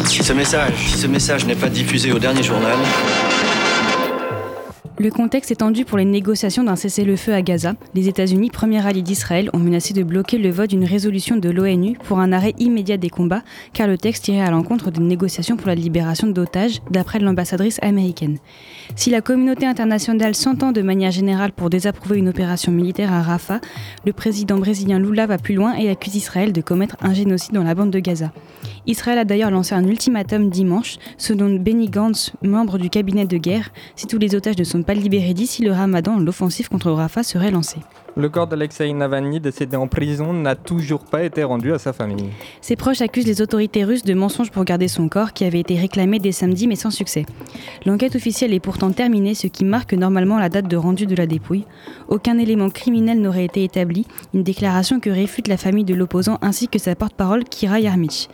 Si 0.05 0.22
ce 0.22 0.34
message, 0.34 0.74
si 0.76 0.97
ce 0.97 1.07
message 1.07 1.45
n'est 1.45 1.55
pas 1.55 1.70
diffusé 1.70 2.11
au 2.11 2.20
dernier 2.20 2.43
journal. 2.43 2.76
Le 4.99 5.11
contexte 5.11 5.51
est 5.51 5.57
tendu 5.57 5.85
pour 5.85 5.99
les 5.99 6.05
négociations 6.05 6.63
d'un 6.63 6.75
cessez-le-feu 6.75 7.31
à 7.31 7.43
Gaza. 7.43 7.75
Les 7.93 8.07
États-Unis, 8.07 8.49
premier 8.49 8.83
allié 8.83 9.03
d'Israël, 9.03 9.47
ont 9.53 9.59
menacé 9.59 9.93
de 9.93 10.01
bloquer 10.01 10.39
le 10.39 10.49
vote 10.49 10.71
d'une 10.71 10.85
résolution 10.85 11.37
de 11.37 11.49
l'ONU 11.51 11.95
pour 12.05 12.17
un 12.17 12.31
arrêt 12.31 12.55
immédiat 12.57 12.97
des 12.97 13.11
combats, 13.11 13.43
car 13.73 13.87
le 13.87 13.99
texte 13.99 14.27
irait 14.27 14.41
à 14.41 14.49
l'encontre 14.49 14.89
des 14.89 14.99
négociations 14.99 15.55
pour 15.55 15.67
la 15.67 15.75
libération 15.75 16.25
d'otages, 16.25 16.81
d'après 16.89 17.19
l'ambassadrice 17.19 17.77
américaine. 17.83 18.39
Si 18.95 19.11
la 19.11 19.21
communauté 19.21 19.67
internationale 19.67 20.33
s'entend 20.33 20.71
de 20.71 20.81
manière 20.81 21.11
générale 21.11 21.51
pour 21.51 21.69
désapprouver 21.69 22.17
une 22.17 22.29
opération 22.29 22.71
militaire 22.71 23.13
à 23.13 23.21
Rafah, 23.21 23.61
le 24.03 24.13
président 24.13 24.57
brésilien 24.57 24.97
Lula 24.97 25.27
va 25.27 25.37
plus 25.37 25.53
loin 25.53 25.75
et 25.75 25.91
accuse 25.91 26.15
Israël 26.15 26.53
de 26.53 26.61
commettre 26.61 26.97
un 27.01 27.13
génocide 27.13 27.53
dans 27.53 27.63
la 27.63 27.75
bande 27.75 27.91
de 27.91 27.99
Gaza. 27.99 28.31
Israël 28.87 29.19
a 29.19 29.25
d'ailleurs 29.25 29.51
lancé 29.51 29.75
un 29.75 29.85
ultimatum 29.85 30.49
dimanche, 30.49 30.97
selon 31.17 31.53
Benny 31.53 31.87
Gantz, 31.87 32.31
membre 32.41 32.79
du 32.79 32.89
cabinet 32.89 33.27
de 33.27 33.37
guerre, 33.37 33.69
si 33.95 34.07
tous 34.07 34.17
les 34.17 34.33
otages 34.33 34.57
ne 34.57 34.63
sont 34.63 34.81
pas 34.88 34.93
libérés 34.93 35.33
d'ici 35.33 35.63
le 35.63 35.73
ramadan, 35.73 36.17
l'offensive 36.17 36.69
contre 36.69 36.91
Rafah 36.91 37.21
serait 37.21 37.51
lancée. 37.51 37.81
Le 38.18 38.30
corps 38.30 38.47
d'Alexei 38.47 38.91
Navalny, 38.93 39.39
décédé 39.39 39.78
en 39.78 39.88
prison, 39.88 40.34
n'a 40.34 40.55
toujours 40.55 41.01
pas 41.01 41.22
été 41.22 41.43
rendu 41.43 41.72
à 41.72 41.78
sa 41.78 41.93
famille. 41.93 42.32
Ses 42.61 42.76
proches 42.76 43.01
accusent 43.01 43.28
les 43.28 43.43
autorités 43.43 43.84
russes 43.84 44.03
de 44.03 44.15
mensonges 44.15 44.49
pour 44.49 44.63
garder 44.63 44.88
son 44.88 45.07
corps, 45.07 45.34
qui 45.34 45.45
avait 45.45 45.59
été 45.59 45.78
réclamé 45.78 46.18
dès 46.18 46.32
samedi 46.32 46.65
mais 46.65 46.76
sans 46.76 46.89
succès. 46.89 47.28
L'enquête 47.86 48.15
officielle 48.15 48.55
est 48.55 48.59
pourtant 48.59 48.91
terminée, 48.91 49.36
ce 49.36 49.45
qui 49.45 49.65
marque 49.65 49.93
normalement 49.93 50.39
la 50.39 50.49
date 50.49 50.68
de 50.68 50.76
rendu 50.76 51.05
de 51.05 51.15
la 51.15 51.28
dépouille. 51.28 51.65
Aucun 52.07 52.39
élément 52.39 52.72
criminel 52.72 53.22
n'aurait 53.22 53.45
été 53.45 53.63
établi, 53.63 54.07
une 54.34 54.41
déclaration 54.41 54.99
que 54.99 55.11
réfute 55.11 55.47
la 55.47 55.57
famille 55.57 55.86
de 55.86 55.93
l'opposant 55.93 56.39
ainsi 56.41 56.68
que 56.68 56.80
sa 56.80 56.95
porte-parole 56.95 57.43
Kira 57.43 57.80
Yarmich. 57.80 58.30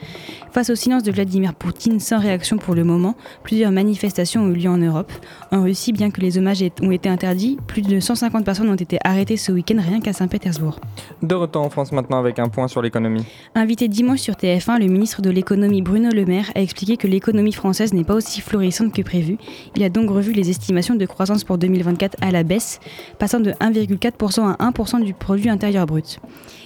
Face 0.54 0.70
au 0.70 0.76
silence 0.76 1.04
de 1.04 1.12
Vladimir 1.12 1.54
Poutine, 1.56 2.00
sans 2.00 2.20
réaction 2.20 2.58
pour 2.58 2.74
le 2.74 2.86
moment, 2.86 3.16
plusieurs 3.44 3.72
manifestations 3.72 4.44
ont 4.44 4.50
eu 4.50 4.54
lieu 4.54 4.70
en 4.70 4.78
Europe. 4.78 5.12
En 5.52 5.64
Russie, 5.64 5.92
bien 5.92 6.10
que 6.10 6.22
les 6.22 6.38
hommages 6.38 6.64
ont 6.82 6.92
été 6.92 7.10
interdits, 7.10 7.58
plus 7.68 7.82
de 7.82 8.00
150 8.00 8.46
personnes 8.46 8.70
ont 8.70 8.76
été 8.76 8.98
arrêtées 9.04 9.36
ce 9.36 9.52
week-end 9.52 9.73
rien 9.80 10.00
qu'à 10.00 10.14
Saint-Pétersbourg. 10.14 10.80
De 11.22 11.36
retour 11.36 11.64
en 11.64 11.70
France 11.70 11.92
maintenant 11.92 12.20
avec 12.20 12.40
un 12.40 12.50
point 12.50 12.68
sur 12.68 12.82
l'économie. 12.82 13.26
Invité 13.56 13.88
dimanche 13.88 14.20
sur 14.20 14.36
TF1, 14.36 14.80
le 14.80 14.88
ministre 14.88 15.22
de 15.22 15.30
l'économie 15.30 15.82
Bruno 15.82 16.10
Le 16.10 16.26
Maire 16.26 16.52
a 16.56 16.62
expliqué 16.62 16.98
que 16.98 17.08
l'économie 17.08 17.54
française 17.54 17.94
n'est 17.94 18.04
pas 18.04 18.16
aussi 18.16 18.42
florissante 18.42 18.94
que 18.94 19.02
prévu. 19.02 19.38
Il 19.76 19.84
a 19.84 19.90
donc 19.90 20.10
revu 20.10 20.34
les 20.34 20.50
estimations 20.50 20.96
de 20.96 21.06
croissance 21.06 21.44
pour 21.44 21.58
2024 21.58 22.18
à 22.22 22.32
la 22.32 22.44
baisse, 22.44 22.80
passant 23.20 23.40
de 23.40 23.52
1,4% 23.52 24.56
à 24.58 24.72
1% 24.72 25.04
du 25.04 25.14
produit 25.14 25.50
intérieur 25.50 25.86
brut. 25.86 26.20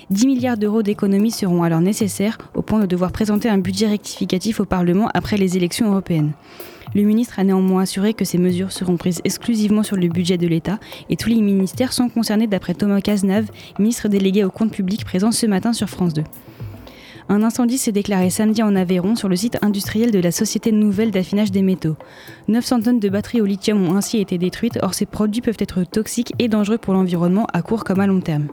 10 0.09 0.25
milliards 0.25 0.57
d'euros 0.57 0.83
d'économies 0.83 1.31
seront 1.31 1.63
alors 1.63 1.81
nécessaires 1.81 2.37
au 2.55 2.61
point 2.61 2.79
de 2.79 2.85
devoir 2.85 3.11
présenter 3.11 3.49
un 3.49 3.57
budget 3.57 3.87
rectificatif 3.87 4.59
au 4.59 4.65
Parlement 4.65 5.09
après 5.13 5.37
les 5.37 5.57
élections 5.57 5.89
européennes. 5.91 6.31
Le 6.95 7.03
ministre 7.03 7.39
a 7.39 7.43
néanmoins 7.43 7.83
assuré 7.83 8.13
que 8.13 8.25
ces 8.25 8.37
mesures 8.37 8.71
seront 8.71 8.97
prises 8.97 9.21
exclusivement 9.23 9.83
sur 9.83 9.95
le 9.95 10.07
budget 10.07 10.37
de 10.37 10.47
l'État 10.47 10.79
et 11.09 11.17
tous 11.17 11.29
les 11.29 11.41
ministères 11.41 11.93
sont 11.93 12.09
concernés 12.09 12.47
d'après 12.47 12.73
Thomas 12.73 13.01
Cazenave, 13.01 13.51
ministre 13.79 14.07
délégué 14.07 14.43
au 14.43 14.49
compte 14.49 14.71
public 14.71 15.05
présent 15.05 15.31
ce 15.31 15.45
matin 15.45 15.73
sur 15.73 15.89
France 15.89 16.13
2. 16.13 16.23
Un 17.29 17.43
incendie 17.43 17.77
s'est 17.77 17.91
déclaré 17.91 18.29
samedi 18.29 18.63
en 18.63 18.73
Aveyron 18.73 19.15
sur 19.15 19.27
le 19.27 19.35
site 19.35 19.57
industriel 19.61 20.11
de 20.11 20.19
la 20.19 20.31
Société 20.31 20.71
Nouvelle 20.71 21.11
d'affinage 21.11 21.51
des 21.51 21.61
métaux. 21.61 21.97
900 22.47 22.81
tonnes 22.83 22.99
de 23.01 23.09
batteries 23.09 23.41
au 23.41 23.45
lithium 23.45 23.85
ont 23.85 23.97
ainsi 23.97 24.19
été 24.19 24.37
détruites, 24.37 24.79
or 24.81 24.93
ces 24.93 25.05
produits 25.05 25.41
peuvent 25.41 25.57
être 25.59 25.83
toxiques 25.83 26.33
et 26.39 26.47
dangereux 26.47 26.77
pour 26.77 26.93
l'environnement 26.93 27.45
à 27.51 27.61
court 27.61 27.83
comme 27.83 27.99
à 27.99 28.07
long 28.07 28.21
terme. 28.21 28.47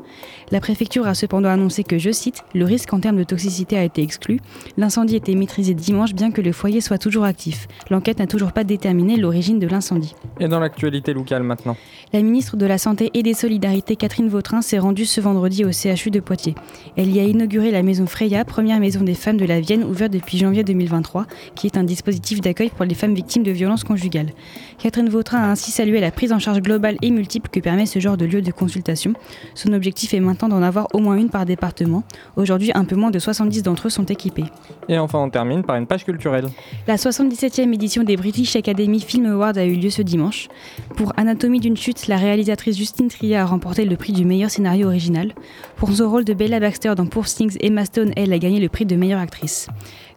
La 0.51 0.59
préfecture 0.59 1.07
a 1.07 1.15
cependant 1.15 1.51
annoncé 1.51 1.85
que, 1.85 1.99
je 1.99 2.11
cite, 2.11 2.43
le 2.53 2.65
risque 2.65 2.93
en 2.93 2.99
termes 2.99 3.17
de 3.17 3.23
toxicité 3.23 3.79
a 3.79 3.85
été 3.85 4.03
exclu. 4.03 4.41
L'incendie 4.77 5.15
était 5.15 5.37
maîtrisé 5.37 5.73
dimanche 5.75 6.13
bien 6.13 6.33
que 6.33 6.41
le 6.41 6.51
foyer 6.51 6.81
soit 6.81 6.99
toujours 6.99 7.25
actif. 7.25 7.69
L'enquête 7.91 8.19
n'a 8.19 8.27
toujours 8.27 8.51
pas 8.51 8.65
déterminé 8.65 9.17
l'origine 9.17 9.61
de 9.61 9.69
l'incendie. 9.69 10.17
Et 10.41 10.49
dans 10.49 10.59
l'actualité 10.59 11.15
locale 11.15 11.45
maintenant. 11.45 11.77
La 12.13 12.23
ministre 12.23 12.57
de 12.57 12.67
la 12.67 12.79
Santé 12.79 13.13
et 13.15 13.23
des 13.23 13.35
Solidarités, 13.35 13.95
Catherine 13.95 14.29
Vautrin, 14.29 14.63
s'est 14.63 14.81
rendue 14.81 15.07
ce 15.07 15.21
vendredi 15.21 15.65
au 15.65 15.71
CHU 15.71 16.11
de 16.11 16.19
Poitiers. 16.19 16.57
Elle 16.97 17.15
y 17.15 17.21
a 17.21 17.25
inauguré 17.25 17.71
la 17.71 17.85
maison 17.85 18.07
Freya, 18.07 18.45
première 18.45 18.64
maison 18.65 19.03
des 19.03 19.15
femmes 19.15 19.37
de 19.37 19.45
la 19.45 19.61
Vienne, 19.61 19.85
ouverte 19.85 20.13
depuis 20.13 20.39
janvier 20.39 20.65
2023, 20.65 21.27
qui 21.55 21.67
est 21.67 21.77
un 21.77 21.85
dispositif 21.85 22.41
d'accueil 22.41 22.71
pour 22.71 22.85
les 22.85 22.95
femmes 22.95 23.15
victimes 23.15 23.43
de 23.43 23.51
violences 23.51 23.85
conjugales. 23.85 24.31
Catherine 24.79 25.09
Vautrin 25.09 25.39
a 25.39 25.49
ainsi 25.49 25.71
salué 25.71 26.01
la 26.01 26.11
prise 26.11 26.33
en 26.33 26.39
charge 26.39 26.61
globale 26.61 26.97
et 27.03 27.11
multiple 27.11 27.49
que 27.51 27.61
permet 27.61 27.87
ce 27.87 27.99
genre 27.99 28.17
de 28.17 28.25
lieu 28.25 28.43
de 28.43 28.51
consultation. 28.51 29.13
Son 29.55 29.73
objectif 29.73 30.15
est 30.15 30.21
maintenant 30.21 30.49
d'en 30.49 30.63
avoir 30.63 30.89
au 30.95 30.99
moins 30.99 31.17
une 31.17 31.31
par 31.31 31.47
département. 31.47 32.03
Aujourd'hui, 32.37 32.71
un 32.75 32.85
peu 32.85 32.97
moins 32.97 33.11
de 33.11 33.19
70 33.19 33.63
d'entre 33.63 33.87
eux 33.87 33.91
sont 33.91 34.05
équipés. 34.07 34.45
Et 34.89 34.99
enfin, 34.99 35.19
on 35.19 35.31
termine 35.31 35.63
par 35.63 35.77
une 35.77 35.87
page 35.87 36.05
culturelle. 36.05 36.47
La 36.87 36.97
77e 36.97 37.73
édition 37.73 38.03
des 38.03 38.17
British 38.17 38.57
Academy 38.57 39.01
Film 39.01 39.27
Awards 39.27 39.57
a 39.57 39.65
eu 39.65 39.75
lieu 39.75 39.91
ce 39.91 40.03
dimanche. 40.03 40.49
Pour 40.97 41.13
Anatomie 41.17 41.61
d'une 41.61 41.77
chute, 41.77 42.07
la 42.09 42.17
réalisatrice 42.17 42.77
Justine 42.77 43.09
Trier 43.09 43.37
a 43.37 43.47
remporté 43.47 43.85
le 43.85 43.97
prix 43.97 44.13
du 44.13 44.25
meilleur 44.25 44.51
scénario 44.51 44.89
original. 44.89 45.33
Pour 45.77 45.93
son 45.93 46.11
rôle 46.11 46.25
de 46.25 46.35
Bella 46.35 46.61
Baxter 46.61 46.95
dans 46.97 47.07
Poor 47.07 47.27
Things, 47.27 47.57
Emma 47.61 47.85
Stone, 47.85 48.13
elle, 48.17 48.33
a 48.33 48.39
gagné 48.39 48.54
le 48.61 48.69
prix 48.69 48.87
de 48.87 48.97
meilleure 48.97 49.21
actrice. 49.21 49.69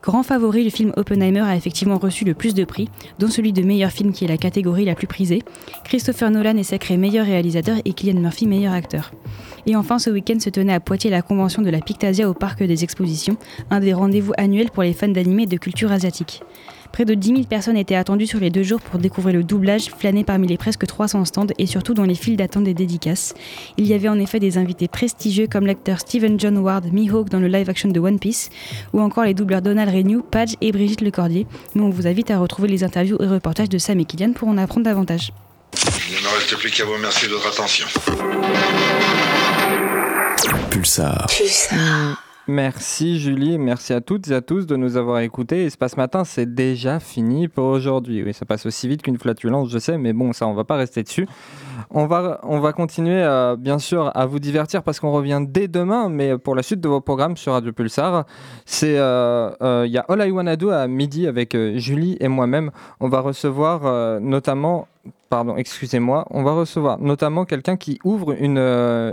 Grand 0.01 0.23
favori, 0.23 0.63
le 0.63 0.69
film 0.69 0.93
Oppenheimer 0.95 1.41
a 1.41 1.55
effectivement 1.55 1.97
reçu 1.97 2.23
le 2.23 2.33
plus 2.33 2.53
de 2.53 2.63
prix, 2.63 2.87
dont 3.19 3.27
celui 3.27 3.51
de 3.51 3.61
meilleur 3.61 3.91
film 3.91 4.13
qui 4.13 4.25
est 4.25 4.27
la 4.27 4.37
catégorie 4.37 4.85
la 4.85 4.95
plus 4.95 5.07
prisée. 5.07 5.41
Christopher 5.83 6.31
Nolan 6.31 6.57
est 6.57 6.63
sacré 6.63 6.97
meilleur 6.97 7.25
réalisateur 7.25 7.77
et 7.83 7.93
Kylian 7.93 8.21
Murphy 8.21 8.47
meilleur 8.47 8.73
acteur. 8.73 9.11
Et 9.65 9.75
enfin, 9.75 9.99
ce 9.99 10.09
week-end 10.09 10.39
se 10.39 10.49
tenait 10.49 10.73
à 10.73 10.79
Poitiers 10.79 11.09
la 11.09 11.21
convention 11.21 11.61
de 11.61 11.69
la 11.69 11.81
Pictasia 11.81 12.29
au 12.29 12.33
Parc 12.33 12.63
des 12.63 12.83
Expositions, 12.83 13.37
un 13.69 13.79
des 13.79 13.93
rendez-vous 13.93 14.33
annuels 14.37 14.71
pour 14.71 14.83
les 14.83 14.93
fans 14.93 15.07
d'animé 15.09 15.43
et 15.43 15.47
de 15.47 15.57
culture 15.57 15.91
asiatique. 15.91 16.41
Près 16.91 17.05
de 17.05 17.13
10 17.13 17.27
000 17.27 17.43
personnes 17.43 17.77
étaient 17.77 17.95
attendues 17.95 18.27
sur 18.27 18.39
les 18.39 18.49
deux 18.49 18.63
jours 18.63 18.81
pour 18.81 18.99
découvrir 18.99 19.35
le 19.35 19.43
doublage, 19.43 19.89
flâner 19.97 20.23
parmi 20.23 20.47
les 20.47 20.57
presque 20.57 20.85
300 20.85 21.25
stands 21.25 21.47
et 21.57 21.65
surtout 21.65 21.93
dans 21.93 22.03
les 22.03 22.15
files 22.15 22.37
d'attente 22.37 22.63
des 22.63 22.73
dédicaces. 22.73 23.33
Il 23.77 23.85
y 23.85 23.93
avait 23.93 24.09
en 24.09 24.19
effet 24.19 24.39
des 24.39 24.57
invités 24.57 24.87
prestigieux 24.87 25.47
comme 25.47 25.65
l'acteur 25.65 25.99
Stephen 25.99 26.39
John 26.39 26.57
Ward, 26.57 26.91
Mihawk 26.91 27.29
dans 27.29 27.39
le 27.39 27.47
live-action 27.47 27.89
de 27.89 27.99
One 27.99 28.19
Piece, 28.19 28.49
ou 28.93 29.01
encore 29.01 29.25
les 29.25 29.33
doubleurs 29.33 29.61
Donald 29.61 29.93
Renew, 29.93 30.21
Padge 30.21 30.55
et 30.61 30.71
Brigitte 30.71 31.01
Lecordier. 31.01 31.45
Mais 31.75 31.81
on 31.81 31.89
vous 31.89 32.07
invite 32.07 32.31
à 32.31 32.39
retrouver 32.39 32.67
les 32.67 32.83
interviews 32.83 33.17
et 33.21 33.27
reportages 33.27 33.69
de 33.69 33.77
Sam 33.77 33.99
et 33.99 34.05
Kylian 34.05 34.33
pour 34.33 34.47
en 34.47 34.57
apprendre 34.57 34.85
davantage. 34.85 35.31
Il 36.09 36.15
ne 36.15 36.21
me 36.21 36.35
reste 36.35 36.55
plus 36.57 36.71
qu'à 36.71 36.85
vous 36.85 36.93
remercier 36.93 37.27
de 37.27 37.33
votre 37.33 37.47
attention. 37.47 37.85
Pulsar. 40.69 41.27
Merci 42.49 43.19
Julie, 43.19 43.57
merci 43.57 43.91
à 43.91 43.99
toutes 43.99 44.29
et 44.29 44.33
à 44.33 44.39
tous 44.41 44.65
de 44.65 44.77
nous 44.77 44.95
avoir 44.95 45.19
écoutés. 45.19 45.65
Espace 45.65 45.97
Matin, 45.97 46.23
c'est 46.23 46.53
déjà 46.55 47.01
fini 47.01 47.49
pour 47.49 47.65
aujourd'hui. 47.65 48.23
Oui, 48.23 48.33
ça 48.33 48.45
passe 48.45 48.65
aussi 48.65 48.87
vite 48.87 49.01
qu'une 49.01 49.17
flatulence, 49.17 49.69
je 49.69 49.77
sais, 49.77 49.97
mais 49.97 50.13
bon, 50.13 50.31
ça, 50.31 50.47
on 50.47 50.53
va 50.53 50.63
pas 50.63 50.77
rester 50.77 51.03
dessus. 51.03 51.27
On 51.89 52.05
va, 52.05 52.39
on 52.43 52.59
va 52.61 52.71
continuer, 52.71 53.21
euh, 53.21 53.57
bien 53.57 53.79
sûr, 53.79 54.11
à 54.15 54.25
vous 54.25 54.39
divertir 54.39 54.81
parce 54.81 55.01
qu'on 55.01 55.11
revient 55.11 55.41
dès 55.45 55.67
demain, 55.67 56.07
mais 56.07 56.37
pour 56.37 56.55
la 56.55 56.63
suite 56.63 56.79
de 56.79 56.87
vos 56.87 57.01
programmes 57.01 57.35
sur 57.35 57.51
Radio 57.51 57.73
Pulsar, 57.73 58.25
c'est 58.65 58.97
euh, 58.97 59.49
euh, 59.61 59.83
il 59.85 59.91
y 59.91 59.97
a 59.97 60.05
All 60.07 60.25
I 60.25 60.31
Wanna 60.31 60.55
Do 60.55 60.69
à 60.69 60.87
midi 60.87 61.27
avec 61.27 61.55
Julie 61.75 62.15
et 62.21 62.29
moi-même. 62.29 62.71
On 63.01 63.09
va 63.09 63.19
recevoir 63.19 64.21
notamment 64.21 64.87
pardon, 65.29 65.57
excusez-moi, 65.57 66.25
on 66.31 66.43
va 66.43 66.53
recevoir 66.53 66.97
notamment 67.01 67.43
quelqu'un 67.43 67.75
qui 67.75 67.99
ouvre 68.05 68.31
une, 68.41 68.57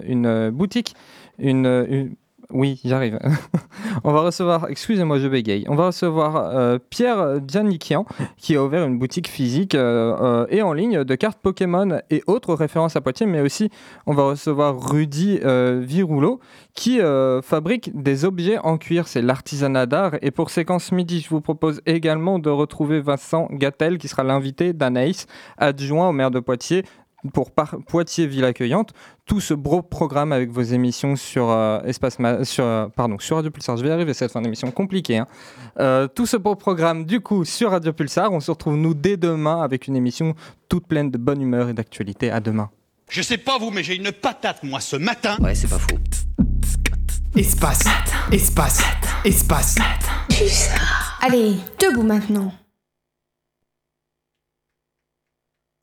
une 0.07 0.51
boutique, 0.51 0.95
une- 1.41 2.15
oui, 2.55 2.81
j'arrive. 2.85 3.19
on 4.05 4.13
va 4.13 4.21
recevoir, 4.21 4.69
excusez-moi, 4.71 5.19
je 5.19 5.27
bégaye. 5.27 5.65
On 5.69 5.75
va 5.75 5.87
recevoir 5.87 6.37
euh, 6.37 6.79
Pierre 6.89 7.41
Giannikian 7.47 8.07
qui 8.37 8.55
a 8.55 8.63
ouvert 8.63 8.85
une 8.87 8.97
boutique 8.97 9.29
physique 9.29 9.75
euh, 9.75 10.17
euh, 10.21 10.47
et 10.51 10.63
en 10.63 10.73
ligne 10.73 11.03
de 11.03 11.15
cartes 11.17 11.41
Pokémon 11.43 12.01
et 12.11 12.23
autres 12.29 12.55
références 12.55 12.95
à 12.95 13.01
Poitiers, 13.01 13.27
mais 13.27 13.41
aussi 13.41 13.71
on 14.07 14.15
va 14.15 14.23
recevoir 14.23 14.79
Rudy 14.81 15.41
euh, 15.45 15.83
Viroulo 15.85 16.39
qui 16.75 17.01
fabrique 17.43 17.91
des 17.95 18.25
objets 18.25 18.59
en 18.59 18.79
cuir. 18.79 19.07
C'est 19.07 19.23
l'artisanat 19.23 19.87
d'art. 19.87 20.13
Et 20.23 20.33
pour 20.33 20.51
séquence 20.51 20.91
midi, 20.91 21.21
je 21.21 21.29
vous 21.29 21.41
propose 21.41 21.81
également 21.87 22.41
de 22.41 22.51
retrouver 22.51 23.01
Vincent 23.01 23.49
Gattel 23.53 23.99
qui 23.99 24.09
sera 24.09 24.25
l'invité 24.25 24.73
d'Anaïs, 24.73 25.27
adjoint 25.57 26.09
au 26.09 26.13
maire 26.13 26.33
de 26.33 26.41
Poitiers 26.41 26.85
pour 27.33 27.51
par- 27.53 27.77
Poitiers 27.89 28.27
Ville 28.27 28.45
Accueillante, 28.45 28.93
tout 29.27 29.41
ce 29.41 29.55
beau 29.55 29.83
programme 29.83 30.33
avec 30.33 30.51
vos 30.51 30.63
émissions 30.63 31.17
sur 31.17 31.51
euh, 31.51 31.81
Espace 31.85 32.19
Ma- 32.19 32.45
sur 32.45 32.65
euh, 32.65 32.87
pardon 32.95 33.19
sur 33.19 33.37
Radio 33.37 33.51
Pulsar. 33.51 33.77
Je 33.77 33.83
vais 33.83 33.89
y 33.89 33.93
arriver, 33.93 34.13
cette 34.15 34.33
fin 34.33 34.43
d'émission 34.43 34.71
compliquée. 34.71 35.19
hein. 35.19 35.27
Euh, 35.81 36.07
tout 36.09 36.27
ce 36.27 36.37
beau 36.37 36.55
programme 36.55 37.05
du 37.05 37.21
coup 37.21 37.45
sur 37.45 37.71
Radio 37.71 37.93
Pulsar. 37.93 38.33
On 38.33 38.41
se 38.41 38.51
retrouve 38.51 38.77
nous 38.77 38.95
dès 38.95 39.17
demain 39.17 39.63
avec 39.63 39.87
une 39.89 39.97
émission 39.97 40.35
toute 40.69 40.87
pleine 40.87 41.11
de 41.11 41.19
bonne 41.19 41.41
humeur 41.41 41.69
et 41.69 41.73
d'actualité. 41.75 42.31
À 42.31 42.41
demain. 42.41 42.71
Je 43.09 43.23
sais 43.23 43.39
pas 43.39 43.59
vous, 43.59 43.71
mais 43.71 43.83
j'ai 43.83 43.97
une 43.97 44.13
patate, 44.13 44.63
moi, 44.63 44.81
ce 44.81 44.97
matin. 44.97 45.37
Ouais, 45.41 45.55
c'est 45.55 45.69
pas 45.69 45.79
faux. 45.79 45.99
Espace, 47.37 47.85
espace, 48.33 48.83
espace. 49.25 49.77
Allez, 51.21 51.57
debout 51.81 52.03
maintenant. 52.03 52.53